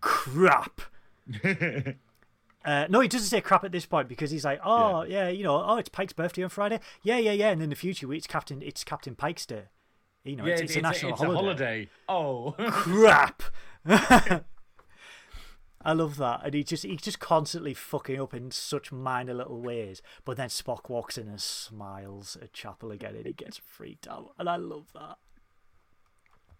[0.00, 0.80] Crap.
[2.64, 5.28] Uh, no, he doesn't say crap at this point because he's like, oh yeah.
[5.28, 6.80] you know, oh it's Pike's birthday on Friday.
[7.02, 7.50] Yeah, yeah, yeah.
[7.50, 9.64] And in the future, it's Captain, it's Captain Pike's day.
[10.24, 11.38] You know, yeah, it's, it's, a national it's holiday.
[11.38, 11.88] a holiday.
[12.08, 13.42] Oh, Crap.
[15.84, 19.60] I love that, and he just he's just constantly fucking up in such minor little
[19.60, 20.00] ways.
[20.24, 24.32] But then Spock walks in and smiles at Chapel again, and he gets freaked out,
[24.38, 25.18] and I love that.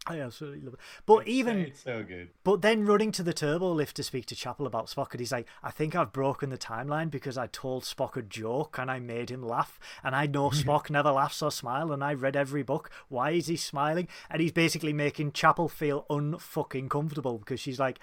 [0.07, 0.81] I absolutely love it.
[1.07, 2.29] But even it's so good.
[2.43, 5.33] but then running to the turbo lift to speak to Chapel about Spock, and he's
[5.33, 8.99] like, I think I've broken the timeline because I told Spock a joke and I
[8.99, 9.81] made him laugh.
[10.03, 12.91] And I know Spock never laughs or smile, and I read every book.
[13.09, 14.09] Why is he smiling?
[14.29, 17.99] And he's basically making Chapel feel unfucking comfortable because she's like,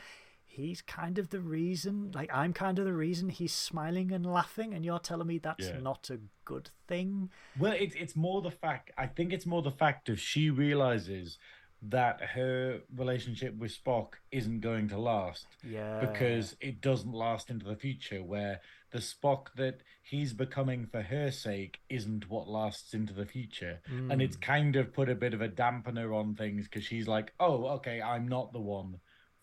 [0.51, 4.73] he's kind of the reason, like, I'm kind of the reason he's smiling and laughing,
[4.73, 5.79] and you're telling me that's Yeah.
[5.79, 7.31] not a good thing.
[7.57, 8.91] Well, it's it's more the fact.
[8.97, 11.37] I think it's more the fact of she realizes
[11.83, 15.99] that her relationship with Spock isn't going to last Yeah.
[15.99, 18.21] because it doesn't last into the future.
[18.21, 23.79] Where the Spock that he's becoming for her sake isn't what lasts into the future,
[23.87, 24.41] and it's hmm.
[24.41, 28.01] kind of put a bit of a dampener on things because she's like, "Oh, okay,
[28.01, 28.99] I'm not the one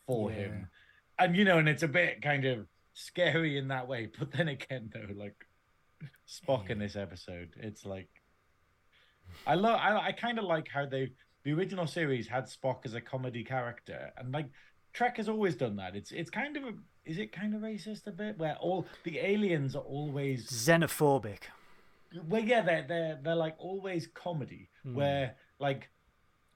[0.07, 0.37] for Yeah.
[0.37, 0.69] him,"
[1.19, 4.09] and you know, and it's a bit kind of scary in that way.
[4.19, 5.47] But then again, though, like
[6.29, 8.09] Spock in this episode, it's like
[9.47, 9.79] I love.
[9.81, 11.13] I, I kind of like how they
[11.45, 14.47] the original series had Spock as a comedy character, and like
[14.93, 15.97] Trek has always done that.
[15.97, 16.73] It's it's kind of a,
[17.05, 21.45] is it kind of racist a bit where all the aliens are always Xenophobic.
[22.29, 24.95] well yeah they're they're they're like always comedy hmm.
[24.95, 25.91] where like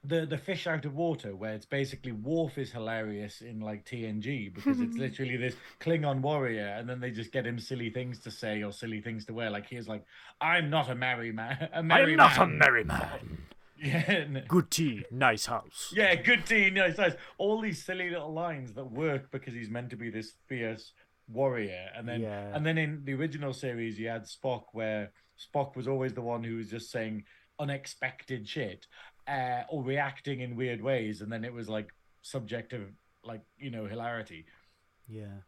[0.04, 4.52] the the fish out of water where it's basically Worf is hilarious in like TNG
[4.52, 8.30] because it's literally this Klingon warrior and then they just get him silly things to
[8.32, 10.04] say or silly things to wear like he's like
[10.40, 13.38] I'm not a merry man a merry I'm not a merry man.
[13.76, 15.92] yeah Good tea, nice house.
[15.94, 19.90] yeah good tea nice nice all these silly little lines that work because he's meant
[19.90, 20.92] to be this fierce
[21.28, 22.50] warrior and then Yeah.
[22.54, 26.42] and then in the original series you had Spock where Spock was always the one
[26.42, 27.22] who was just saying
[27.58, 28.86] unexpected shit
[29.28, 31.92] uh, or reacting in weird ways and then it was like
[32.22, 32.88] subjective,
[33.24, 34.46] like you know hilarity
[35.08, 35.42] Yeah.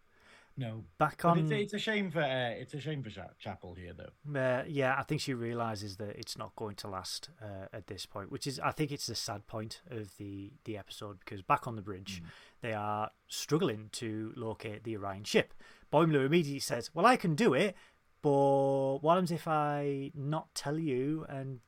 [0.56, 1.38] no Back on.
[1.38, 4.62] it's, it's a shame for uh, it's a shame for Cha- Chapel here though Uh,
[4.68, 8.30] yeah, I think she realizes that it's not going to last uh, at this point,
[8.30, 11.74] which is I think it's the sad point of the the episode because back on
[11.76, 12.22] the bridge,
[12.60, 15.52] they are struggling to locate the Orion ship.
[15.92, 17.74] Boimler immediately says, "Well, I can do it,
[18.22, 21.60] but what happens if I not tell you and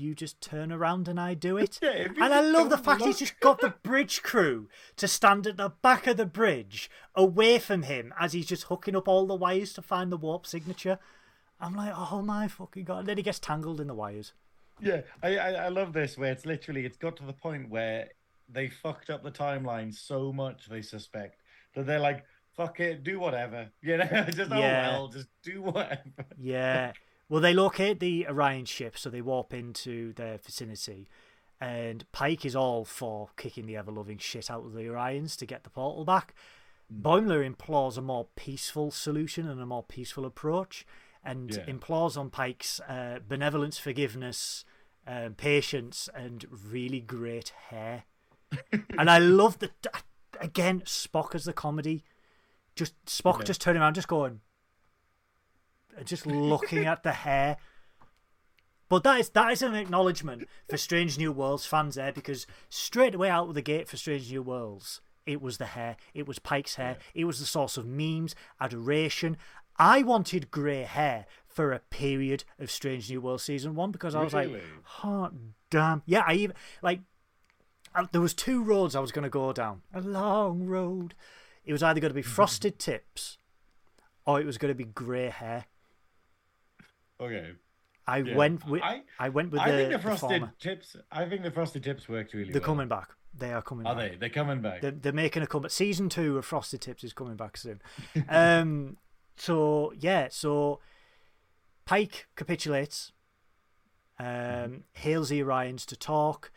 [0.00, 3.18] you just turn around and I do it?" Yeah, and I love the fact he's
[3.18, 7.82] just got the bridge crew to stand at the back of the bridge away from
[7.82, 10.98] him as he's just hooking up all the wires to find the warp signature.
[11.60, 13.00] I'm like, oh my fucking god!
[13.00, 14.32] And then he gets tangled in the wires.
[14.80, 18.08] Yeah, I, I I love this where it's literally it's got to the point where
[18.48, 21.40] they fucked up the timeline so much they suspect
[21.74, 22.24] that they're like,
[22.56, 23.68] fuck it, do whatever.
[23.82, 24.88] You know, just oh Yeah.
[24.88, 26.00] oh well, just do whatever.
[26.38, 26.92] Yeah.
[27.30, 31.08] Well, they locate the Orion ship, so they warp into their vicinity.
[31.60, 35.46] And Pike is all for kicking the ever loving shit out of the Orions to
[35.46, 36.34] get the portal back.
[36.92, 40.84] Boimler implores a more peaceful solution and a more peaceful approach.
[41.22, 41.64] and Yeah.
[41.66, 44.64] implores on Pike's uh, benevolence, forgiveness,
[45.06, 48.04] um, patience, and really great hair.
[48.98, 49.86] and I love that,
[50.40, 52.04] again Spock as the comedy.
[52.74, 53.44] Just Spock Yeah.
[53.44, 54.40] just turning around, just going,
[56.04, 57.56] just looking at the hair.
[58.88, 63.14] But that is that is an acknowledgement for Strange New Worlds fans there because straight
[63.14, 66.40] away out of the gate for Strange New Worlds, it was the hair, it was
[66.40, 69.36] Pike's hair, it was the source of memes, adoration.
[69.76, 74.22] I wanted grey hair for a period of Strange New World season one because I
[74.22, 74.62] was like, Really?
[74.82, 75.32] hot
[75.70, 76.24] damn, yeah.
[76.26, 77.00] I even like
[77.94, 81.14] uh, there was two roads I was going to go down, a long road.
[81.64, 83.38] It was either going to be frosted tips,
[84.26, 85.66] or it was going to be grey hair.
[87.20, 87.52] Okay.
[88.06, 88.34] I Yeah.
[88.36, 90.52] went with I- I, went with I the, think the the frosted former.
[90.58, 90.96] tips.
[91.12, 92.66] I think the frosted tips worked really They're well.
[92.66, 93.10] coming back.
[93.32, 93.92] They are coming back.
[93.92, 94.10] Are back.
[94.12, 94.16] they?
[94.16, 94.80] They're coming back.
[94.80, 95.70] They're, they're making a comeback.
[95.70, 97.80] Season two of Frosted Tips is coming back soon.
[98.28, 98.96] um,
[99.36, 100.80] so yeah, so
[101.84, 103.12] Pike capitulates,
[104.18, 106.50] um, hails the Orions to talk.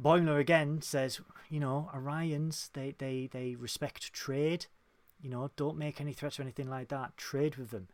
[0.00, 4.66] Boimler again says, you know, Orions they they they respect trade.
[5.20, 7.16] You know, don't make any threats or anything like that.
[7.16, 7.88] Trade with them.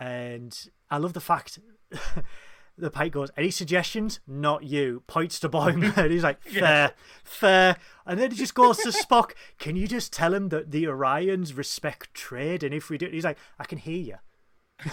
[0.00, 0.58] And
[0.90, 1.58] I love the fact
[2.78, 4.20] the Pike goes, any suggestions?
[4.26, 5.02] Not you.
[5.06, 5.96] Points to Boimler.
[6.02, 7.76] and he's like, fair, fair.
[8.06, 11.56] And then he just goes to Spock, can you just tell him that the Orions
[11.56, 12.62] respect trade?
[12.64, 14.16] And if we do, he's like, I can hear you.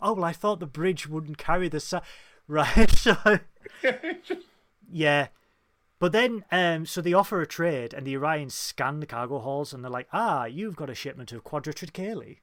[0.00, 1.80] oh, well, I thought the bridge wouldn't carry the.
[1.80, 2.00] Sa-.
[2.48, 2.90] Right.
[2.90, 3.16] So,
[4.90, 5.28] yeah.
[6.02, 9.72] But then, um, so they offer a trade, and the Orions scan the cargo halls,
[9.72, 12.38] and they're like, "Ah, you've got a shipment of quadrotriticale."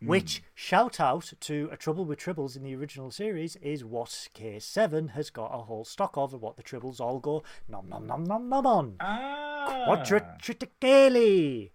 [0.00, 5.10] Which shout out to a trouble with tribbles in the original series is what K7
[5.10, 8.24] has got a whole stock of, and what the tribbles all go nom nom nom
[8.24, 8.96] nom nom on.
[9.00, 9.84] ah.
[9.88, 11.70] Quadrotriticale.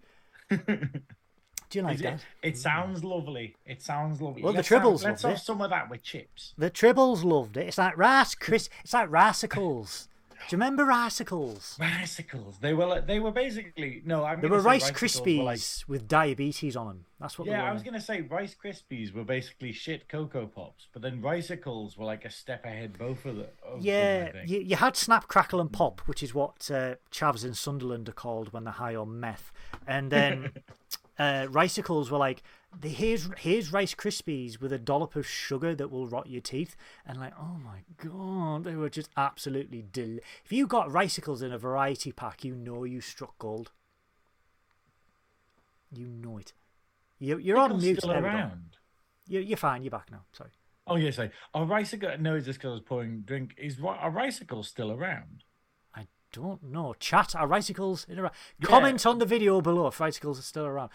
[0.50, 2.26] Do you like it, that?
[2.42, 3.56] it sounds lovely.
[3.64, 4.42] It sounds lovely.
[4.42, 5.46] Well, the let's have- Tribbles Let's loved have it.
[5.46, 6.56] some of that with chips.
[6.58, 7.68] The tribbles loved it.
[7.68, 8.70] It's like rice, Chris.
[8.84, 10.08] It's like ricicles.
[10.50, 11.78] Do you remember ricicles?
[11.80, 12.58] Ricicles.
[12.60, 12.86] They were.
[12.86, 14.24] like- They were basically no.
[14.26, 17.06] I'm They were Rice Krispies like- with diabetes on them.
[17.20, 17.70] That's what they yeah.
[17.70, 22.06] I was gonna say Rice Krispies were basically shit Cocoa Pops, but then Ricicles were
[22.06, 22.98] like a step ahead.
[22.98, 23.48] Both of the.
[23.64, 27.46] Of Yeah, them, you, you had Snap, Crackle, and Pop, which is what uh, Chavs
[27.46, 29.52] in Sunderland are called when they're high on meth.
[29.88, 30.52] And then
[31.20, 32.42] uh, Ricicles were like,
[32.80, 36.76] the, here's, here's Rice Krispies with a dollop of sugar that will rot your teeth.
[37.06, 40.20] And like, oh my God, they were just absolutely del.
[40.46, 43.72] If you got Ricicles in a variety pack, you know you struck gold.
[45.94, 46.54] You know it.
[47.20, 47.98] You, you're on mute.
[47.98, 48.36] still There we go.
[48.36, 48.78] around.
[49.28, 49.84] You're, you're fine.
[49.84, 50.22] You're back now.
[50.34, 50.52] Sorry.
[50.88, 51.30] Oh yes, I.
[51.54, 52.20] Are Ricicle?
[52.20, 53.54] No, it's just because I was pouring drink.
[53.58, 55.44] Is are Ricicles still around?
[55.96, 56.96] I don't know.
[57.00, 58.34] Chat, are Ricicles in around?
[58.64, 60.90] Comment on the video below if Ricicles are still around.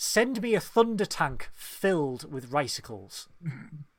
[0.00, 3.28] Send me a thunder tank filled with Ricicles.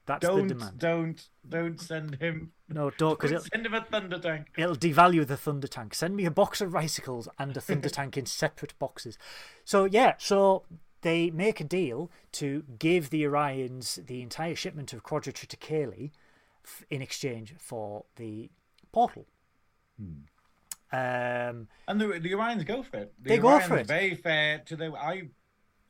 [0.06, 0.80] That's Don't, the demand.
[0.80, 2.54] don't, don't send him.
[2.70, 4.48] No, don't, because Don't it'll, send him a thunder tank.
[4.58, 5.94] it'll devalue the thunder tank.
[5.94, 9.18] Send me a box of Ricicles and a thunder tank in separate boxes.
[9.66, 10.64] So, yeah, so
[11.02, 16.12] they make a deal to give the Orions the entire shipment of Quadrotriticale
[16.64, 18.50] f- in exchange for the
[18.94, 19.28] portal.
[20.92, 23.14] Um, And the the Orions go for it.
[23.22, 23.86] The They go for it.
[23.86, 24.94] Very fair to the.
[24.94, 25.24] I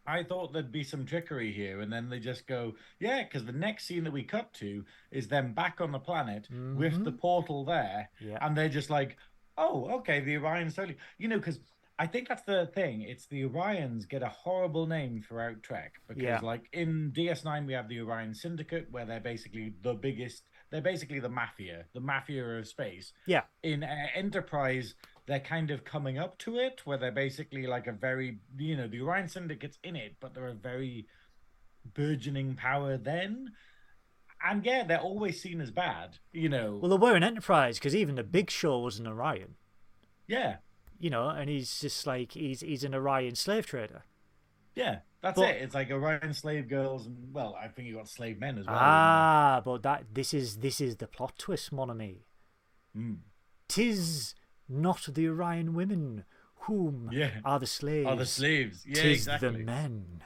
[0.09, 3.51] I thought there'd be some trickery here, and then they just go, yeah, because the
[3.51, 7.63] next scene that we cut to is them back on the planet with the portal
[7.65, 8.29] there, Mm-hmm.
[8.31, 8.37] Yeah.
[8.45, 9.17] and they're just like,
[9.57, 11.59] oh, okay, the Orions totally, you know, because.
[12.01, 13.01] I think that's the thing.
[13.01, 16.39] It's the Orions get a horrible name throughout Trek because, Yeah.
[16.41, 20.43] like in DS9, we have the Orion Syndicate, where they're basically the biggest.
[20.69, 23.41] They're basically the mafia, the mafia of space yeah.
[23.63, 24.95] in uh, Enterprise,
[25.29, 28.87] they're kind of coming up to it, where they're basically like a very, you know,
[28.87, 31.07] the Orion Syndicate's in it, but they're a very
[31.93, 33.51] burgeoning power then.
[34.43, 36.79] And yeah, they're always seen as bad, you know.
[36.81, 39.55] Well, they were an Enterprise because even the Big Show was an Orion.
[40.27, 40.57] yeah,
[40.99, 44.03] you know, and he's just like he's he's an Orion slave trader.
[44.75, 45.61] yeah, that's But- it.
[45.61, 48.75] It's like Orion slave girls, and well, I think you got slave men as well.
[48.79, 52.25] Ah, but that this is this is the plot twist, mon ami.
[52.97, 53.17] Mm.
[53.67, 54.35] Tis
[54.69, 56.23] not the Orion women
[56.63, 57.39] whom Yeah.
[57.43, 58.07] are the slaves.
[58.07, 58.85] Are the slaves?
[58.85, 59.51] Yeah, Tis exactly.
[59.51, 60.23] the men.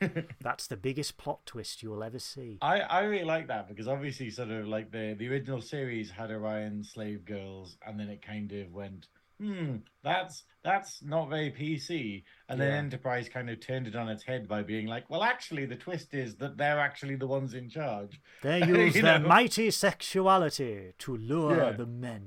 [0.40, 2.58] That's the biggest plot twist you'll ever see.
[2.62, 6.30] I, I really like that because obviously sort of like the the original series had
[6.30, 9.08] Orion slave girls and then it kind of went
[9.38, 14.22] hmm that's that's not very PC and then Enterprise kind of turned it on its
[14.22, 17.68] head by being like well actually the twist is that they're actually the ones in
[17.70, 19.28] charge They use their know?
[19.28, 21.72] mighty sexuality to lure Yeah.
[21.72, 22.26] the men.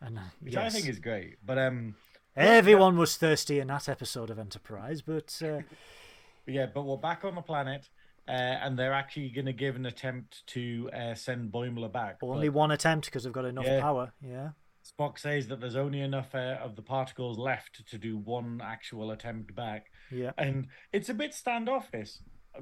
[0.00, 0.74] And uh, which yes.
[0.74, 1.94] I think is great but um
[2.36, 5.60] Everyone was thirsty in that episode of Enterprise, but uh,
[6.46, 7.88] yeah, but we're back on the planet,
[8.28, 12.18] uh, and they're actually going to give an attempt to uh, send Boimler back.
[12.22, 13.80] only but one attempt because they've got enough Yeah.
[13.80, 14.12] power.
[14.22, 14.50] Yeah.
[14.84, 19.10] Spock says that there's only enough uh, of the particles left to do one actual
[19.10, 20.30] attempt back, Yeah.
[20.38, 22.12] and it's a bit standoffish.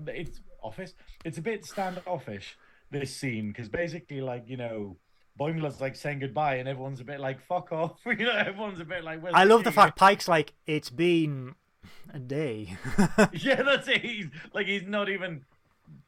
[0.07, 0.95] It's office.
[1.27, 2.57] It's a bit standoffish
[2.91, 4.97] this scene because basically, like you know.
[5.39, 8.85] Boimler's like saying goodbye, and everyone's a bit like "fuck off." You know, everyone's a
[8.85, 9.21] bit like.
[9.23, 11.55] "Where's I love the Mickey?" fact Pike's like, it's been
[12.13, 12.77] a day.
[13.33, 14.01] Yeah, that's it.
[14.03, 15.45] He's like he's not even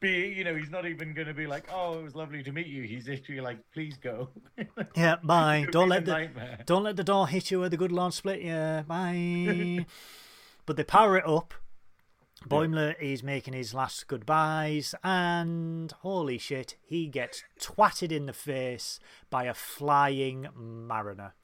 [0.00, 2.66] be you know, he's not even gonna be like, Oh, it was lovely to meet
[2.66, 2.82] you.
[2.82, 4.30] He's literally like, please go.
[4.96, 5.66] yeah, bye.
[5.70, 6.58] Don't let the nightmare.
[6.66, 8.84] don't let the door hit you where the good Lord split you.
[8.86, 9.86] Bye.
[10.66, 11.54] but they power it up.
[12.48, 18.98] Boimler is making his last goodbyes, and holy shit, he gets twatted in the face
[19.28, 21.34] by a flying mariner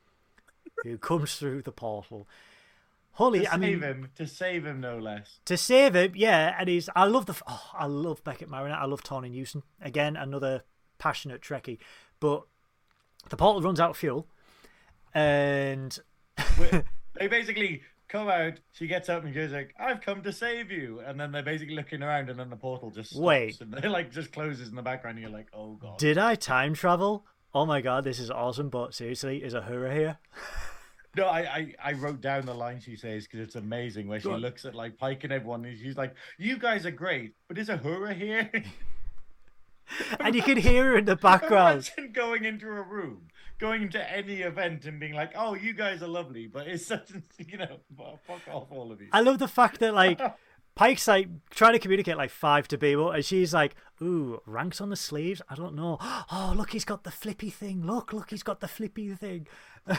[0.84, 2.26] who comes through the portal.
[3.12, 5.40] Holy, to I mean, save him, to save him no less.
[5.47, 6.88] to save him, yeah, and he's.
[6.94, 7.34] I love the.
[7.47, 8.74] Oh, I love Beckett Mariner.
[8.74, 9.62] I love Tawny Newsome.
[9.80, 10.64] Again, another
[10.99, 11.78] passionate Trekkie.
[12.20, 12.42] But
[13.28, 14.26] the portal runs out of fuel,
[15.14, 15.99] and
[17.14, 17.82] they basically
[18.17, 21.33] come out, she gets up and goes like, I've come to save you and then
[21.33, 23.61] they're basically looking around and then the portal just stops Wait.
[23.61, 25.99] and they like just closes in the background and you're like, Oh god.
[25.99, 27.25] did I time travel?
[27.55, 28.69] Oh my god, this is awesome.
[28.69, 30.19] But seriously, is Uhura here?
[31.17, 34.29] No, I, I, I wrote down the line she says because it's amazing where she
[34.29, 37.57] Go looks at like Pike and everyone and she's like, "You guys are great, but
[37.57, 38.51] is Uhura here?"
[40.19, 41.91] And you can hear her in the background.
[41.97, 46.02] Imagine going into a room, going to any event and being like, "Oh, you guys
[46.02, 47.78] are lovely," but it's such, a, you know,
[48.26, 49.09] fuck off, all of you.
[49.12, 50.20] I love the fact that like
[50.74, 54.90] Pike's like trying to communicate like five to Beeble, and she's like, "Ooh, ranks on
[54.90, 55.42] the sleeves.
[55.48, 55.98] I don't know.
[56.30, 57.86] Oh, look, he's got the flippy thing.
[57.86, 59.46] Look, look, he's got the flippy thing."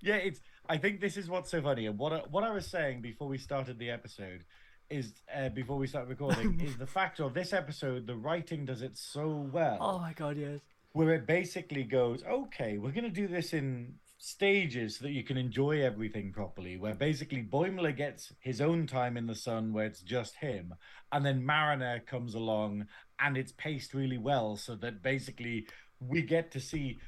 [0.00, 0.40] Yeah, it's.
[0.68, 3.26] I think this is what's so funny, and what I, what I was saying before
[3.26, 4.44] we started the episode
[4.90, 8.06] is uh, before we start recording is the fact of this episode.
[8.06, 9.78] The writing does it so well.
[9.80, 10.60] Oh my god, yes.
[10.94, 15.24] Where it basically goes, okay, we're going to do this in stages so that you
[15.24, 16.76] can enjoy everything properly.
[16.76, 20.72] Where basically Boimler gets his own time in the sun where it's just him,
[21.10, 22.86] and then Mariner comes along
[23.18, 25.66] and it's paced really well so that basically
[25.98, 26.98] we get to see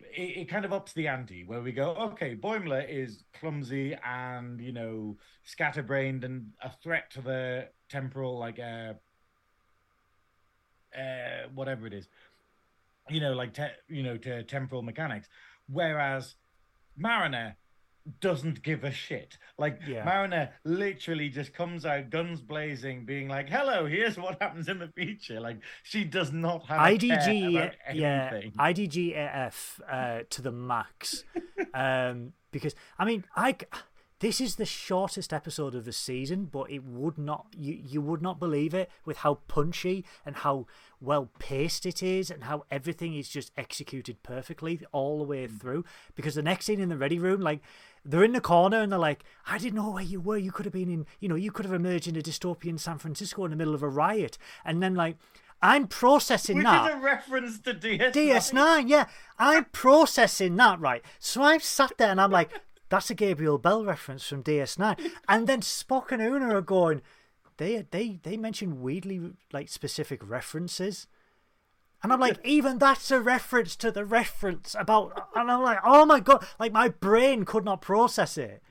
[0.00, 4.60] it, it kind of ups the ante where we go, okay, Boimler is clumsy and
[4.60, 8.92] you know scatterbrained and a threat to the temporal like uh
[10.96, 12.08] uh whatever it is
[13.08, 15.28] you know, like te- you know, to temporal mechanics.
[15.68, 16.34] Whereas
[16.96, 17.56] Mariner
[18.20, 19.36] doesn't give a shit.
[19.58, 20.04] Like Yeah.
[20.04, 24.88] Mariner literally just comes out guns blazing, being like, "Hello, here's what happens in the
[24.88, 28.40] future." Like she does not have IDG, yeah.
[28.58, 31.24] IDGAF uh, to the max.
[31.74, 33.56] um, because I mean, I
[34.20, 38.22] this is the shortest episode of the season, but it would not you you would
[38.22, 40.66] not believe it with how punchy and how
[41.00, 45.60] well paced it is, and how everything is just executed perfectly all the way mm.
[45.60, 45.84] through.
[46.14, 47.60] Because the next scene in the ready room, like.
[48.02, 50.38] They're in the corner and they're like, I didn't know where you were.
[50.38, 52.96] You could have been in, you know, you could have emerged in a dystopian San
[52.96, 54.38] Francisco in the middle of a riot.
[54.64, 55.18] And then, like,
[55.60, 56.90] I'm processing Which that.
[56.90, 58.12] is a reference to DS9.
[58.12, 59.04] DS9, yeah.
[59.38, 61.04] I'm processing that, right?
[61.18, 62.50] So I've sat there and I'm like,
[62.90, 65.12] that's a Gabriel Bell reference from DS9.
[65.28, 67.00] And then Spock and Una are going,
[67.56, 71.06] they they they mention weirdly like specific references.
[72.02, 76.04] And I'm like, even that's a reference to the reference about and I'm like, oh
[76.04, 78.62] my god, like my brain could not process it.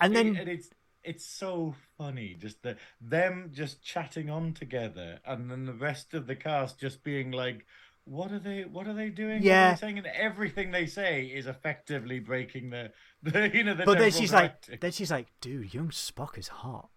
[0.00, 0.70] And then and it's
[1.02, 6.26] it's so funny just the them just chatting on together and then the rest of
[6.26, 7.64] the cast just being like
[8.10, 9.70] what are they what are they doing Yeah.
[9.70, 12.90] they saying and everything they say is effectively breaking the,
[13.22, 16.48] the you know the but then she's like then she's like, dude, young Spock is
[16.48, 16.88] hot.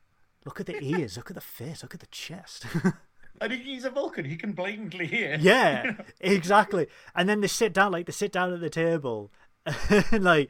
[0.43, 2.65] Look at the ears, look at the face, look at the chest.
[3.41, 6.87] I think he's a Vulcan he can blatantly hear Yeah, exactly.
[7.15, 9.31] And then they sit down, like they sit down at the table,
[10.11, 10.49] and like,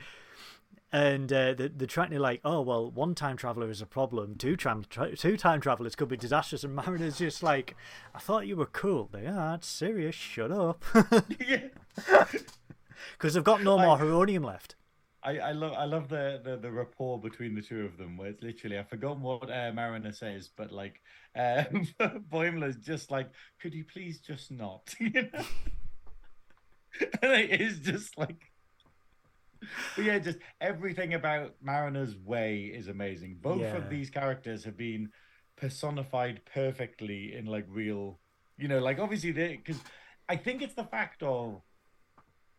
[0.94, 4.36] and uh, they- they're trying to like, oh well, one time traveler is a problem.
[4.36, 6.64] Two time tra- two time travelers could be disastrous.
[6.64, 7.76] And Mariner's just like,
[8.16, 9.10] I thought you were cool.
[9.12, 10.16] They are it's serious.
[10.16, 10.86] Shut up,
[13.18, 14.76] because they've got no more Heronium left.
[15.26, 18.28] I, I love I love the, the the rapport between the two of them where
[18.30, 21.00] it's literally I've forgotten what uh, Mariner says but like
[21.34, 21.64] uh,
[22.30, 23.30] Boimler's just like
[23.62, 25.44] could you please just not you know
[27.22, 28.52] and it is just like
[29.96, 33.78] but yeah just everything about Mariner's way is amazing both Yeah.
[33.78, 35.10] of these characters have been
[35.56, 38.20] personified perfectly in like real
[38.58, 39.82] you know like obviously they because
[40.30, 41.62] I think it's the fact of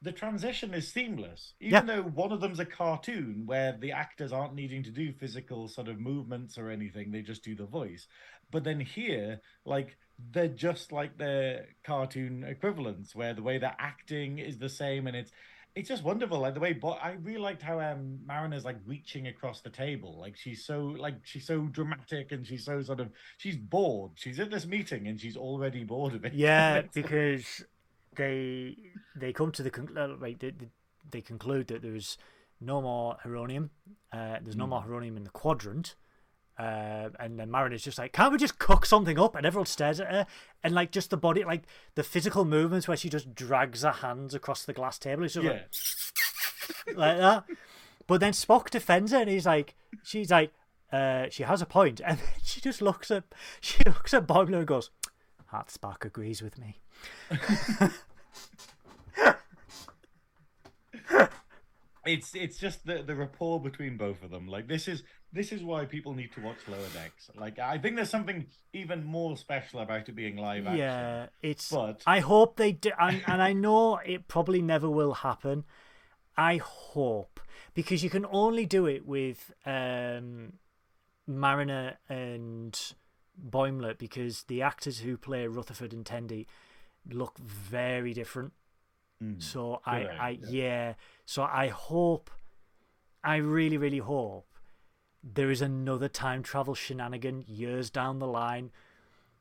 [0.03, 1.55] the transition is seamless.
[1.61, 1.97] Even Yeah.
[1.97, 5.89] though one of them's a cartoon where the actors aren't needing to do physical sort
[5.89, 8.07] of movements or anything, they just do the voice.
[8.51, 9.97] But then here, like
[10.31, 15.17] they're just like their cartoon equivalents, where the way they're acting is the same, and
[15.17, 15.33] it's
[15.77, 16.39] it's just wonderful.
[16.41, 20.19] Like the way, but I really liked how um Mariner's like reaching across the table.
[20.21, 23.09] Like she's so like she's so dramatic, and she's so sort of
[23.39, 24.13] she's bored.
[24.15, 26.33] She's in this meeting, and she's already bored of it.
[26.35, 27.65] Yeah, because
[28.17, 28.77] they
[29.17, 32.19] they come to the con- uh, they, they- conclude that there's
[32.61, 33.71] no more heronium.
[34.13, 34.71] Uh, there's no Mm.
[34.71, 35.95] more heronium in the quadrant.
[36.59, 39.35] Uh, and then Mariner's just like, can't we just cook something up?
[39.35, 40.27] And everyone stares at her,
[40.63, 41.63] and like just the body, like
[41.95, 45.25] the physical movements where she just drags her hands across the glass table.
[45.25, 45.63] It's just yeah.
[46.87, 47.45] like, like that.
[48.07, 49.75] But then Spock defends her, and he's like,
[50.05, 50.53] she's like,
[50.93, 53.25] uh, she has a point, and then she just looks at,
[53.61, 54.91] she looks at Boimler and goes,
[55.47, 56.81] "Heart Spock agrees with me."
[62.07, 65.03] it's it's just the the rapport between both of them like this is
[65.33, 69.05] this is why people need to watch lower decks like i think there's something even
[69.05, 71.71] more special about it being live action Yeah, it's.
[71.71, 75.65] but I hope they do, and, and I know it probably never will happen.
[76.37, 77.41] I hope
[77.75, 80.55] because you can only do it with um,
[81.27, 82.79] Mariner and
[83.41, 86.47] Boimler because the actors who play Rutherford and Tendi
[87.09, 88.53] look very different.
[89.23, 89.43] Mm.
[89.43, 90.49] So I, I yeah.
[90.51, 90.95] yeah.
[91.25, 92.31] So I hope,
[93.23, 94.47] I really, really hope
[95.23, 98.71] there is another time travel shenanigan years down the line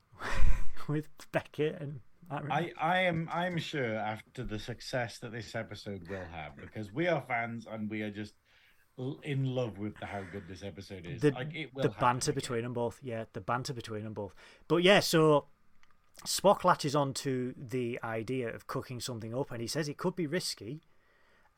[0.88, 2.00] with Beckett and
[2.30, 7.06] I, I am I'm sure after the success that this episode will have because we
[7.06, 8.34] are fans and we are just
[9.24, 11.20] in love with how good this episode is.
[11.20, 12.36] the, like it will the banter again.
[12.36, 13.00] between them both.
[13.02, 14.34] Yeah, the banter between them both.
[14.68, 15.46] But yeah, so
[16.26, 20.16] Spock latches on to the idea of cooking something up, and he says it could
[20.16, 20.82] be risky.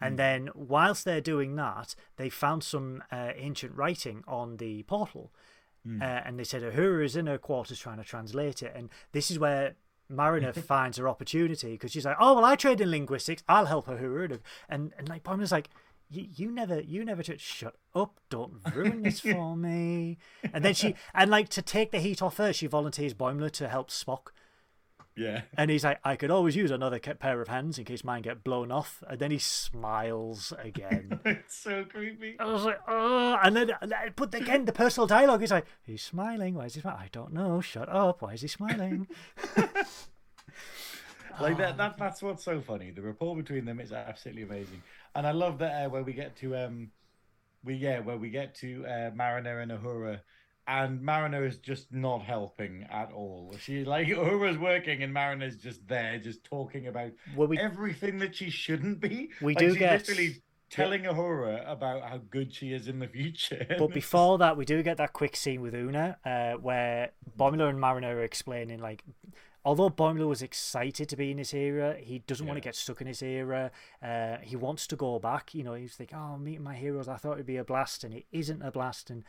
[0.01, 0.17] And Hmm.
[0.17, 5.33] then, whilst they're doing that, they found some uh, ancient writing on the portal,
[5.85, 6.03] Hmm.
[6.03, 8.73] uh, and they said Uhura is in her quarters trying to translate it.
[8.75, 9.77] And this is where
[10.09, 13.43] Mariner finds her opportunity because she's like, "Oh well, I trade in linguistics.
[13.49, 15.71] I'll help Uhura." And and like Boimler's like,
[16.09, 20.19] you, you never you never t- shut up don't ruin this for me
[20.53, 23.69] and then she and like to take the heat off her she volunteers boimler to
[23.69, 24.29] help spock
[25.17, 25.43] Yeah.
[25.57, 28.45] and he's like i could always use another pair of hands in case mine get
[28.45, 29.03] blown off.
[29.09, 31.21] And then he smiles again.
[31.25, 32.37] It's so creepy.
[32.39, 33.73] i was like oh and then
[34.15, 36.55] but again the personal dialogue is like he's smiling.
[36.55, 37.61] Why is he smiling i don't know.
[37.61, 38.23] Shut up.
[38.23, 39.07] Why is he smiling?
[41.39, 42.91] Like that, that that's what's so funny.
[42.91, 44.83] The rapport between them is absolutely amazing.
[45.15, 46.91] And i love that uh, where we get to um
[47.65, 50.21] we yeah where we get to uh, mariner and Uhura
[50.69, 55.87] and mariner is just not helping at all she like Uhura's working and mariner's just
[55.89, 59.79] there just talking about well we everything that she shouldn't be We like, do she's
[59.79, 64.57] get- literally telling Uhura about how good she is in the future But before that,
[64.57, 68.81] we do get that quick scene with Una, uh, where Boimler and Mariner are explaining,
[68.81, 69.05] like,
[69.65, 73.01] although Boimler was excited to be in this era, he doesn't want to get stuck
[73.01, 73.71] in this era.
[74.03, 75.55] Uh, he wants to go back.
[75.55, 78.13] You know, he's like, oh, meeting my heroes, I thought it'd be a blast, and
[78.13, 79.09] it isn't a blast.
[79.09, 79.23] And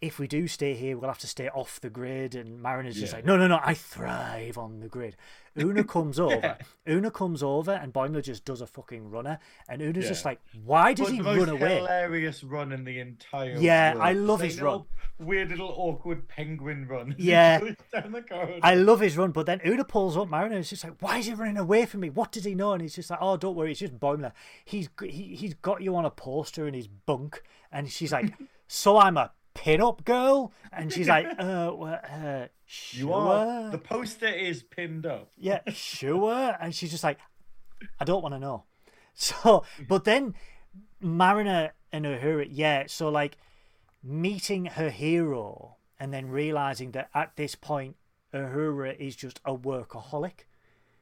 [0.00, 2.34] if we do stay here, we'll have to stay off the grid.
[2.34, 5.14] And Mariner's just like, no, no, no, I thrive on the grid.
[5.58, 6.56] Una comes over.
[6.88, 9.38] Una comes over, and Boimler just does a fucking runner.
[9.68, 11.76] And Una's just like, why does But he the most run away?
[11.76, 14.04] hilarious run in the entire Yeah, world.
[14.06, 14.86] I love his little
[15.18, 17.14] Weird little awkward penguin run.
[17.18, 17.58] Yeah.
[17.92, 18.60] down the corridor.
[18.62, 21.26] I love his run, but then Una pulls up Mariner and just like, "Why is
[21.26, 22.08] he running away from me?
[22.08, 24.32] What does he know?" And he's just like, "Oh, don't worry, it's just Boimler.
[24.64, 28.32] He's he, he's got you on a poster in his bunk." And she's like,
[28.66, 33.70] "So I'm a pin-up girl?" And she's like, "Uh, uh sure." You are.
[33.70, 35.30] The poster is pinned up.
[35.36, 36.56] yeah, sure.
[36.60, 37.18] And she's just like,
[37.98, 38.64] I don't want to know.
[39.12, 40.34] So, but then
[41.00, 42.84] Mariner and Uhura, yeah.
[42.86, 43.36] So like
[44.02, 47.96] meeting her hero and then realizing that at this point
[48.32, 50.46] Uhura is just a workaholic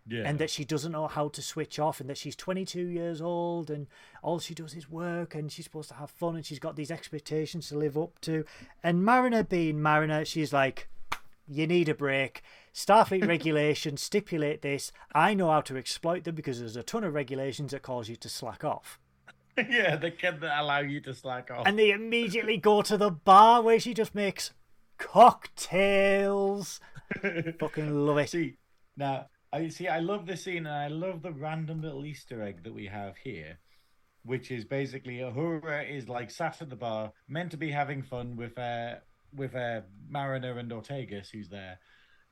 [0.08, 0.22] Yeah.
[0.24, 3.70] and that she doesn't know how to switch off and that she's 22 years old
[3.70, 3.86] and
[4.22, 6.90] all she does is work and she's supposed to have fun and she's got these
[6.90, 8.44] expectations to live up to.
[8.82, 10.88] And mariner being mariner she's like
[11.46, 12.42] you need a break.
[12.74, 14.92] Starfleet regulations stipulate this.
[15.14, 18.16] I know how to exploit them because there's a ton of regulations that cause you
[18.16, 18.98] to slack off.
[19.68, 21.66] Yeah, the kid that allow you to slack off.
[21.66, 24.52] and they immediately go to the bar where she just makes
[24.98, 26.80] cocktails.
[27.58, 28.30] Fucking love it.
[28.30, 28.56] See
[28.96, 29.88] now, I see.
[29.88, 33.16] I love this scene, and I love the random little Easter egg that we have
[33.16, 33.58] here,
[34.24, 38.36] which is basically Uhura is like sat at the bar, meant to be having fun
[38.36, 38.96] with uh
[39.34, 41.78] with uh Mariner and Ortegas, who's there,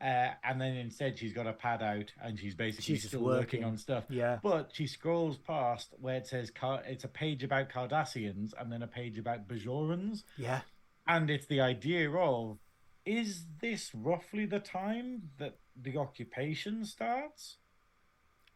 [0.01, 3.23] Uh, and then instead, she's got a pad out and she's basically She's just still
[3.25, 3.61] working.
[3.61, 3.65] working.
[3.65, 4.05] on stuff.
[4.11, 4.39] Yeah.
[4.43, 8.83] But she scrolls past where it says Car- it's a page about Cardassians and then
[8.83, 10.23] a page about Bajorans.
[10.37, 10.61] Yeah.
[11.07, 12.59] And it's the idea of
[13.07, 17.59] is this roughly the time that the occupation starts?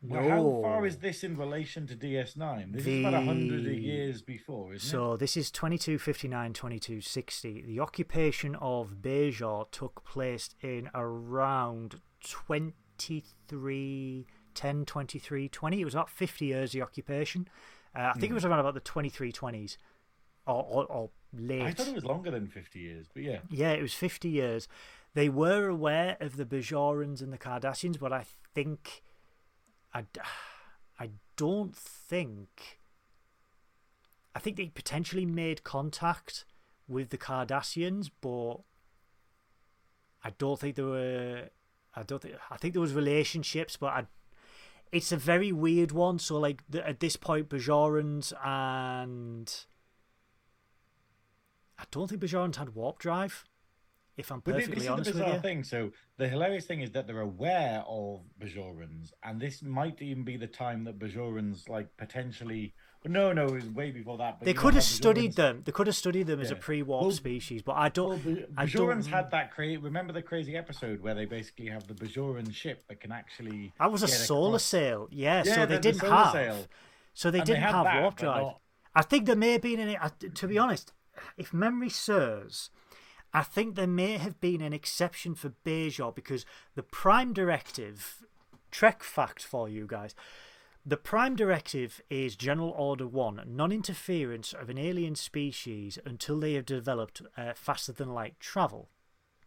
[0.02, 2.72] Well, how far is this in relation to DS9?
[2.72, 4.90] This is about a hundred years before, isn't it?
[4.90, 7.62] So this is 2259, 2260.
[7.66, 15.80] The occupation of Bajor took place in around 23, 10, 23, 20.
[15.80, 17.46] It was about 50 years, the occupation.
[17.94, 19.76] Uh, I think it was around about the 2320s
[20.46, 21.62] or, or, or late.
[21.62, 23.38] I thought it was longer than 50 years, but yeah.
[23.50, 24.68] Yeah, it was 50 years.
[25.14, 28.24] They were aware of the Bajorans and the Cardassians, but I
[28.54, 29.02] think.
[29.92, 30.04] I,
[30.98, 32.80] I don't think.
[34.34, 36.44] I think they potentially made contact
[36.86, 38.58] with the Cardassians, but
[40.22, 41.48] I don't think there were.
[41.94, 42.36] I don't think.
[42.50, 44.06] I think there was relationships, but I.
[44.92, 46.18] It's a very weird one.
[46.18, 49.52] So, like the, at this point, Bajorans and
[51.80, 53.44] I don't think Bajorans had warp drive.
[54.16, 55.64] If I'm perfectly this is honest the with bizarre you, thing.
[55.64, 60.36] So the hilarious thing is that they're aware of Bajorans, and this might even be
[60.36, 62.74] the time that Bajorans like potentially.
[63.06, 64.40] No, no, it was way before that.
[64.42, 65.62] They could have studied Bajorans- them.
[65.64, 68.22] They could have studied them as a pre-warp Well- species, but I don't.
[68.22, 69.78] Well, I Bajorans don't- had that crazy.
[69.78, 73.72] Remember the crazy episode where they basically have the Bajoran ship that can actually.
[73.78, 75.08] That was a solar across- sail.
[75.10, 76.32] Yeah, Yeah, so they didn't solar have.
[76.32, 76.66] sail.
[77.14, 78.42] So they And didn't had have that, warp drive.
[78.42, 78.60] not-
[78.94, 79.96] I think there may have been an.
[79.96, 80.92] uh, To be honest,
[81.36, 82.70] if memory serves,
[83.32, 86.44] I think there may have been an exception for Bajor because
[86.74, 88.24] the Prime Directive,
[88.70, 90.14] Trek fact for you guys,
[90.84, 96.54] the Prime Directive is General Order 1 non interference of an alien species until they
[96.54, 98.88] have developed uh, faster than light travel.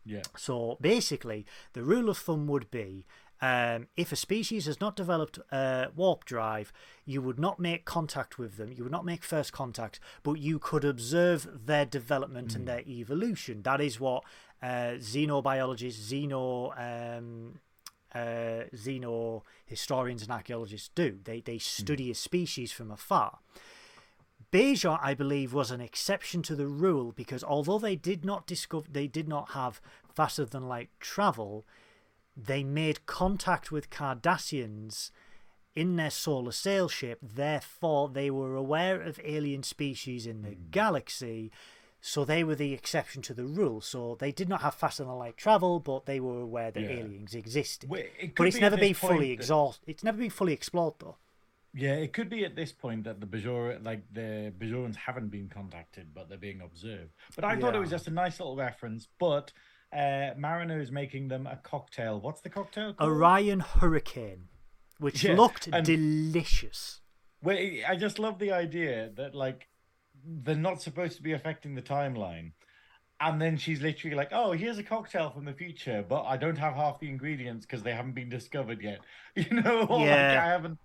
[0.06, 0.22] Yeah.
[0.38, 3.06] So basically, the rule of thumb would be
[3.44, 6.72] um, if a species has not developed uh, warp drive,
[7.04, 8.72] you would not make contact with them.
[8.72, 13.62] You would not make first contact, but you could observe their development and their evolution.
[13.64, 14.24] That is what
[14.62, 17.18] uh, xenobiologists, xeno.
[17.18, 17.60] Um,
[18.16, 21.18] uh, xeno historians and archaeologists do.
[21.24, 23.40] They they study a species from afar.
[24.52, 28.86] Bajor, I believe, was an exception to the rule because although they did not discover,
[28.90, 29.82] they did not have
[30.14, 31.66] faster than light travel,
[32.36, 35.12] they made contact with Cardassians
[35.76, 37.20] in their solar sail ship.
[37.22, 40.70] Therefore, they were aware of alien species in the hmm.
[40.72, 41.52] galaxy.
[42.06, 43.80] So they were the exception to the rule.
[43.80, 46.90] So they did not have faster than light travel, but they were aware that Yeah.
[46.90, 47.90] aliens existed.
[47.90, 49.82] Wait, it but it's be never been fully that- exhaust.
[49.88, 51.18] It's never been fully explored though.
[51.76, 55.50] Yeah, it could be at this point that the Bajor, like the Bajorans, haven't been
[55.50, 57.14] contacted, but they're being observed.
[57.36, 59.08] But I thought it was just a nice little reference.
[59.18, 59.54] But
[59.94, 62.20] uh, Mariner is making them a cocktail.
[62.20, 62.94] What's the cocktail?
[62.94, 63.10] called?
[63.10, 64.48] Orion Hurricane,
[65.00, 67.02] which Yeah, looked delicious.
[67.42, 69.68] Wait, I just love the idea that like
[70.26, 72.52] they're not supposed to be affecting the timeline.
[73.20, 76.58] And then she's literally like, "Oh, here's a cocktail from the future, but I don't
[76.58, 79.00] have half the ingredients because they haven't been discovered yet."
[79.36, 80.78] You know, or like I haven't.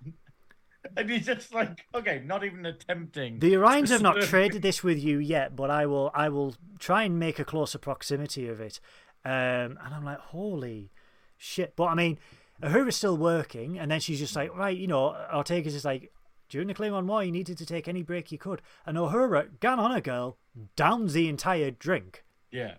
[0.96, 3.40] And he's just like, okay, not even attempting.
[3.40, 6.10] The Orions have not traded this with you yet, but I will.
[6.14, 8.80] I will try and make a closer proximity of it.
[9.24, 10.90] Um, and I'm like, holy
[11.36, 11.74] shit!
[11.76, 12.18] But I mean,
[12.62, 16.12] Uhura's still working, and then she's just like, right, you know, Ortega's just like,
[16.48, 19.78] during the Klingon War, you needed to take any break you could, and Uhura, gan
[19.78, 20.38] on a girl,
[20.76, 22.74] downs the entire drink, Yeah,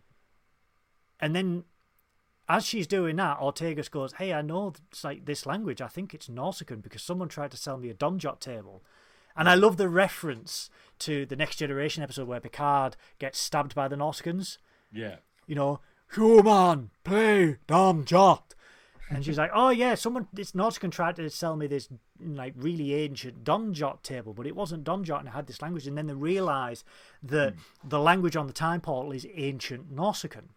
[1.20, 1.66] and then.
[2.50, 5.82] As she's doing that, Ortegas goes, "Hey, I know it's like this language.
[5.82, 8.84] I think it's Nausicaan because someone tried to sell me a Domjot table."
[9.36, 10.70] And I love the reference
[11.00, 14.58] to the Next Generation episode where Picard gets stabbed by the Nausicaans.
[14.92, 15.18] yeah.
[15.48, 15.80] You know,
[16.14, 18.42] human, play Domjot.
[19.10, 21.90] And she's like, oh yeah, someone, this Nausicaan tried to sell me this
[22.24, 25.88] like really ancient Domjot table, but it wasn't Domjot and it had this language.
[25.88, 26.84] And then they realise
[27.24, 27.90] that hmm.
[27.90, 30.50] the language on the time portal is ancient Nausicaan.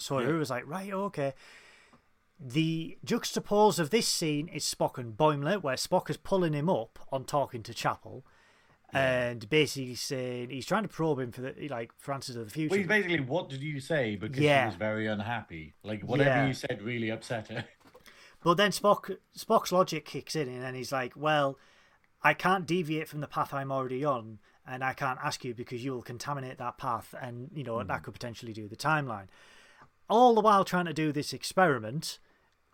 [0.00, 0.28] So Yeah.
[0.32, 1.34] Was like, right, okay.
[2.38, 6.98] The juxtapose of this scene is Spock and Boimler, where Spock is pulling him up
[7.12, 8.24] on talking to Chapel.
[8.92, 12.50] And basically saying he's trying to probe him for the like for answers of the
[12.50, 12.70] future.
[12.70, 14.16] Well, he's basically, what did you say?
[14.16, 14.64] Because Yeah.
[14.64, 15.74] she was very unhappy.
[15.84, 16.46] Like whatever Yeah.
[16.48, 17.64] you said really upset her.
[18.42, 21.58] But then Spock Spock's logic kicks in, and then he's like, "Well,
[22.22, 25.84] I can't deviate from the path I'm already on, and I can't ask you because
[25.84, 28.02] you will contaminate that path, and you know that mm.
[28.02, 29.28] could potentially do the timeline."
[30.10, 32.18] All the while trying to do this experiment,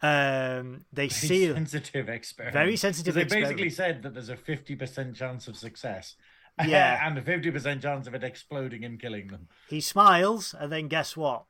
[0.03, 2.55] um, they Very seal sensitive experiment.
[2.55, 6.17] Very sensitive They basically said that there's a fifty percent chance of success.
[6.67, 7.07] Yeah.
[7.07, 9.49] and a fifty percent chance of it exploding and killing them.
[9.69, 11.45] He smiles, and then guess what?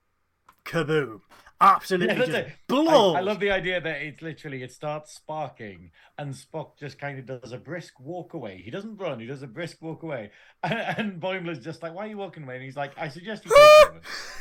[0.64, 1.20] Kaboom!
[1.60, 3.14] Absolutely Yeah, just blows.
[3.14, 7.18] I, I love the idea that it's literally it starts sparking and Spock just kind
[7.18, 8.60] of does a brisk walk away.
[8.64, 10.30] He doesn't run, he does a brisk walk away.
[10.62, 12.56] And, and Boimler's just like, Why are you walking away?
[12.56, 13.52] And he's like, I suggest you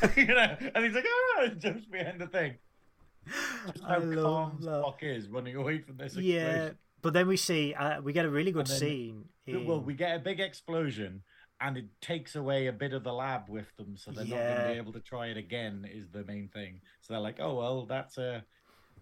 [0.02, 2.54] take you know, and he's like, ah and jumps behind the thing.
[3.72, 4.82] Just how love calm that.
[4.82, 6.70] Spock is running away from this yeah,
[7.02, 9.24] but then we see uh, we get a really good then- scene.
[9.48, 11.22] Well, we get a big explosion
[11.60, 14.56] and it takes away a bit of the lab with them, so they're not going
[14.56, 15.86] to be able to try it again.
[15.90, 16.80] Is the main thing.
[17.00, 18.44] So they're like, oh well, that's a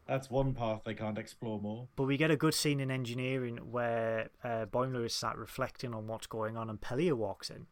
[0.07, 1.89] that's one path they can't explore more.
[1.97, 6.07] But we get a good scene in engineering where uh, Boimler is sat reflecting on
[6.07, 7.67] what's going on, and Pelia walks in.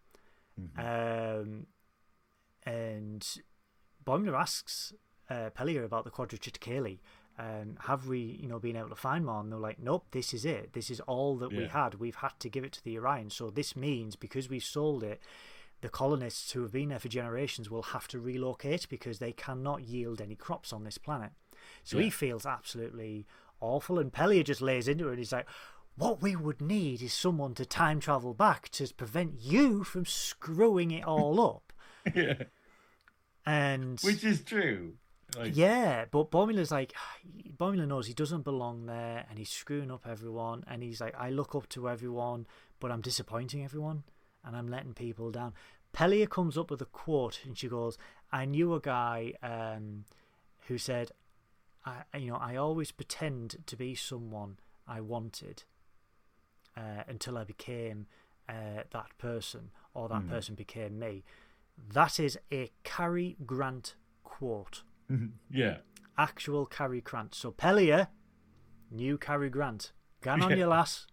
[0.78, 1.66] Um,
[2.64, 3.26] and
[4.05, 4.93] Boimler asks
[5.28, 7.01] uh, Pelia about the quadrotriticale.
[7.43, 9.40] Um, have we, you know, been able to find more?
[9.40, 10.74] And they're like, nope, this is it.
[10.74, 11.95] This is all that we had.
[11.95, 13.30] We've had to give it to the Orion.
[13.30, 15.20] So this means because we've sold it,
[15.80, 19.82] the colonists who have been there for generations will have to relocate because they cannot
[19.82, 21.32] yield any crops on this planet.
[21.82, 23.26] So he feels absolutely
[23.61, 23.99] awful.
[23.99, 25.49] And Pelia just lays into it and he's like,
[25.97, 30.93] what we would need is someone to time travel back to prevent you from screwing
[30.93, 31.72] it all up.
[32.14, 32.45] yeah,
[33.45, 34.95] And which is true.
[35.37, 36.95] Like, yeah, but Boimler's like,
[37.57, 40.64] Boimler knows he doesn't belong there and he's screwing up everyone.
[40.66, 42.47] And he's like, I look up to everyone,
[42.80, 44.05] but I'm disappointing everyone
[44.45, 45.55] and I'm letting people down.
[45.93, 47.99] Pelia comes up with a quote and she goes,
[48.33, 50.05] I knew a guy um,
[50.68, 51.11] who said,
[51.85, 55.64] I, you know, I always pretend to be someone I wanted
[56.76, 58.07] uh, until I became
[58.49, 61.24] uh, that person or that person became me.
[61.93, 64.83] That is a Cary Grant quote
[65.50, 65.78] yeah,
[66.18, 67.34] actual Cary Grant.
[67.34, 68.08] So Pelia,
[68.90, 69.92] new Cary Grant.
[70.22, 70.56] Gan on Yeah.
[70.56, 71.06] your lass.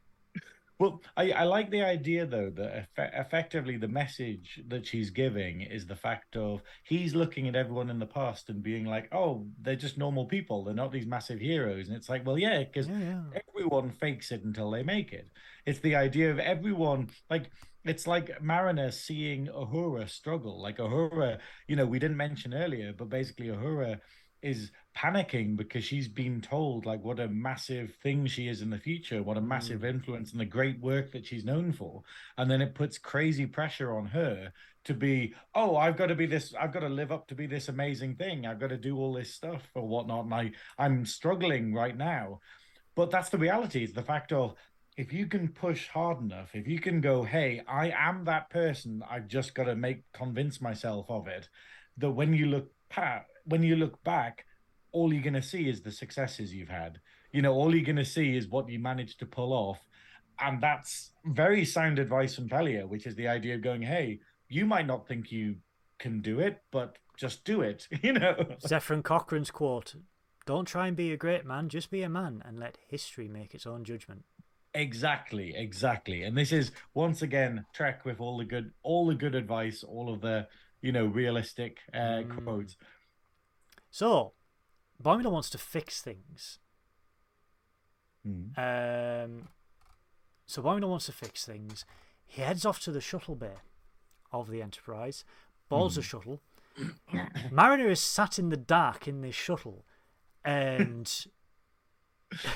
[0.77, 5.59] Well, I, I like the idea though that effe- effectively the message that she's giving
[5.59, 9.45] is the fact of he's looking at everyone in the past and being like, oh,
[9.61, 10.63] they're just normal people.
[10.63, 11.89] They're not these massive heroes.
[11.89, 12.97] And it's like, well, yeah, because Yeah,
[13.33, 13.39] yeah.
[13.49, 15.27] everyone fakes it until they make it.
[15.65, 17.49] It's the idea of everyone like
[17.89, 20.61] it's like Mariner seeing Uhura struggle.
[20.61, 23.99] Like Uhura, you know, we didn't mention earlier, but basically Uhura
[24.43, 28.77] is panicking because she's been told like what a massive thing she is in the
[28.77, 29.89] future, what a massive mm.
[29.89, 32.03] influence and the great work that she's known for.
[32.37, 34.53] And then it puts crazy pressure on her
[34.85, 37.47] to be, oh, I've got to be this, I've got to live up to be
[37.47, 38.45] this amazing thing.
[38.45, 40.25] I've got to do all this stuff or whatnot.
[40.25, 42.39] And I, I'm struggling right now.
[42.95, 43.83] But that's the reality.
[43.83, 44.55] It's the fact of
[44.99, 49.01] if you can push hard enough, if you can go, hey, I am that person,
[49.09, 51.47] I've just got to make convince myself of it.
[51.99, 54.45] That when you look pa- when you look back,
[54.91, 56.99] all you're gonna see is the successes you've had.
[57.31, 59.79] You know, all you're gonna see is what you managed to pull off.
[60.37, 64.19] And that's very sound advice from Pelia, which is the idea of going, hey,
[64.49, 65.55] you might not think you
[65.97, 67.87] can do it, but just do it.
[68.03, 68.35] You know.
[68.67, 69.95] Zefram Cochrane's quote
[70.45, 73.55] Don't try and be a great man, just be a man and let history make
[73.55, 74.25] its own judgment.
[74.73, 76.23] Exactly, exactly.
[76.23, 80.13] And this is once again Trek with all the good all the good advice, all
[80.13, 80.47] of the,
[80.81, 82.75] you know, realistic uh quotes.
[83.91, 84.33] So,
[85.03, 86.59] Boimler wants to fix things.
[88.27, 88.57] Mm.
[88.57, 89.47] Um,
[90.45, 91.85] so Boimler wants to fix things.
[92.25, 93.55] He heads off to the shuttle bay
[94.31, 95.23] of the Enterprise,
[95.69, 96.41] boards the shuttle.
[97.51, 99.85] Mariner is sat in the dark in this shuttle,
[100.45, 101.25] and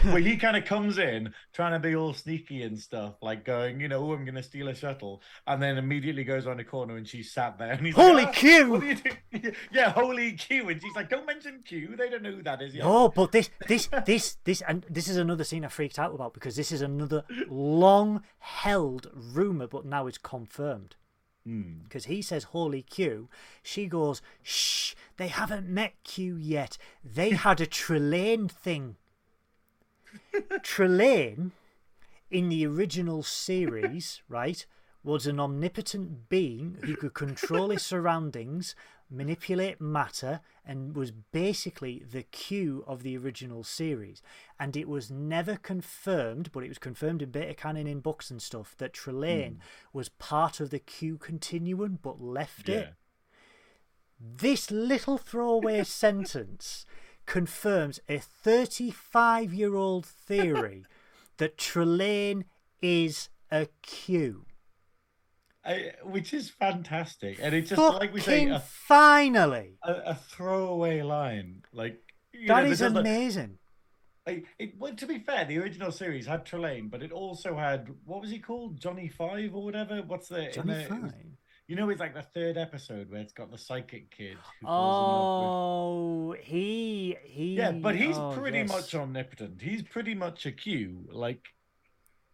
[0.06, 3.80] Well, he kind of comes in trying to be all sneaky and stuff, like going,
[3.80, 6.64] you know, oh, I'm going to steal a shuttle, and then immediately goes around a
[6.64, 9.56] corner and she's sat there, and he's Holy like, "Ah, Q!" What are you doing?
[9.72, 12.76] yeah, holy Q, and she's like, don't mention Q, they don't know who that is
[12.76, 12.84] yet.
[12.86, 16.34] Oh, but this, this, this, this, and this is another scene I freaked out about
[16.34, 20.96] because this is another long-held rumor, but now it's confirmed.
[21.46, 21.80] Hmm.
[21.84, 23.28] Because he says, "Holy Q,"
[23.62, 26.78] she goes, "Shh, they haven't met Q yet.
[27.04, 28.96] They had a Trelane thing."
[30.62, 31.52] Trelane,
[32.30, 34.66] in the original series, right,
[35.04, 38.74] was an omnipotent being who could control his surroundings,
[39.10, 44.22] manipulate matter, and was basically the Q of the original series.
[44.60, 48.42] And it was never confirmed, but it was confirmed in beta canon in books and
[48.42, 49.62] stuff, that Trelane hmm.
[49.92, 52.76] was part of the Q continuum but left Yeah.
[52.76, 52.94] it.
[54.20, 56.86] This little throwaway sentence
[57.26, 60.86] confirms a 35 year old theory
[61.38, 62.44] that Trelane
[62.82, 64.46] is a Q.
[65.66, 69.78] I, which is fantastic, and it's just Fucking like we say, a, finally!
[69.82, 72.02] a, a throwaway line, like
[72.48, 73.60] That know, is amazing.
[74.28, 77.90] Like, it, well, to be fair, the original series had Trelane, but it also had
[78.06, 80.02] what was he called, Johnny Five or whatever?
[80.06, 81.38] What's the Johnny the- Fine.
[81.74, 84.38] You know, it's like the third episode where it's got the psychic kid.
[84.62, 87.56] Who falls in love Oh, he he.
[87.56, 88.70] Yeah, but he's oh, pretty yes.
[88.70, 89.60] much omnipotent.
[89.60, 91.08] He's pretty much a Q.
[91.10, 91.48] Like,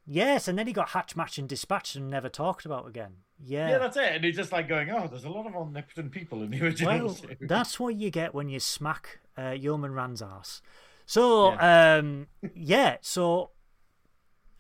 [0.05, 3.13] Yes, and then he got hatch, match, and dispatched and never talked about again.
[3.41, 3.77] yeah, Yeah.
[3.77, 4.11] that's it.
[4.11, 7.05] And he's just like going, oh, there's a lot of omnipotent people in the original
[7.05, 7.37] well, series.
[7.41, 10.61] that's what you get when you smack uh, Yeoman Rand's ass.
[11.05, 13.51] So, um, yeah, so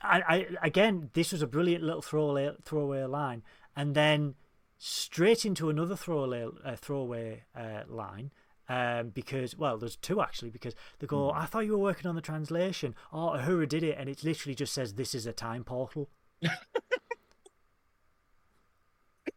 [0.01, 3.43] I, I again, this was a brilliant little throwaway throwaway line,
[3.75, 4.35] and then
[4.79, 8.31] straight into another throwaway uh, throwaway uh, line.
[8.67, 10.49] Um, because well, there's two actually.
[10.49, 12.95] Because they go, I thought you were working on the translation.
[13.13, 16.09] Oh, Uhura did it, and it literally just says this is a time portal.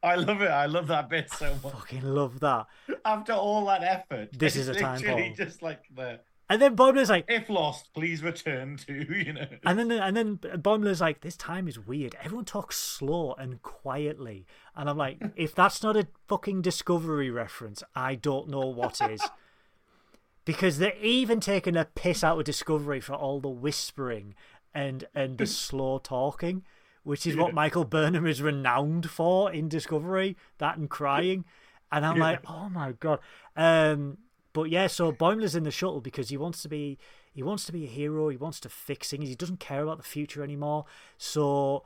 [0.02, 0.50] I love it.
[0.50, 1.72] I love that bit so much.
[1.72, 2.66] Fucking love that.
[3.04, 5.34] After all that effort, This is a time bomb.
[5.36, 6.18] just like the
[6.52, 9.46] And then Boimler's like, if lost, please return to you know.
[9.64, 12.14] And then and then Boimler's like, this time is weird.
[12.22, 14.46] Everyone talks slow and quietly.
[14.76, 19.22] And I'm like, if that's not a fucking Discovery reference, I don't know what is.
[20.44, 24.34] Because they're even taking a piss out of Discovery for all the whispering
[24.74, 26.64] and and the slow talking,
[27.02, 31.44] which is what Michael Burnham is renowned for in Discovery, that and crying.
[31.92, 32.22] And I'm Yeah.
[32.24, 33.20] like, oh my god.
[33.56, 34.18] Um
[34.52, 36.98] but yeah, so Boimler's in the shuttle because he wants to be
[37.34, 38.28] he wants to be a hero.
[38.28, 39.28] He wants to fix things.
[39.28, 40.84] He doesn't care about the future anymore.
[41.16, 41.82] So,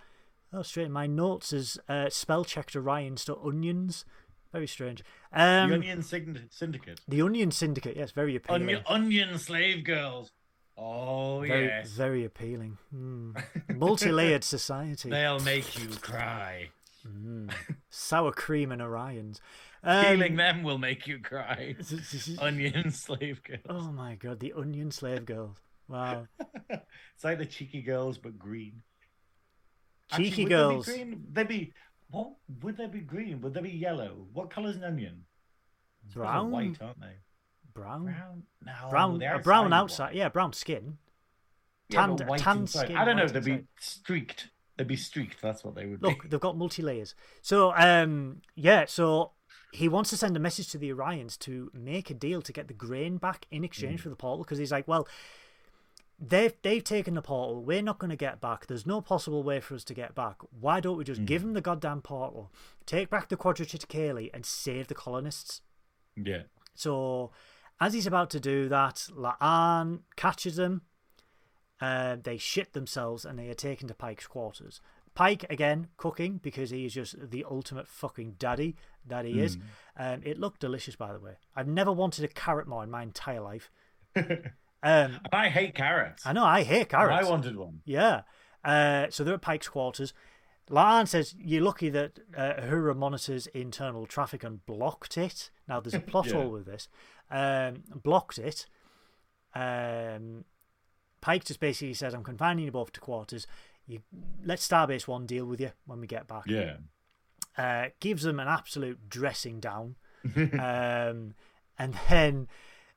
[0.53, 4.05] oh, straight in my notes is uh, spell checked Orions to onions.
[4.53, 5.05] Very strange.
[5.33, 7.01] Um, the Onion Syndicate.
[7.07, 7.97] the Onion Syndicate.
[7.97, 8.63] Yes, very appealing.
[8.63, 10.33] Onion, onion slave girls.
[10.79, 12.79] Oh very, yes, very appealing.
[12.91, 13.33] Hmm.
[13.75, 15.11] Multi-layered society.
[15.11, 16.71] they'll make you cry.
[17.07, 17.53] Mm.
[17.89, 19.41] Sour cream and Orions.
[19.87, 21.77] Um, Feeling them will make you cry.
[22.41, 23.61] Onion slave girls.
[23.69, 25.57] oh my god, the Onion slave girls.
[25.89, 26.27] Wow.
[27.15, 28.83] It's like the cheeky girls, but green.
[30.15, 30.87] Cheeky would girls.
[30.87, 31.25] They be green?
[31.33, 31.73] They'd be.
[32.11, 32.33] What
[32.63, 33.41] would they be green?
[33.41, 34.27] Would they be yellow?
[34.35, 35.25] What colour's an onion?
[36.05, 36.51] I suppose they're Brown.
[36.51, 37.15] white, aren't they?
[37.73, 38.05] Brown.
[38.05, 38.43] Brown.
[38.65, 38.73] No.
[38.91, 39.23] Brown.
[39.23, 40.15] a brown outside outside.
[40.15, 40.99] Yeah, brown skin.
[41.89, 42.87] Yeah, tanned- white tanned inside.
[42.87, 43.29] skin, I don't know.
[43.29, 44.51] They'd be streaked.
[44.77, 45.41] They'd be streaked.
[45.41, 46.09] That's what they would be.
[46.09, 46.29] Look, be.
[46.29, 47.15] they've got multi layers.
[47.41, 49.33] So, um, yeah, so
[49.73, 52.69] he wants to send a message to the Orions to make a deal to get
[52.69, 53.67] the grain back in Mm.
[53.67, 55.07] exchange for the portal because he's like, well,
[56.19, 57.63] they've they've taken the portal.
[57.63, 58.67] We're not going to get back.
[58.67, 60.37] There's no possible way for us to get back.
[60.59, 61.47] Why don't we just give Mm.
[61.47, 62.51] them the goddamn portal,
[62.87, 65.61] take back the Quadrature quadrotriticale, and save the colonists?
[66.17, 66.45] Yeah.
[66.75, 67.33] So,
[67.81, 70.83] as he's about to do that, La'an catches them.
[71.79, 74.81] Uh, they shit themselves and they are taken to Pike's quarters.
[75.15, 78.77] Pike, again, cooking because he is just the ultimate fucking daddy
[79.09, 79.59] that he is.
[79.97, 81.33] Um, it looked delicious, by the way.
[81.55, 83.71] I've never wanted a carrot more in my entire life.
[84.83, 86.25] Um, I hate carrots.
[86.25, 87.27] I know, I hate carrots.
[87.27, 87.81] I wanted one.
[87.87, 88.21] Yeah.
[88.63, 90.13] Uh, so they're at Pike's quarters.
[90.71, 95.51] La'an says, You're lucky that uh, Uhura monitors internal traffic and blocked it.
[95.67, 96.35] Now, there's a plot Yeah.
[96.35, 96.89] hole with this.
[97.31, 98.67] Um, blocked it.
[99.57, 100.45] Um,
[101.21, 103.47] Pike just basically says, I'm confining you both to quarters.
[103.89, 104.01] You,
[104.45, 106.45] let Starbase 1 deal with you when we get back.
[106.47, 106.77] Yeah.
[107.59, 109.97] Uh, gives them an absolute dressing down.
[110.37, 111.35] um,
[111.79, 112.49] and then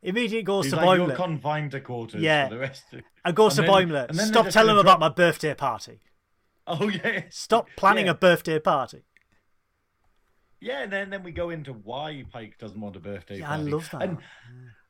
[0.02, 1.16] immediately goes He's to like, Boimler.
[1.16, 2.48] confined to quarters Yeah.
[2.50, 3.02] for the rest of...
[3.24, 4.10] and goes and to then- Boimler.
[4.10, 6.00] and then Stop telling gonna about my birthday party.
[6.72, 7.24] Oh, yeah.
[7.32, 8.12] Stop planning Yeah.
[8.12, 9.02] a birthday party.
[10.62, 13.56] Yeah, and then, then we go into why Pike doesn't want a birthday Yeah, I
[13.56, 14.02] love that.
[14.04, 14.18] And,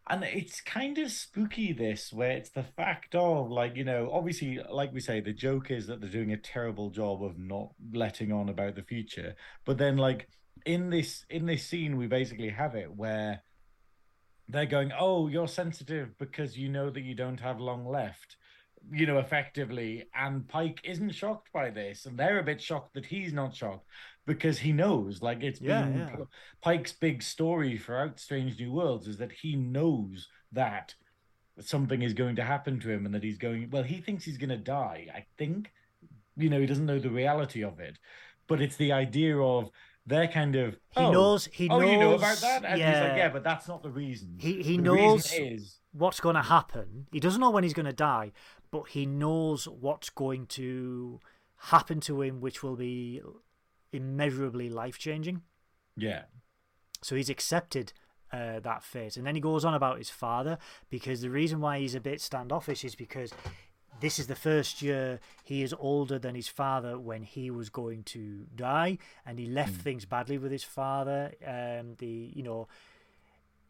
[0.09, 4.59] and it's kind of spooky, this, where it's the fact of, like, you know, obviously,
[4.71, 8.31] like we say, the joke is that they're doing a terrible job of not letting
[8.31, 9.35] on about the future.
[9.65, 10.27] But then, like,
[10.65, 13.43] in this in this scene, we basically have it where
[14.47, 18.35] they're going, "Oh, you're sensitive because you know that you don't have long left."
[18.91, 23.05] You know, effectively, and Pike isn't shocked by this, and they're a bit shocked that
[23.05, 23.85] he's not shocked
[24.25, 26.15] because he knows, like it's Yeah, been yeah.
[26.61, 30.95] Pike's big story throughout Strange New Worlds is that he knows that
[31.59, 33.69] something is going to happen to him and that he's going.
[33.69, 35.07] Well, he thinks he's going to die.
[35.13, 35.71] I think,
[36.37, 37.97] you know, he doesn't know the reality of it,
[38.47, 39.69] but it's the idea of
[40.05, 41.45] they're kind of He "Oh, knows.
[41.45, 41.91] He oh, knows.
[41.91, 42.65] you know about that?
[42.65, 44.37] And yeah, he's like, yeah, but that's not the reason.
[44.37, 47.07] he he The knows is what's going to happen.
[47.11, 48.31] He doesn't know when he's going to die,
[48.71, 51.19] but he knows what's going to
[51.57, 53.21] happen to him, which will be
[53.91, 55.41] immeasurably life changing.
[55.97, 56.23] yeah,
[57.01, 57.93] So he's accepted
[58.31, 59.17] uh, that fate.
[59.17, 60.57] And then he goes on about his father
[60.89, 63.33] because the reason why he's a bit standoffish is because
[63.99, 68.03] this is the first year he is older than his father when he was going
[68.03, 71.33] to die, and he left things badly with his father.
[71.45, 72.67] Um, the you know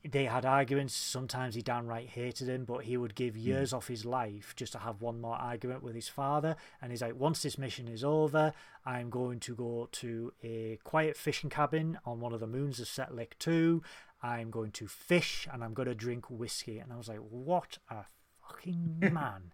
[0.07, 0.93] they had arguments.
[0.95, 3.41] Sometimes he downright hated him, but he would give hmm.
[3.41, 6.55] years off his life just to have one more argument with his father.
[6.81, 8.53] And he's like, once this mission is over,
[8.85, 12.87] I'm going to go to a quiet fishing cabin on one of the moons of
[12.87, 13.81] Setlik 2.
[14.21, 16.79] I'm going to fish and I'm going to drink whiskey.
[16.79, 18.05] And I was like, what a
[18.41, 19.53] fucking man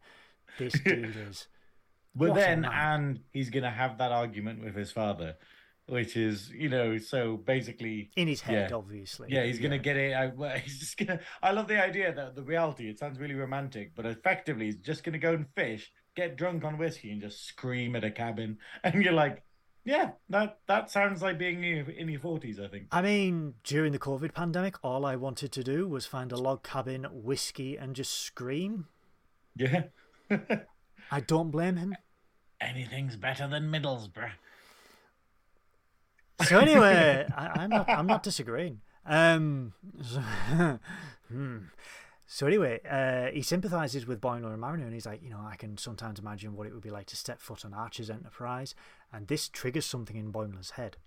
[0.57, 1.47] this dude is.
[2.15, 5.35] But What then, and he's going to have that argument with his father,
[5.87, 8.75] which is, you know, so basically, In his head, Yeah.
[8.77, 9.27] obviously.
[9.31, 10.13] yeah, he's going to get it.
[10.13, 11.19] out- He's just to.
[11.43, 15.03] I love the idea that the reality, it sounds really romantic, but effectively, he's just
[15.03, 18.57] going to go and fish, get drunk on whiskey, and just scream at a cabin.
[18.83, 19.43] And you're like,
[19.83, 22.87] yeah, that that sounds like being in your, in your 40s, I think.
[22.91, 26.63] I mean, during the COVID pandemic, all I wanted to do was find a log
[26.63, 28.87] cabin, whiskey, and just scream.
[29.55, 29.83] Yeah.
[31.11, 31.95] I don't blame him.
[32.59, 34.31] Anything's better than Middlesbrough.
[36.43, 37.89] So anyway, I, I'm not.
[37.89, 38.81] I'm not disagreeing.
[39.05, 40.19] Um, so,
[41.31, 41.57] hmm.
[42.27, 45.55] So anyway, uh, he sympathises with Boimler and Mariner, and he's like, you know, I
[45.55, 48.75] can sometimes imagine what it would be like to step foot on Archer's Enterprise,
[49.13, 50.97] and this triggers something in Boimler's head.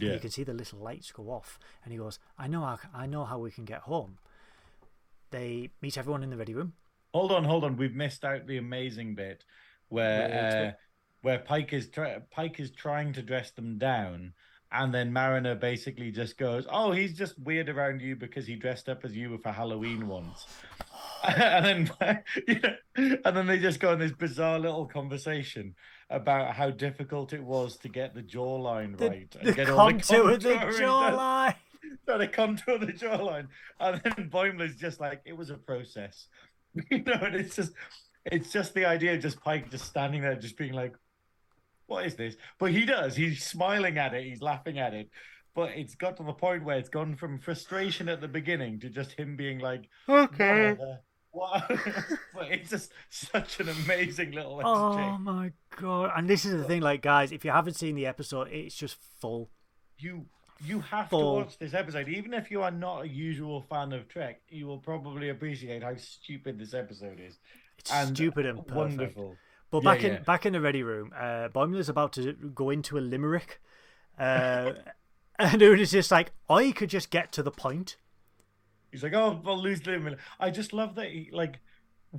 [0.00, 0.12] Yeah.
[0.12, 3.06] You can see the little lights go off, and he goes, "I know, how, I
[3.06, 4.18] know how we can get home."
[5.30, 6.74] They meet everyone in the ready room.
[7.14, 7.76] Hold on, hold on.
[7.76, 9.44] We've missed out the amazing bit
[9.88, 10.78] where uh,
[11.22, 14.34] where Pike is try- Pike is trying to dress them down,
[14.70, 18.88] and then Mariner basically just goes, "Oh, he's just weird around you because he dressed
[18.88, 20.46] up as you for Halloween once."
[21.24, 25.74] and then, you know, and then they just go on this bizarre little conversation
[26.10, 29.76] about how difficult it was to get the jawline The, right and the get all
[29.76, 31.54] contour of the contouring done jawline.
[32.06, 33.48] trying to contour the jawline,
[33.80, 36.28] and then Boimler's just like it was a process,
[36.90, 37.12] you know.
[37.20, 37.72] And it's just,
[38.24, 40.94] it's just the idea of just Pike just standing there, just being like,
[41.88, 43.16] "What is this?" But he does.
[43.16, 44.24] He's smiling at it.
[44.24, 45.10] He's laughing at it.
[45.54, 48.88] But it's got to the point where it's gone from frustration at the beginning to
[48.88, 50.74] just him being like, Okay.
[50.74, 51.00] "Whatever."
[51.30, 51.68] What?
[52.34, 56.12] but it's just such an amazing little Oh my god!
[56.16, 58.96] And this is the thing, like guys, if you haven't seen the episode, it's just
[59.20, 59.50] full.
[59.98, 60.26] you
[60.64, 61.20] you have Full.
[61.36, 64.66] to watch this episode even if you are not a usual fan of trek you
[64.66, 67.38] will probably appreciate how stupid this episode is
[67.78, 68.76] It's and stupid and perfect.
[68.76, 69.36] wonderful
[69.70, 72.96] But Yeah, back in back in the ready room, uh, Boimler's about to go into
[72.98, 73.60] a limerick,
[74.18, 74.72] uh,
[75.38, 77.96] and it was just like, I could just get to the point.
[78.90, 81.58] he's like oh i'll lose the limit i just love that he like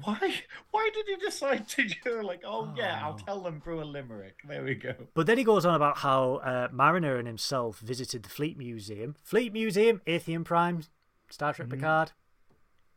[0.04, 0.20] why
[0.72, 3.26] why did he decide to do like oh yeah i'll Oh.
[3.26, 4.38] tell them through a limerick.
[4.48, 4.94] There we go.
[5.16, 9.16] But then he goes on about how uh, Mariner and himself visited the Fleet Museum,
[9.24, 10.84] Fleet Museum, Athan Prime,
[11.32, 12.12] Star Trek Picard.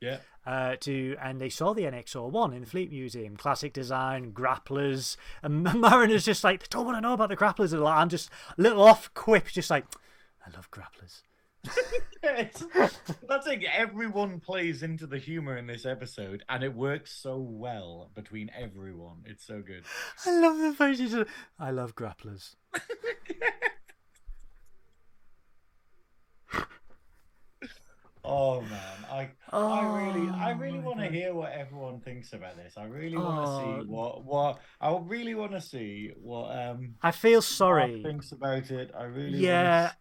[0.03, 0.19] Yeah.
[0.47, 5.63] uh, to and they saw the NX-01 in the Fleet Museum, classic design, grapplers, and
[5.81, 8.61] Mariner's just like, they don't want to know about the grapplers, and I'm just a
[8.61, 9.87] little off quip, just like,
[10.47, 11.23] I love grapplers.
[12.25, 12.65] It's-
[13.29, 18.11] that's like everyone plays into the humor in this episode and it works so well
[18.15, 19.25] between everyone.
[19.27, 19.83] It's so good.
[20.25, 21.17] I love the just,
[21.59, 22.55] I love grapplers.
[28.25, 32.57] Oh man, I I really I Oh, really want to hear what everyone thinks about
[32.57, 32.75] this.
[32.77, 33.59] I really want to Oh.
[33.83, 38.03] see what what I really want to see what um I feel Mark sorry.
[38.03, 38.93] thinks about it.
[38.97, 39.93] I really Yeah.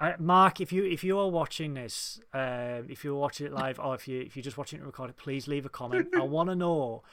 [0.00, 3.78] I, Mark, if you if you are watching this, uh, if you're watching it live,
[3.78, 6.08] or if you if you're just watching it recorded, please leave a comment.
[6.16, 7.04] I want to know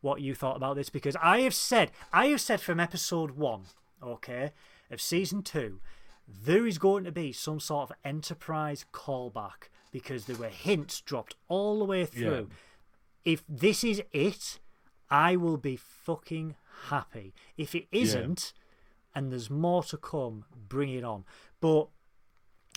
[0.00, 3.64] what you thought about this because I have said I have said from episode one,
[4.02, 4.52] okay,
[4.90, 5.80] of season two,
[6.28, 11.34] there is going to be some sort of enterprise callback because there were hints dropped
[11.48, 12.48] all the way through.
[13.24, 14.58] If this is it,
[15.10, 16.54] I will be fucking
[16.88, 17.34] happy.
[17.56, 18.52] If it isn't,
[19.14, 21.24] and there's more to come, bring it on.
[21.60, 21.88] But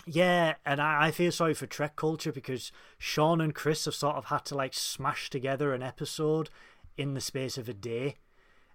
[0.06, 4.16] yeah, and I, I feel sorry for Trek culture because Sean and Chris have sort
[4.16, 6.50] of had to like smash together an episode
[6.96, 8.16] in the space of a day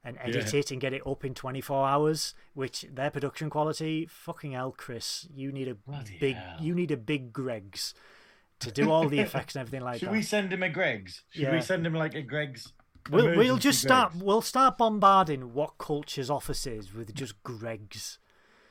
[0.08, 0.60] and edit Yeah.
[0.60, 5.28] it and get it up in 24 hours, which their production quality, fucking hell, Chris,
[5.34, 6.58] you need a Bloody big, hell.
[6.62, 7.94] you need a big Greggs
[8.60, 10.12] to do all the effects and everything like Should that.
[10.12, 11.24] Should we send him a Greggs?
[11.32, 11.52] Should Yeah.
[11.54, 12.72] we send him like a Greggs?
[13.10, 14.12] We'll, we'll just start.
[14.14, 14.24] Greggs?
[14.26, 18.18] We'll start bombarding what culture's offices with just Greggs.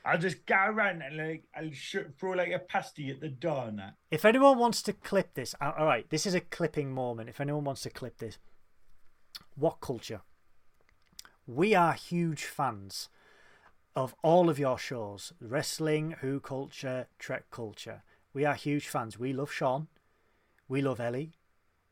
[0.05, 3.67] I'll just go around and like I'll shoot, throw like a pasty at the door
[3.69, 3.95] and that.
[4.11, 7.29] If anyone wants to clip this, uh, all right, this is a clipping moment.
[7.29, 8.39] If anyone wants to clip this,
[9.55, 10.21] what culture?
[11.48, 13.09] We are huge fans
[13.94, 18.02] of all of your shows wrestling, Who Culture, Trek Culture.
[18.35, 19.16] We are huge fans.
[19.16, 19.86] We love Sean.
[20.68, 21.35] We love Ellie.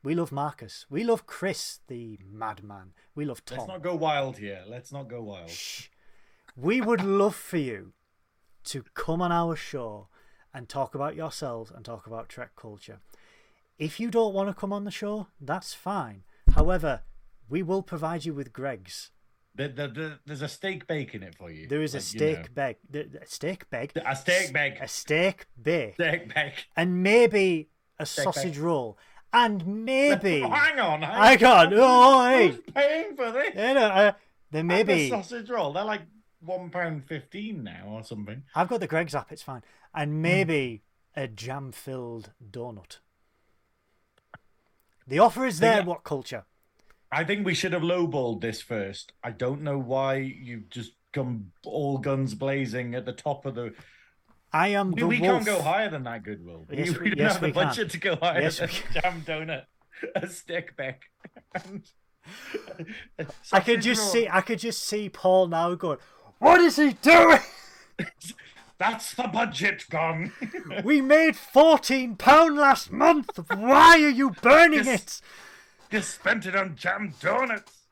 [0.02, 0.86] We love Marcus.
[0.90, 2.94] We love Chris, the madman.
[3.14, 3.59] We love Tom.
[3.59, 4.64] Let's not go wild here.
[4.66, 5.51] Let's not go wild.
[5.51, 5.89] Shh.
[6.56, 7.93] We would love for you
[8.64, 10.09] to come on our show
[10.52, 12.98] and talk about yourselves and talk about Trek culture.
[13.78, 16.24] If you don't want to come on the show, that's fine.
[16.55, 17.02] However,
[17.48, 19.12] we will provide you with Greggs.
[19.56, 21.68] The, the, the, there's a steak bake in it for you.
[21.68, 22.74] There is a like, you steak know.
[22.90, 23.14] bake.
[23.22, 23.93] A steak bake?
[23.97, 24.81] A steak bake.
[24.81, 25.94] A steak bake.
[25.94, 26.66] Steak bake.
[26.76, 27.68] And maybe
[27.98, 28.35] a Steak bake.
[28.35, 28.98] sausage roll.
[29.32, 30.40] And maybe.
[30.43, 31.05] Hang on.
[31.05, 31.72] I can't.
[31.76, 32.48] Oh, hey.
[32.48, 33.52] Who's paying for this?
[33.55, 34.12] Yeah, no, uh,
[34.51, 35.09] there may And the be.
[35.10, 35.72] sausage roll.
[35.72, 36.02] They're like
[36.40, 38.43] one pound fifteen now or something.
[38.55, 39.62] I've got the Greggs app, it's fine.
[39.94, 40.01] Hmm.
[40.02, 40.82] And maybe
[41.16, 42.98] a jam filled donut.
[45.06, 45.85] The offer is there, Yeah.
[45.85, 46.44] what culture?
[47.15, 49.12] I think we should have lowballed this first.
[49.23, 53.73] I don't know why you've just come all guns blazing at the top of the.
[54.53, 55.32] I am We, the we wolf.
[55.32, 56.66] can't go higher than that, Goodwill.
[56.73, 57.65] Yes, we, we- don't yes, have the we can.
[57.69, 59.65] budget to go higher Yes, than a jam donut,
[60.16, 61.03] a stick back.
[63.53, 64.11] I could just roll.
[64.11, 65.99] see I could just see Paul now going,
[66.39, 67.39] What is he doing?
[68.78, 70.32] That's the budget gone.
[70.82, 73.39] We made fourteen pound last month.
[73.55, 75.03] Why are you burning Yes.
[75.03, 75.20] it?
[75.95, 77.87] Just spent it on jam donuts.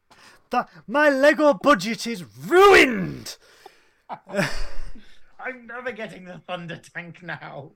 [0.51, 3.37] That my Lego budget is ruined.
[4.29, 7.73] I'm never getting the thunder tank now.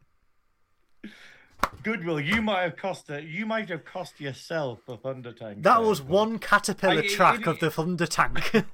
[1.85, 3.25] Goodwill, you might have cost it.
[3.25, 5.63] You might have cost yourself the thunder tank.
[5.63, 8.53] That was one caterpillar I- it- track it- of the Thunder Tank.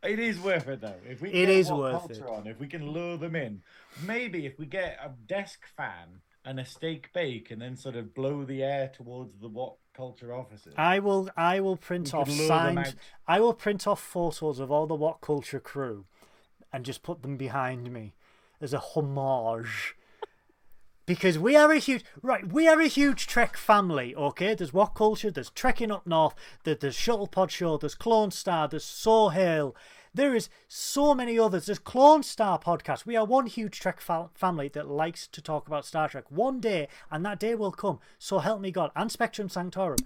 [0.00, 0.94] It is worth it though.
[1.08, 2.22] If we It is worth it.
[2.22, 3.62] on, if we can lure them in,
[4.06, 8.14] maybe if we get a desk fan and a steak bake, and then sort of
[8.14, 10.72] blow the air towards the what culture offices.
[10.78, 12.76] I will I will print off signed.
[13.26, 16.06] I will print off photos of all the What Culture crew
[16.72, 18.14] and just put them behind me
[18.60, 19.96] as a homage.
[21.04, 24.54] Because we are a huge right, we are a huge Trek family, okay?
[24.54, 26.34] There's What Culture, there's Trekking Up North,
[26.64, 29.74] there- there's Shuttle Pod Show, there's Clone Star, there's So Hail.
[30.14, 31.66] There is so many others.
[31.66, 33.06] There's Clone Star podcast.
[33.06, 36.24] We are one huge Trek fa- family that likes to talk about Star Trek.
[36.30, 38.00] One day, and that day will come.
[38.18, 38.90] So help me God.
[38.96, 39.98] And Spectrum Sanctorum.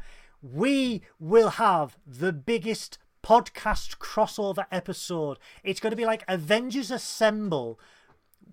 [0.42, 5.38] We will have the biggest podcast crossover episode.
[5.62, 7.78] It's going to be like Avengers Assemble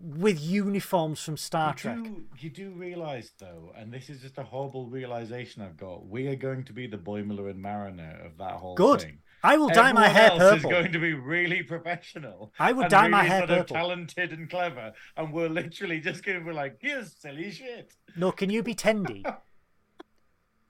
[0.01, 2.03] with uniforms from Star you Trek.
[2.03, 6.07] do, you do realize though, and this is just a horrible realization I've got.
[6.07, 9.01] We are going to be the Boimler and Mariner of that whole Good.
[9.01, 9.19] thing.
[9.41, 10.55] I will dye my Everyone hair else purple.
[10.71, 12.51] is going to be really professional.
[12.59, 13.75] I would and dye my hair sort of purple.
[13.77, 18.31] talented and clever, and we're literally just going to be like, "Here's silly shit." No,
[18.33, 19.23] can you be Tendi?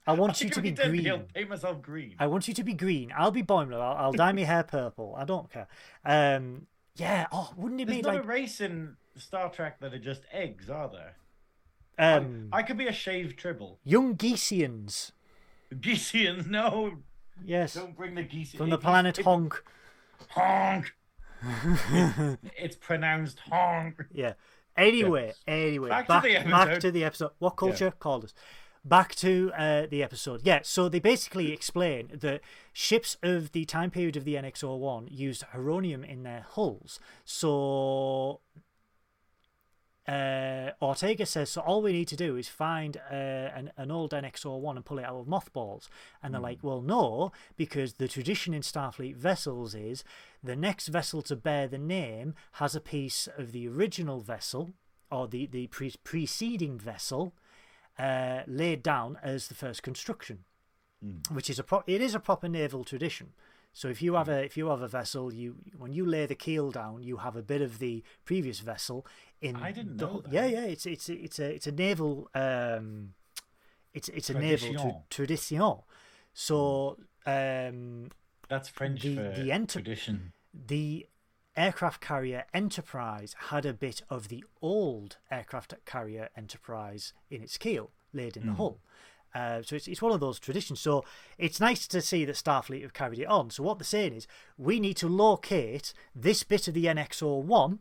[0.05, 1.07] I want I you to be green.
[1.09, 2.15] I'll paint myself green.
[2.19, 3.11] I want you to be green.
[3.17, 3.81] I'll be Boimler.
[3.81, 5.15] I'll, I'll dye my hair purple.
[5.17, 5.67] I don't care.
[6.05, 7.25] Um, yeah.
[7.31, 10.21] Oh, wouldn't it There's be not like a race in Star Trek that are just
[10.31, 11.15] eggs, are there?
[11.97, 13.79] um, I could be a shaved tribble.
[13.83, 15.11] young Geesians?
[15.73, 16.99] Geesians, no,
[17.45, 18.57] Yes, don't bring the Geesians.
[18.57, 19.63] from the planet Honk.
[20.29, 20.93] Honk.
[21.43, 24.03] it's, it's pronounced honk.
[24.13, 24.33] Yeah.
[24.77, 26.81] Anyway, anyway, Back back, to the back episode.
[26.81, 27.31] to the episode.
[27.39, 28.33] What culture called us?
[28.85, 30.41] Back to uh, the episode.
[30.45, 32.39] Yeah, so they basically explain that
[32.71, 36.97] ships of the time period of the NX-01 used heronium in their hulls.
[37.25, 38.39] So
[40.09, 44.11] uh, Ortega says, so all we need to do is find uh, an, an old
[44.11, 45.87] NX-01 and pull it out of mothballs.
[46.23, 50.03] And they're like, well, no, because the tradition in Starfleet vessels is
[50.43, 54.71] the next vessel to bear the name has a piece of the original vessel
[55.11, 57.33] or the, the pre- preceding vessel
[57.99, 60.39] uh, laid down as the first construction,
[61.31, 63.33] which is a pro- it is a proper naval tradition.
[63.73, 66.35] So if you have a if you have a vessel, you when you lay the
[66.35, 69.05] keel down, you have a bit of the previous vessel
[69.41, 69.55] in.
[69.55, 70.31] I didn't the, know that.
[70.33, 73.13] Yeah, yeah, it's it's it's a it's a naval um,
[73.93, 75.57] it's it's a naval tra- Tradition.
[75.59, 75.73] tradition.
[76.33, 78.09] So um,
[78.49, 80.33] That's French The- for the tradition.
[80.53, 81.07] the
[81.55, 87.91] aircraft carrier Enterprise had a bit of the old aircraft carrier Enterprise in its keel,
[88.13, 88.79] laid in the hull.
[89.35, 90.79] Uh, so it's, it's one of those traditions.
[90.79, 91.03] So
[91.37, 93.49] it's nice to see that Starfleet have carried it on.
[93.51, 94.25] So what they're saying is
[94.57, 97.79] we need to locate this bit of the NX-01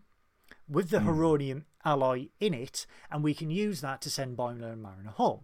[0.68, 1.06] with the hmm.
[1.06, 5.40] heronium alloy in it, and we can use that to send Boimler and Mariner home.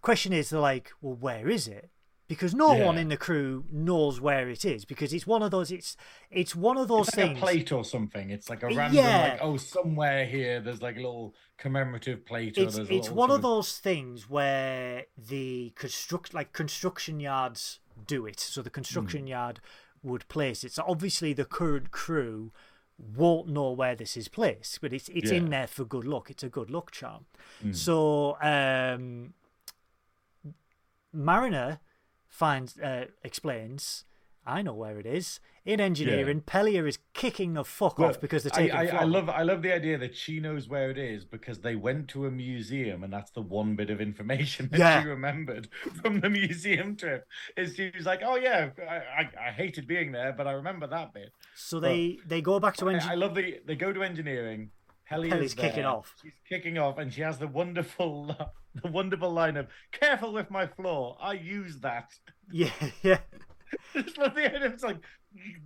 [0.00, 1.90] Question is, they're like, well, where is it?
[2.26, 5.70] Because no one in the crew knows where it is because it's one of those.
[5.70, 5.94] It's
[6.30, 7.38] it's one of those It's like things.
[7.38, 8.30] a plate or something.
[8.30, 9.28] It's like a random, Yeah.
[9.32, 12.56] like oh, somewhere here there's like a little commemorative plate.
[12.56, 18.40] Or it's it's one of those things where the construct like construction yards do it.
[18.40, 19.28] So the construction hmm.
[19.28, 19.60] yard
[20.02, 20.72] would place it.
[20.72, 22.52] So obviously the current crew
[22.98, 26.30] won't know where this is placed, but it's it's in there for good luck.
[26.30, 27.26] It's a good luck charm.
[27.62, 27.74] Mm.
[27.74, 29.34] So um,
[31.12, 31.80] Mariner
[32.28, 34.04] finds uh, explains
[34.46, 35.40] I know where it is.
[35.64, 38.86] In engineering, Pelia is kicking the fuck Well, off because they're I, taking I, I
[38.88, 39.06] floor.
[39.06, 42.26] love I love the idea that she knows where it is because they went to
[42.26, 45.02] a museum and that's the one bit of information that Yeah.
[45.02, 45.68] she remembered
[46.02, 47.26] from the museum trip.
[47.56, 50.86] Is she was like, oh yeah, I, I, I hated being there, but I remember
[50.88, 51.32] that bit.
[51.54, 53.10] So they they go back to engineering.
[53.22, 54.70] I love the they go to engineering.
[55.04, 56.14] Helly Helly's is kicking off.
[56.22, 58.26] She's kicking off, and she has the wonderful
[58.82, 61.16] the wonderful line of "Careful with my floor.
[61.20, 62.10] I use that."
[62.50, 62.70] Yeah,
[63.02, 63.18] yeah.
[63.94, 64.98] It's like the like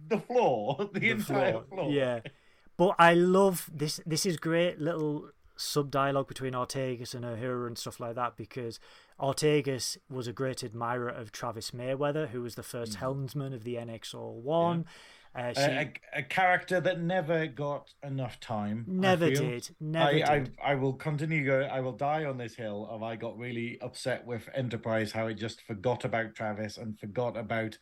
[0.09, 1.65] the floor, the, the entire floor.
[1.69, 1.91] floor.
[1.91, 2.21] Yeah,
[2.77, 4.01] but I love this.
[4.07, 8.79] This is great little sub dialogue between Ortegas and Uhura and stuff like that because
[9.21, 12.97] Ortegas was a great admirer of Travis Mayweather, who was the first mm.
[12.97, 14.85] helmsman of the NX01.
[15.39, 15.81] Uh, she a,
[16.15, 18.85] a, a character that never got enough time.
[18.89, 20.57] Never did, never I, I did.
[20.63, 21.61] I will continue go.
[21.61, 25.35] I will die on this hill of I got really upset with Enterprise how it
[25.35, 27.79] just forgot about Travis and forgot about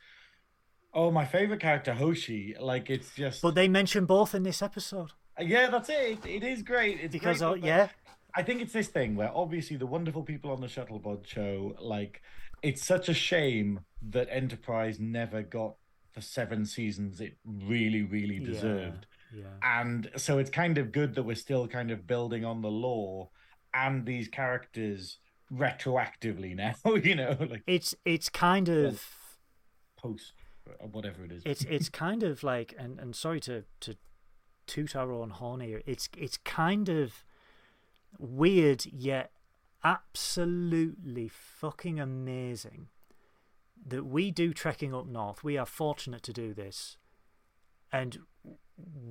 [0.92, 2.54] oh my favorite character Hoshi.
[2.60, 5.94] Like it's just But they mention both in this episode yeah, that's it.
[5.94, 7.00] It, it is great.
[7.00, 7.88] It's because, great, uh, yeah,
[8.34, 12.22] I think it's this thing where obviously the wonderful people on the Shuttlepod show, like,
[12.62, 13.80] it's such a shame
[14.10, 15.76] that Enterprise never got
[16.16, 18.46] the seven seasons it really, really Yeah.
[18.46, 19.06] deserved.
[19.32, 19.44] yeah.
[19.62, 23.28] And so it's kind of good that we're still kind of building on the lore
[23.74, 25.18] and these characters
[25.52, 29.04] retroactively now, you know, like It's it's kind of
[29.96, 30.32] post
[30.80, 31.42] or whatever it is.
[31.44, 33.96] it's it's kind of like and, and sorry to to
[34.66, 37.22] toot our own horn here it's it's kind of
[38.18, 39.30] weird yet
[39.84, 42.88] absolutely fucking amazing
[43.86, 46.96] that we do trekking up north we are fortunate to do this
[47.92, 48.18] and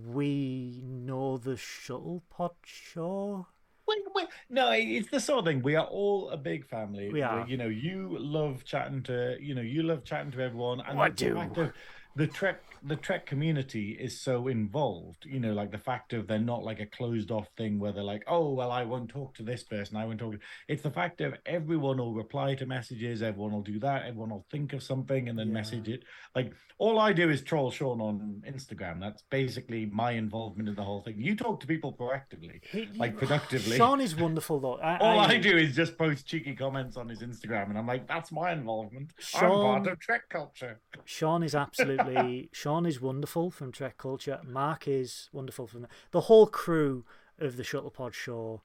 [0.06, 3.48] we know the shuttle pod show
[3.88, 5.62] Wait, wait, no, it's the sort of thing.
[5.62, 7.12] We are all a big family.
[7.12, 7.46] We are.
[7.48, 10.82] You know, you love chatting to, you know, you love chatting to everyone.
[10.82, 11.38] And I do.
[11.38, 11.72] of
[12.16, 15.26] the Trek, the Trek community is so involved.
[15.26, 18.04] You know, like the fact of they're not like a closed off thing where they're
[18.04, 19.98] like, oh, well, I won't talk to this person.
[19.98, 20.34] I won't talk.
[20.34, 20.40] To...
[20.68, 23.22] It's the fact of everyone will reply to messages.
[23.22, 24.06] Everyone will do that.
[24.06, 25.54] Everyone will think of something and then Yeah.
[25.54, 26.04] message it.
[26.36, 29.00] Like all I do is troll Sean on Instagram.
[29.00, 31.16] That's basically my involvement in the whole thing.
[31.18, 33.78] You talk to people proactively He- like productively.
[33.78, 37.22] sean is wonderful though I, All I, do is just post cheeky comments on his
[37.22, 39.12] Instagram, and I'm like, that's my involvement.
[39.36, 40.82] I'm part of Trek culture.
[41.06, 42.05] Sean is absolutely
[42.52, 44.40] Sean is wonderful from Trek Culture.
[44.44, 47.06] Mark is wonderful from the whole crew
[47.40, 48.62] of the Shuttlepod show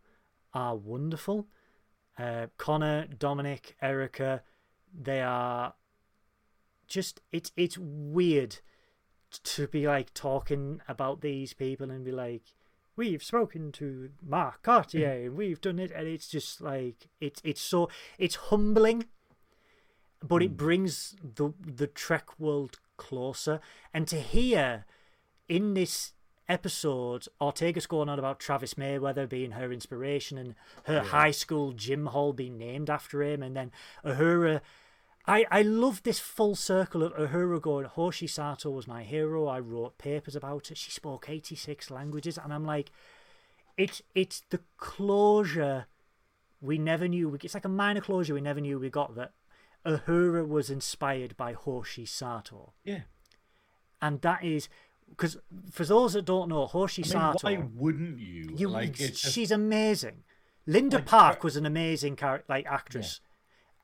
[0.52, 1.46] are wonderful.
[2.18, 4.42] Uh, Connor, Dominic, Erica,
[4.92, 5.74] they are
[6.86, 8.58] just it's it's weird
[9.44, 12.42] to be like talking about these people and be like
[12.96, 17.60] we've spoken to Mark Cartier and we've done it and it's just like it's it's
[17.60, 17.88] so
[18.18, 19.04] it's humbling
[20.22, 23.60] but it brings the the Trek world closer.
[23.94, 24.85] And to hear
[25.48, 26.12] in this
[26.48, 30.55] episode Ortega's going on about Travis Mayweather being her inspiration and
[30.85, 33.72] her high school gym hall being named after him, and then
[34.05, 34.60] Uhura.
[35.27, 39.47] I, I love this full circle of Uhura going, Hoshi Sato was my hero.
[39.47, 40.74] I wrote papers about her.
[40.74, 42.39] She spoke 86 languages.
[42.43, 42.90] And I'm like,
[43.77, 45.86] it's it's the closure
[46.60, 47.39] we never knew.
[47.43, 49.32] It's like a minor closure we never knew we got that
[49.86, 52.73] Uhura was inspired by Hoshi Sato.
[52.85, 53.02] Yeah.
[54.02, 54.69] And that is
[55.09, 55.36] because
[55.70, 58.55] for those that don't know, Hoshi I mean, Sato, why wouldn't you?
[58.57, 60.24] you, like, it's just- she's amazing.
[60.66, 63.20] Linda Like, Park was an amazing char- like actress,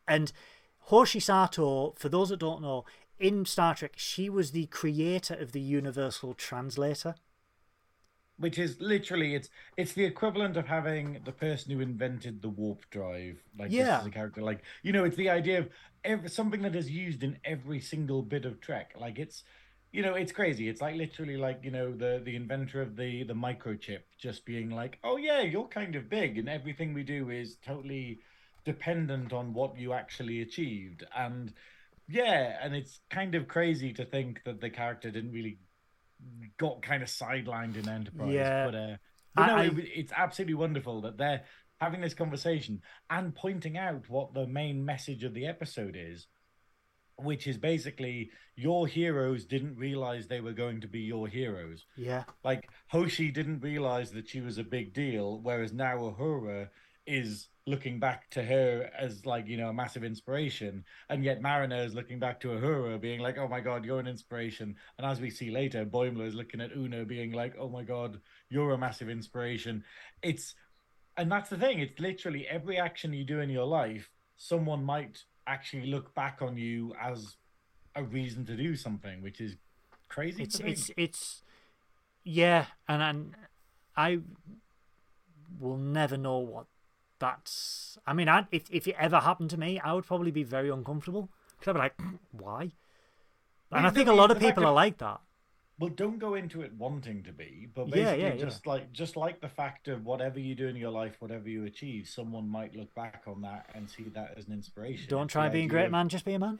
[0.06, 0.30] and
[0.78, 2.84] Hoshi Sato, for those that don't know,
[3.18, 7.16] in Star Trek, she was the creator of the Universal Translator.
[8.38, 12.88] Which is literally it's it's the equivalent of having the person who invented the warp
[12.90, 13.42] drive.
[13.58, 14.00] Like this Yeah.
[14.00, 15.70] is a character like you know it's the idea of
[16.04, 18.92] every, something that is used in every single bit of trek.
[18.98, 19.44] Like it's
[19.92, 20.68] you know it's crazy.
[20.68, 24.70] It's like literally like you know the the inventor of the the microchip just being
[24.70, 28.20] like oh yeah you're kind of big and everything we do is totally
[28.64, 31.04] dependent on what you actually achieved.
[31.16, 31.52] And
[32.08, 35.58] yeah and it's kind of crazy to think that the character didn't really
[36.58, 38.64] got kind of sidelined in enterprise Yeah.
[38.66, 38.96] but uh
[39.34, 41.44] but no, I- it, it's absolutely wonderful that they're
[41.80, 42.80] having this conversation
[43.10, 46.26] and pointing out what the main message of the episode is
[47.18, 52.24] which is basically your heroes didn't realize they were going to be your heroes Yeah,
[52.44, 56.68] like Hoshi didn't realize that she was a big deal, whereas now Uhura
[57.06, 61.82] is looking back to her as like you know a massive inspiration, and yet Mariner
[61.82, 65.20] is looking back to Uhura being like, "Oh my God, you're an inspiration." And as
[65.20, 68.78] we see later, Boimler is looking at Una being like, "Oh my God, you're a
[68.78, 69.84] massive inspiration."
[70.22, 70.54] It's
[71.16, 71.80] and that's the thing.
[71.80, 76.56] It's literally every action you do in your life, someone might actually look back on
[76.56, 77.36] you as
[77.94, 79.56] a reason to do something, which is
[80.08, 80.44] crazy.
[80.44, 81.42] It's it's it's
[82.22, 83.34] yeah, and and
[83.96, 84.20] I
[85.58, 86.66] will never know what
[87.18, 87.98] that's.
[88.06, 90.70] I mean, I, if if it ever happened to me, I would probably be very
[90.70, 91.28] uncomfortable
[91.58, 92.00] because I'd be like,
[92.32, 92.62] why?
[93.72, 95.20] And Yeah, I think the- a lot of people that- are like that.
[95.78, 98.36] Well, don't go into it wanting to be, but basically yeah, yeah.
[98.36, 101.64] just like just like the fact of whatever you do in your life, whatever you
[101.66, 105.04] achieve, someone might look back on that and see that as an inspiration.
[105.10, 106.08] Don't try being great, of- man.
[106.08, 106.58] Just be a man.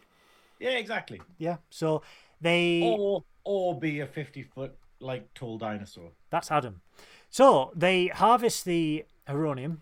[0.58, 1.22] Yeah, exactly.
[1.38, 1.56] Yeah.
[1.70, 2.02] So
[2.42, 2.82] they.
[2.84, 6.10] Or or be a fifty foot like tall dinosaur.
[6.28, 6.82] That's Adam.
[7.30, 9.80] So they harvest the Heronium.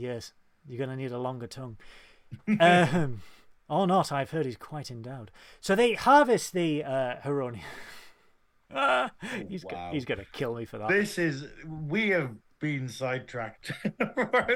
[0.00, 0.32] Yes,
[0.66, 1.76] you're going to need a longer tongue.
[2.60, 3.22] um,
[3.68, 5.30] or not, I've heard he's quite endowed.
[5.60, 7.64] So they harvest the uh, Heronium.
[8.74, 9.10] Ah,
[9.48, 10.88] he's go- he's going to kill me for that.
[10.88, 13.72] This is we have been sidetracked.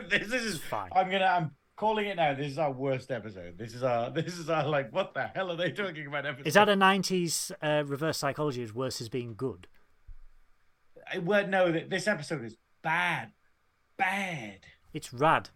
[0.09, 0.91] this, this is Fine.
[0.95, 2.33] I'm gonna I'm calling it now.
[2.35, 3.59] This is our worst episode.
[3.59, 6.47] This is our this is our like what the hell are they talking about episode?
[6.47, 9.67] Is that a 90s uh, reverse psychology as worse as being good?
[11.13, 13.33] I- well, no, th- this episode is bad,
[13.97, 14.61] bad.
[14.95, 15.51] It's rad.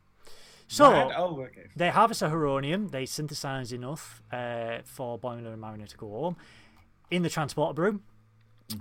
[0.67, 1.13] So Bad?
[1.17, 1.69] oh, okay.
[1.75, 2.89] they harvest a Heronium.
[2.89, 6.37] They synthesize enough uh, for Boimler and Mariner to go home.
[7.11, 8.03] In the transporter room,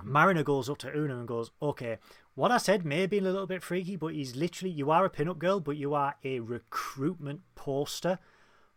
[0.04, 1.96] Mariner goes up to Una and goes, "Okay,
[2.34, 5.06] what I said may have been a little bit freaky, but he's literally you are
[5.06, 8.18] a pin-up girl, but you are a recruitment poster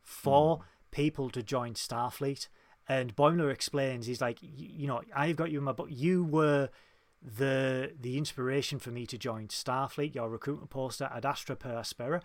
[0.02, 2.48] for people to join Starfleet."
[2.88, 5.90] And Boimler explains, he's like, "Y- "You know, I've got you in my book.
[5.90, 6.70] You were."
[7.22, 12.22] The the inspiration for me to join Starfleet, your recruitment poster, Ad Astra per Aspera,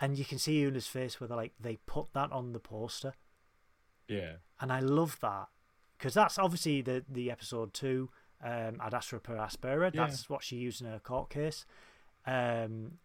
[0.00, 3.14] and you can see Una's face where they're like they put that on the poster,
[4.06, 5.48] Yeah, and I love that
[5.96, 8.10] because that's obviously the the episode two,
[8.42, 9.90] um, Ad Astra per Aspera.
[9.92, 10.06] Yeah.
[10.06, 11.66] That's what she used in her court case,
[12.26, 12.98] um,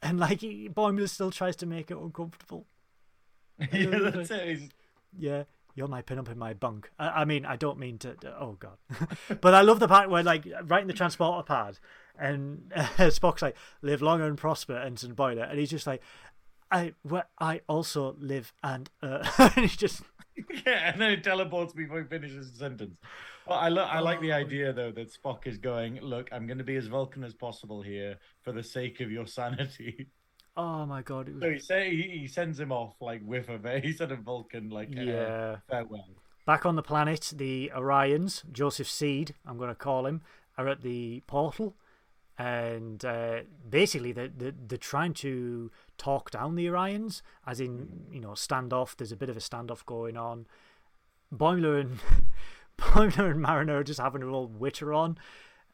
[0.00, 2.66] and like Boimler still tries to make it uncomfortable.
[3.72, 4.72] yeah, that's it.
[5.18, 5.44] Yeah,
[5.76, 6.90] you're my pin up in my bunk.
[6.98, 8.16] I, I mean, I don't mean to.
[8.40, 8.78] oh God,
[9.40, 11.78] but I love the part where like right in the transporter pad,
[12.18, 16.02] and uh, Spock's like, "Live long and prosper, Ensign Boimler," and he's just like,
[16.72, 20.02] "I, where I also live and," uh, and he's just
[20.66, 22.96] yeah, and then it teleports before he finishes the sentence.
[23.46, 24.36] Well, I, lo- I like the Oh.
[24.36, 26.00] idea though that Spock is going.
[26.00, 29.26] Look, I'm going to be as Vulcan as possible here for the sake of your
[29.26, 30.08] sanity.
[30.56, 31.28] Oh my god!
[31.28, 34.10] It was, So he say he, he sends him off like with a he said
[34.10, 35.56] a Vulcan like uh, yeah.
[35.68, 36.08] farewell.
[36.46, 40.22] Back on the planet, the Orions, Joseph Seed, I'm going to call him,
[40.56, 41.74] are at the portal,
[42.38, 48.20] and uh, basically they're, they're, they're trying to talk down the Orions, as in, you
[48.20, 48.96] know, standoff.
[48.96, 50.46] There's a bit of a standoff going on.
[51.34, 51.98] Boimler and
[52.78, 55.18] Boimler and Mariner are just having a little witter on,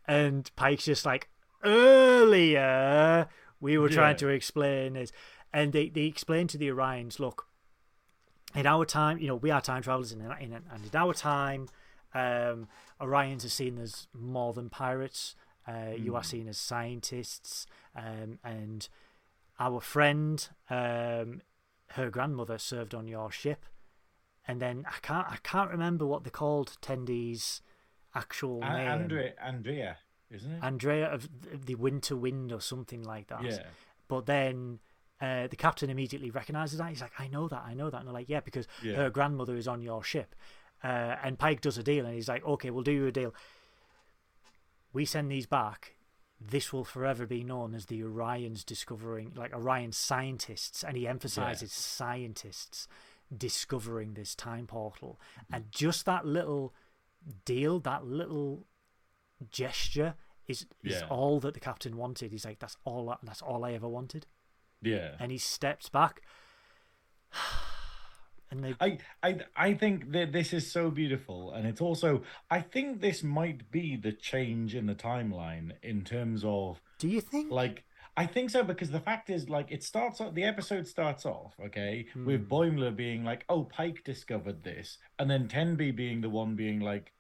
[0.09, 1.29] and Pike's just like,
[1.65, 3.29] earlier
[3.63, 5.13] we were trying to explain this,
[5.53, 7.47] and they, they explain to the Orions, look,
[8.55, 11.69] in our time, you know, we are time travelers, in, in, and in our time,
[12.13, 12.69] um,
[13.01, 15.35] Orions are seen as more than pirates.
[15.67, 17.67] Uh, You are seen as scientists,
[17.97, 18.89] um, and
[19.59, 21.41] our friend, um,
[21.91, 23.65] her grandmother served on your ship,
[24.49, 27.63] and then I can't, I can't remember what they called Tendi's
[28.15, 28.89] actual name.
[28.89, 29.99] Andrea, Andrea,
[30.35, 30.63] isn't it?
[30.63, 31.29] Andrea of
[31.67, 33.43] the Winter Wind or something like that.
[33.45, 33.59] yeah,
[34.09, 34.81] But then
[35.21, 36.89] uh, the captain immediately recognizes that.
[36.89, 37.99] He's like, I know that, I know that.
[37.99, 38.97] And they're like, yeah, because Yeah.
[38.97, 40.35] her grandmother is on your ship.
[40.83, 43.33] Uh, and Pike does a deal, and he's like, okay, we'll do you a deal.
[44.93, 45.95] We send these back.
[46.41, 51.73] This will forever be known as the Orions discovering, like Orion scientists, and he emphasizes
[51.73, 52.89] scientists
[53.35, 55.21] discovering this time portal.
[55.53, 56.75] And just that little
[57.45, 58.67] deal, that little
[59.51, 60.15] gesture
[60.49, 61.07] is is Yeah.
[61.09, 62.33] all that the captain wanted.
[62.33, 63.17] He's like, that's all.
[63.23, 64.27] That's all I ever wanted.
[64.81, 65.17] yeah.
[65.21, 66.23] And he steps back,
[68.51, 72.61] and they I, I I think that this is so beautiful, and it's also I
[72.61, 77.51] think this might be the change in the timeline in terms of do you think?
[77.51, 77.85] like
[78.17, 81.55] I think so because the fact is like it starts off the episode starts off
[81.65, 82.27] okay Hmm.
[82.27, 86.81] with Boimler being like oh Pike discovered this, and then Tendi being the one being
[86.81, 87.13] like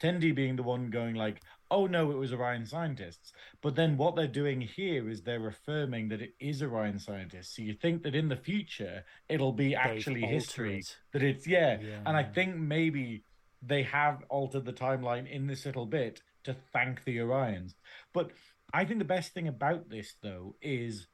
[0.00, 3.32] Tendi being the one going like oh no it was Orion scientists,
[3.62, 7.56] but then what they're doing here is they're affirming that it is Orion scientists.
[7.56, 10.96] So you think that in the future it'll be actually history it.
[11.12, 11.78] that it's yeah.
[12.06, 13.24] and I think maybe
[13.62, 17.74] they have altered the timeline in this little bit to thank the Orions.
[18.14, 18.30] But
[18.72, 21.08] I think the best thing about this though is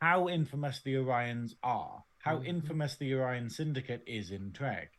[0.00, 2.46] how infamous the Orions are, how Mhm.
[2.46, 4.95] infamous the Orion Syndicate is in Trek.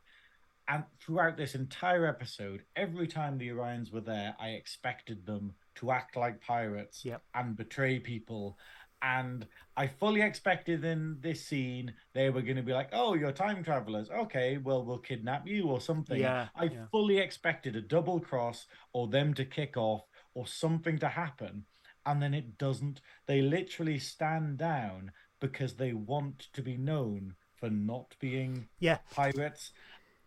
[0.68, 5.91] And throughout this entire episode, every time the Orions were there, I expected them to
[5.91, 7.23] act like pirates Yep.
[7.34, 8.57] and betray people
[9.02, 13.31] And I fully expected in this scene they were going to be like, "Oh, you're
[13.31, 14.10] time travelers.
[14.10, 16.85] Okay, well we'll kidnap you or something." Yeah, I yeah.
[16.91, 21.65] fully expected a double cross or them to kick off or something to happen,
[22.07, 23.02] and then it doesn't.
[23.27, 29.72] They literally stand down because they want to be known for not being Yeah, pirates.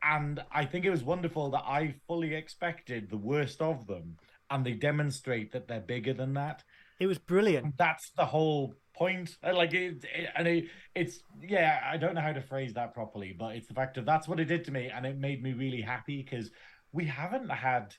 [0.03, 4.17] And I think it was wonderful that I fully expected the worst of them,
[4.51, 6.65] and they demonstrate that they're bigger than that.
[6.99, 7.77] it was brilliant.
[7.79, 9.37] That's the whole point.
[9.43, 10.65] Uh, Like it, it and it,
[10.95, 11.81] it's yeah.
[11.85, 14.41] I don't know how to phrase that properly, but it's the fact of that's what
[14.41, 16.51] it did to me, and it made me really happy because
[16.93, 17.95] we haven't had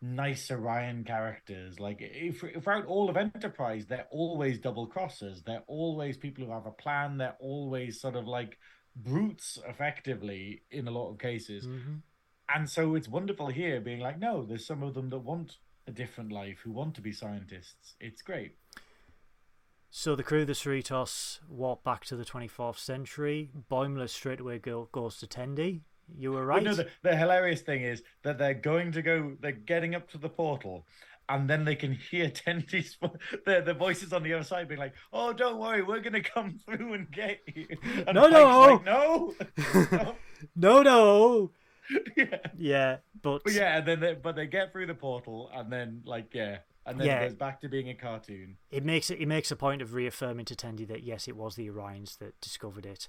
[0.00, 1.80] nice Orion characters.
[1.80, 5.42] Like if, throughout all of Enterprise, they're always double crossers.
[5.44, 7.16] They're always people who have a plan.
[7.18, 8.58] They're always sort of like
[9.02, 11.66] brutes, effectively, in a lot of cases.
[11.66, 12.02] Mhm.
[12.54, 15.90] And so it's wonderful here being like, no, there's some of them that want a
[15.92, 17.94] different life, who want to be scientists.
[18.00, 18.56] It's great.
[19.90, 23.50] So the crew of the Cerritos walk back to the 24th century.
[23.70, 25.80] Boimler straight away go, goes to Tendi.
[26.16, 26.62] You were right.
[26.62, 30.18] no, the, the hilarious thing is that they're going to go, they're getting up to
[30.18, 30.86] the portal,
[31.28, 32.96] and then they can hear Tendi's
[33.44, 36.22] the the voices on the other side being like, "Oh, don't worry, we're going to
[36.22, 37.66] come through and get you."
[38.06, 38.60] And No, no!
[38.60, 39.34] like, no,
[40.56, 41.50] no, no.
[42.16, 42.38] yeah.
[42.56, 46.02] Yeah, but, But yeah, and then they, but they get through the portal, and then
[46.04, 47.20] like yeah, and then Yeah.
[47.20, 48.56] it goes back to being a cartoon.
[48.70, 51.56] it makes it, it makes a point of reaffirming to Tendi that yes, it was
[51.56, 53.08] the Orions that discovered it.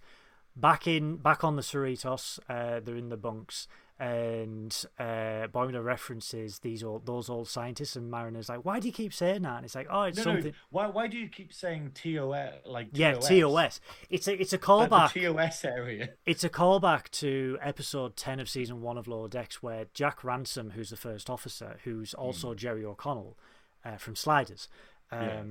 [0.55, 3.67] Back in back on the Cerritos, uh, they're in the bunks,
[3.99, 8.93] and uh, Boimler references these old those old scientists, and Mariner's like, "Why do you
[8.93, 11.27] keep saying that?" And it's like, "Oh, it's No, something." no, why why do you
[11.27, 13.27] keep saying TOS like Yeah, TOS?
[13.27, 13.81] TOS.
[14.09, 15.13] It's a it's a callback.
[15.13, 16.09] the TOS area.
[16.26, 20.71] It's a callback to episode 10 of season 1 of Lower Decks, where Jack Ransom,
[20.71, 23.38] who's the first officer, who's also Jerry O'Connell
[23.84, 24.69] uh, from Sliders,
[25.11, 25.43] um, Yeah.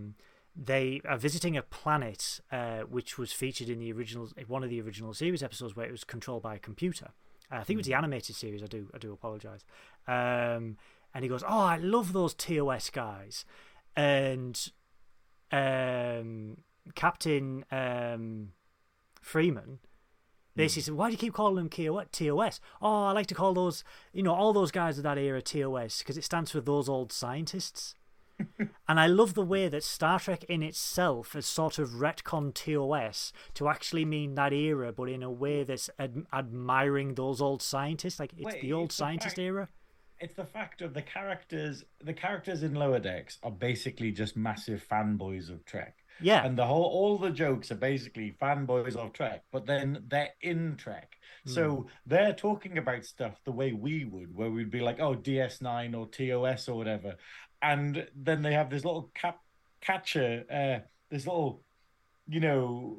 [0.56, 4.80] they are visiting a planet uh, which was featured in the original one of the
[4.80, 7.10] original series episodes where it was controlled by a computer.
[7.50, 8.62] I think it was the animated series.
[8.62, 9.64] I do I do apologize.
[10.06, 10.76] Um,
[11.14, 13.44] and he goes, "Oh, I love those TOS guys,"
[13.96, 14.70] and
[15.50, 16.58] um,
[16.94, 18.52] Captain um,
[19.20, 19.78] Freeman
[20.54, 21.68] basically said, "Why do you keep calling them
[22.10, 25.40] TOS?" Oh, I like to call those, you know, all those guys of that era
[25.40, 27.94] TOS because it stands for those old scientists.
[28.88, 33.32] And I love the way that Star Trek in itself has sort of retconned TOS
[33.54, 38.18] to actually mean that era, but in a way that's ad- admiring those old scientists.
[38.20, 39.68] Like it's Wait, the old it's the scientist fact- era.
[40.20, 41.84] It's the fact of the characters.
[42.02, 45.94] The characters in Lower Decks are basically just massive fanboys of Trek.
[46.20, 50.30] Yeah, and the whole all the jokes are basically fanboys of Trek, but then they're
[50.40, 51.16] in Trek.
[51.44, 51.50] Hmm.
[51.52, 55.96] So they're talking about stuff the way we would, where we'd be like, oh, DS9
[55.96, 57.14] or TOS or whatever.
[57.62, 59.40] And then they have this little cap
[59.80, 61.62] catcher, uh, this little,
[62.28, 62.98] you know,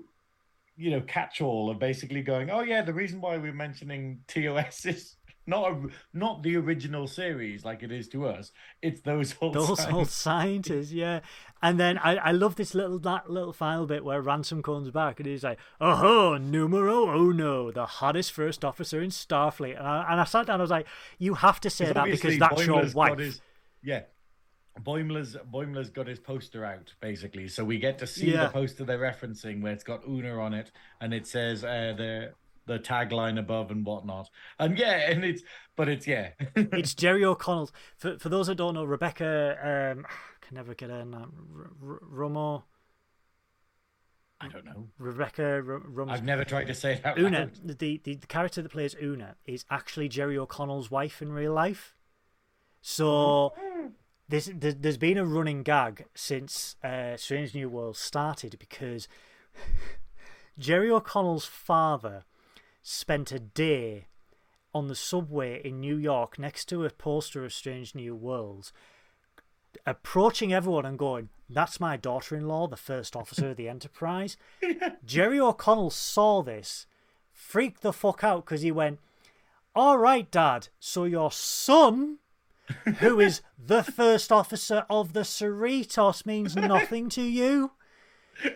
[0.77, 5.15] you know, catch-all of basically going, oh yeah, the reason why we're mentioning TOS is
[5.45, 8.51] not a, not the original series like it is to us.
[8.81, 11.21] It's those old those science- old scientists, yeah.
[11.61, 15.19] And then I, I love this little that little final bit where Ransom comes back
[15.19, 20.11] and he's like, "Oh, ho, numero uno, the hottest first officer in Starfleet." And I,
[20.11, 20.87] and I sat down, I was like,
[21.17, 23.41] "You have to say Because that because that's your wife." his-
[23.83, 24.01] yeah.
[24.81, 28.45] Boimler's Boimler's got his poster out basically, so we get to see Yeah.
[28.45, 30.71] the poster they're referencing where it's got Una on it,
[31.01, 32.33] and it says uh, the
[32.65, 34.29] the tagline above and whatnot.
[34.59, 35.41] And yeah, and it's
[35.75, 37.69] but it's yeah, it's Jerry O'Connell.
[37.97, 39.57] For for those that don't know, Rebecca
[39.97, 41.33] um, I can never get her name.
[41.83, 42.63] R- Romo,
[44.39, 44.87] I don't know.
[44.97, 46.11] Rebecca Romo.
[46.11, 47.51] I've never tried to say it out Una, loud.
[47.63, 47.73] the,
[48.03, 51.95] the the character that plays Una is actually Jerry O'Connell's wife in real life.
[52.81, 53.53] So
[54.29, 59.07] there's there's there's been a running gag since uh, Strange New World started because
[60.59, 62.23] Jerry O'Connell's father
[62.81, 64.07] spent a day
[64.73, 68.71] on the subway in New York next to a poster of Strange New Worlds,
[69.85, 74.37] approaching everyone and going, That's my daughter in law, the first officer of the Enterprise.
[75.05, 76.85] Jerry O'Connell saw this,
[77.33, 78.99] freaked the fuck out because he went,
[79.75, 82.17] All right, Dad, so your son,
[82.99, 87.71] who is the first officer of the Cerritos, means nothing to you?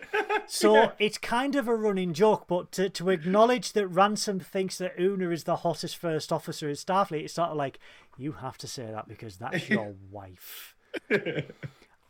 [0.46, 4.94] So it's kind of a running joke, but to, to acknowledge that Ransom thinks that
[4.98, 7.78] Una is the hottest first officer in Starfleet, it's sort of like,
[8.16, 10.74] you have to say that because that's your wife.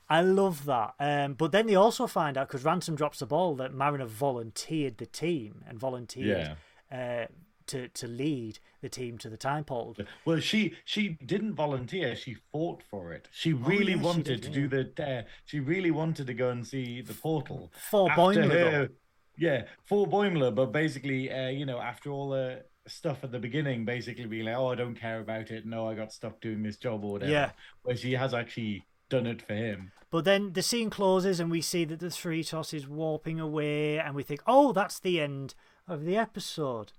[0.08, 0.94] I love that.
[1.00, 4.98] Um, but then they also find out, because Ransom drops the ball, that Mariner volunteered
[4.98, 6.56] the team and volunteered
[6.92, 7.26] uh,
[7.66, 9.96] to to lead the team to the time portal.
[10.24, 12.14] Well, she she didn't volunteer.
[12.14, 13.28] She fought for it.
[13.32, 14.54] She really Oh, yeah, she wanted did, to yeah.
[14.54, 15.06] do the.
[15.06, 17.72] Uh, she really wanted to go and see the portal.
[17.90, 18.90] For Boimler,
[19.36, 23.84] Yeah, for Boimler, but basically, uh, you know, after all the stuff at the beginning,
[23.84, 25.64] basically being like, "Oh, I don't care about it.
[25.66, 27.50] No, I got stuck doing this job or whatever." Yeah.
[27.82, 29.90] where she has actually done it for him.
[30.10, 34.14] But then the scene closes and we see that the Cerritos is warping away, and
[34.14, 35.54] we think, oh, that's the end
[35.88, 36.92] of the episode.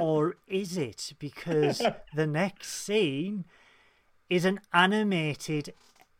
[0.00, 1.12] Or is it?
[1.18, 1.82] Because
[2.14, 3.44] the next scene
[4.28, 5.72] is an animated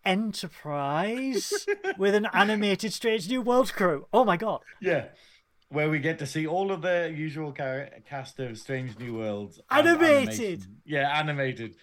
[0.05, 1.66] enterprise
[1.98, 4.06] with an animated Strange New World crew.
[4.12, 4.60] Oh my god.
[4.81, 5.06] Yeah.
[5.70, 9.60] Where we get to see all of the usual cast of Strange New Worlds.
[9.70, 10.28] Animated!
[10.28, 10.77] animation.
[10.86, 11.74] Yeah, animated.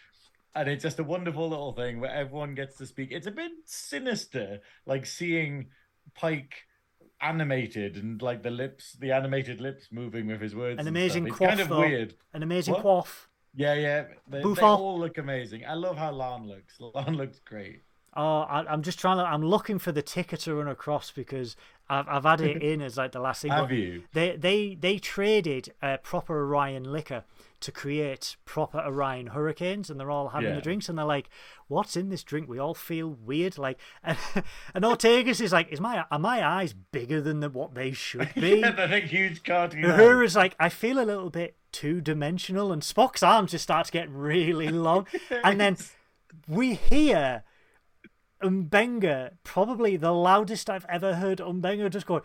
[0.56, 3.10] And it's just a wonderful little thing where everyone gets to speak.
[3.12, 5.68] It's a bit sinister, like seeing
[6.16, 6.66] Pike
[7.22, 10.80] animated and like the lips, the animated lips moving with his words.
[10.80, 11.80] An amazing quaff, kind of though.
[11.80, 12.16] weird.
[12.34, 12.82] An amazing What?
[12.82, 13.30] quaff.
[13.56, 14.06] Yeah, yeah.
[14.28, 15.64] They, they all look amazing.
[15.66, 16.78] I love how La'an looks.
[16.82, 17.82] La'an looks great.
[18.18, 19.24] Oh, I, I'm just trying to.
[19.24, 21.56] I'm looking for the ticker to run across because
[21.90, 23.52] I've I've had it in as like the last thing.
[23.52, 24.04] Have you?
[24.14, 27.24] They they they traded uh, proper Orion liquor
[27.66, 30.56] to create proper Orion hurricanes, and they're all having Yeah.
[30.56, 31.30] the drinks, and they're like,
[31.68, 34.18] "What's in this drink?" We all feel weird, like, and,
[34.76, 38.34] and Ortegas is like, "Is my are my eyes bigger than the, what they should
[38.36, 39.82] be?" yeah, they're like huge cartoon.
[39.84, 43.90] Her is like, I feel a little bit two dimensional, and Spock's arms just starts
[43.90, 45.08] getting really long,
[45.44, 45.78] and then
[46.48, 47.44] we hear
[48.44, 52.22] M'Benga, probably the loudest I've ever heard M'Benga, just going,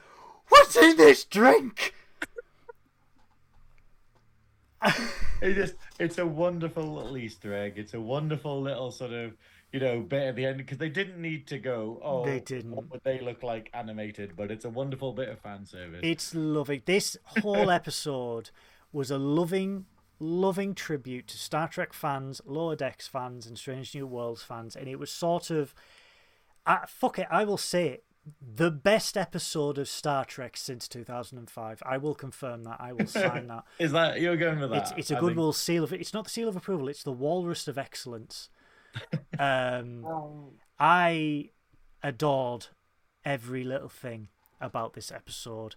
[0.49, 1.95] "What's in this drink?"
[5.43, 7.75] It just it's a wonderful little Easter egg.
[7.77, 9.33] It's a wonderful little sort of
[9.73, 11.99] you know bit at the end because they didn't need to go.
[12.05, 12.73] Oh, They didn't.
[12.73, 14.37] What would they look like animated?
[14.37, 16.01] But it's a wonderful bit of fan service.
[16.03, 16.83] It's loving.
[16.85, 18.51] This whole episode
[18.93, 19.87] was a loving,
[20.19, 24.89] loving tribute to Star Trek fans, Lower Decks fans, and Strange New Worlds fans, and
[24.89, 25.75] it was sort of,
[26.67, 28.05] uh, fuck it, I will say it,
[28.41, 31.83] the best episode of Star Trek since 2005.
[31.87, 32.77] I will confirm that.
[32.81, 33.65] I will sign that.
[33.79, 34.83] Is that you're going with that?
[34.83, 36.89] It's it's a I think- goodwill seal of It's not the seal of approval.
[36.89, 38.49] It's the walrus of excellence.
[39.39, 40.05] um,
[40.79, 41.51] I
[42.03, 42.67] adored
[43.25, 44.29] every little thing
[44.61, 45.77] about this episode.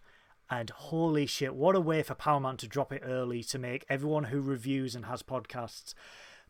[0.50, 4.26] And holy shit, what a way for Paramount to drop it early to make everyone
[4.26, 5.94] who reviews and has podcasts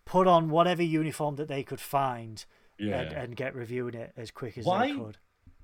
[0.06, 2.44] put on whatever uniform that they could find
[2.78, 3.02] Yeah.
[3.02, 5.18] and, and get reviewing it as quick as Why they could.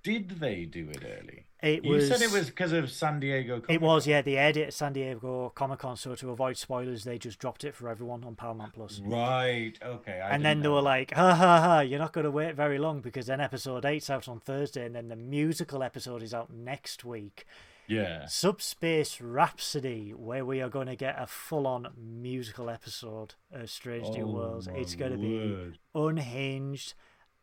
[0.04, 1.46] Did they do it early?
[1.62, 3.62] It you was, said it was because of San Diego.
[3.68, 4.22] It was, yeah.
[4.22, 7.66] They aired it at San Diego Comic Con, so to avoid spoilers, they just dropped
[7.66, 9.02] it for everyone on Paramount Plus.
[9.04, 9.74] Right.
[9.84, 10.22] Okay.
[10.22, 10.82] I and then they were that.
[10.84, 14.10] like, ha ha ha, you're not going to wait very long because then episode eight's
[14.10, 17.46] out on Thursday, and then the musical episode is out next week.
[17.88, 18.26] yeah.
[18.28, 24.08] Subspace Rhapsody, where we are going to get a full on musical episode of Strange
[24.16, 24.70] New Oh, Worlds.
[24.74, 26.94] It's going to be unhinged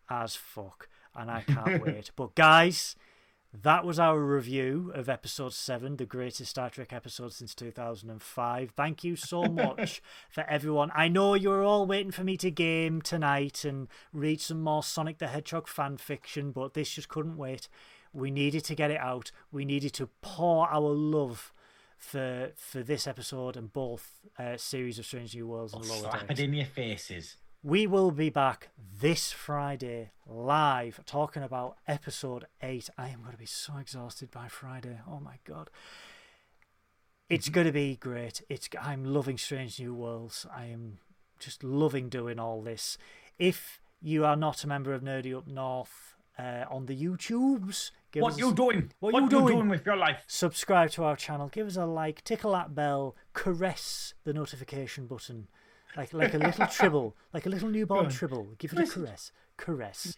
[0.09, 2.11] as fuck, and I can't wait.
[2.17, 2.97] But guys,
[3.63, 8.71] that was our review of episode 7, the greatest Star Trek episode since 2005.
[8.77, 10.91] Thank you so much for everyone.
[10.95, 15.19] I know you're all waiting for me to game tonight and read some more Sonic
[15.19, 17.69] the Hedgehog fan fiction, but this just couldn't wait.
[18.13, 19.31] We needed to get it out.
[19.51, 21.53] We needed to pour our love
[21.97, 26.31] for for this episode and both uh, series of Strange New Worlds and Lower Slap
[26.31, 27.37] it in your faces.
[27.67, 28.69] We will be back
[29.01, 32.91] this Friday live talking about episode 8.
[32.97, 35.01] I am going to be so exhausted by Friday.
[35.11, 35.71] Oh my god.
[37.29, 38.41] It's going to be great.
[38.49, 40.47] It's I'm loving Strange New Worlds.
[40.55, 40.99] I am
[41.41, 42.99] just loving doing all this.
[43.37, 48.23] If you are not a member of Nerdy Up North uh, on the YouTubes, give
[48.23, 48.93] What us you doing?
[49.01, 49.57] What What, you you doing?
[49.57, 50.23] doing with your life?
[50.29, 55.49] subscribe to our channel, give us a like, tickle that bell, caress the notification button.
[55.97, 58.49] Like like a little tribble, like a little newborn tribble.
[58.59, 59.33] Give it a caress.
[59.57, 60.17] Caress.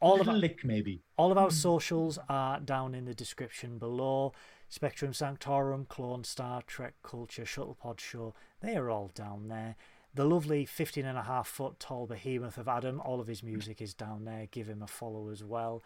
[0.00, 1.02] All of our, lick, maybe.
[1.16, 4.32] all of our socials are down in the description below.
[4.68, 9.76] Spectrum Sanctorum, Clone Star, Trek Culture, Shuttlepod Show, they are all down there.
[10.14, 13.82] The lovely 15 and a half foot tall behemoth of Adam, all of his music
[13.82, 14.46] is down there.
[14.50, 15.82] Give him a follow as well.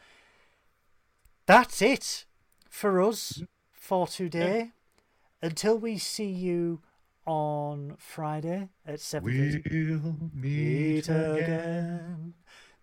[1.46, 2.26] That's it
[2.68, 3.42] for us
[3.72, 4.72] for today.
[5.42, 6.80] Until we see you
[7.26, 9.22] on Friday at 7.30.
[10.02, 12.34] We'll Meet again.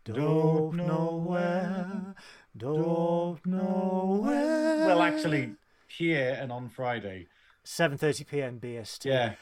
[0.05, 2.15] Don't know where.
[2.57, 4.85] Don't know where.
[4.87, 5.53] Well, actually,
[5.87, 7.27] here and on Friday.
[7.65, 8.59] 7:30 p.m.
[8.59, 9.05] BST.
[9.05, 9.35] Yeah.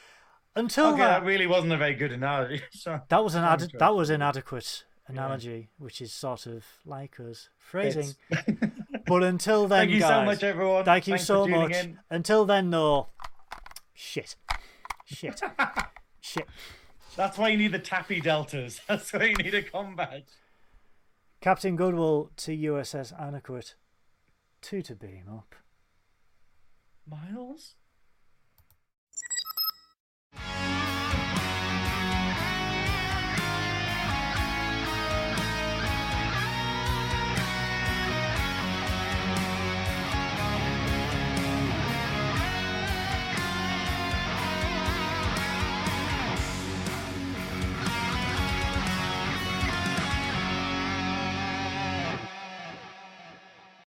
[0.54, 2.62] Until Okay, that, that really wasn't a very good analogy.
[2.70, 3.00] Sorry.
[3.08, 7.48] that was an ad- that was an adequate analogy, which is sort of like us
[7.58, 8.14] phrasing.
[9.04, 10.84] But until then, Thank you guys, so much, everyone.
[10.84, 11.72] thank you Thanks so much.
[11.74, 11.98] in.
[12.08, 13.08] Until then, though,
[13.92, 14.36] shit,
[15.12, 15.40] Shit.
[16.20, 16.46] Shit.
[17.16, 18.80] That's why you need the tappy deltas.
[18.88, 20.24] That's why you need a combat.
[21.40, 23.74] Captain Goodwill to USS Adequate.
[24.60, 25.54] Two to beam up.
[27.06, 27.74] Miles?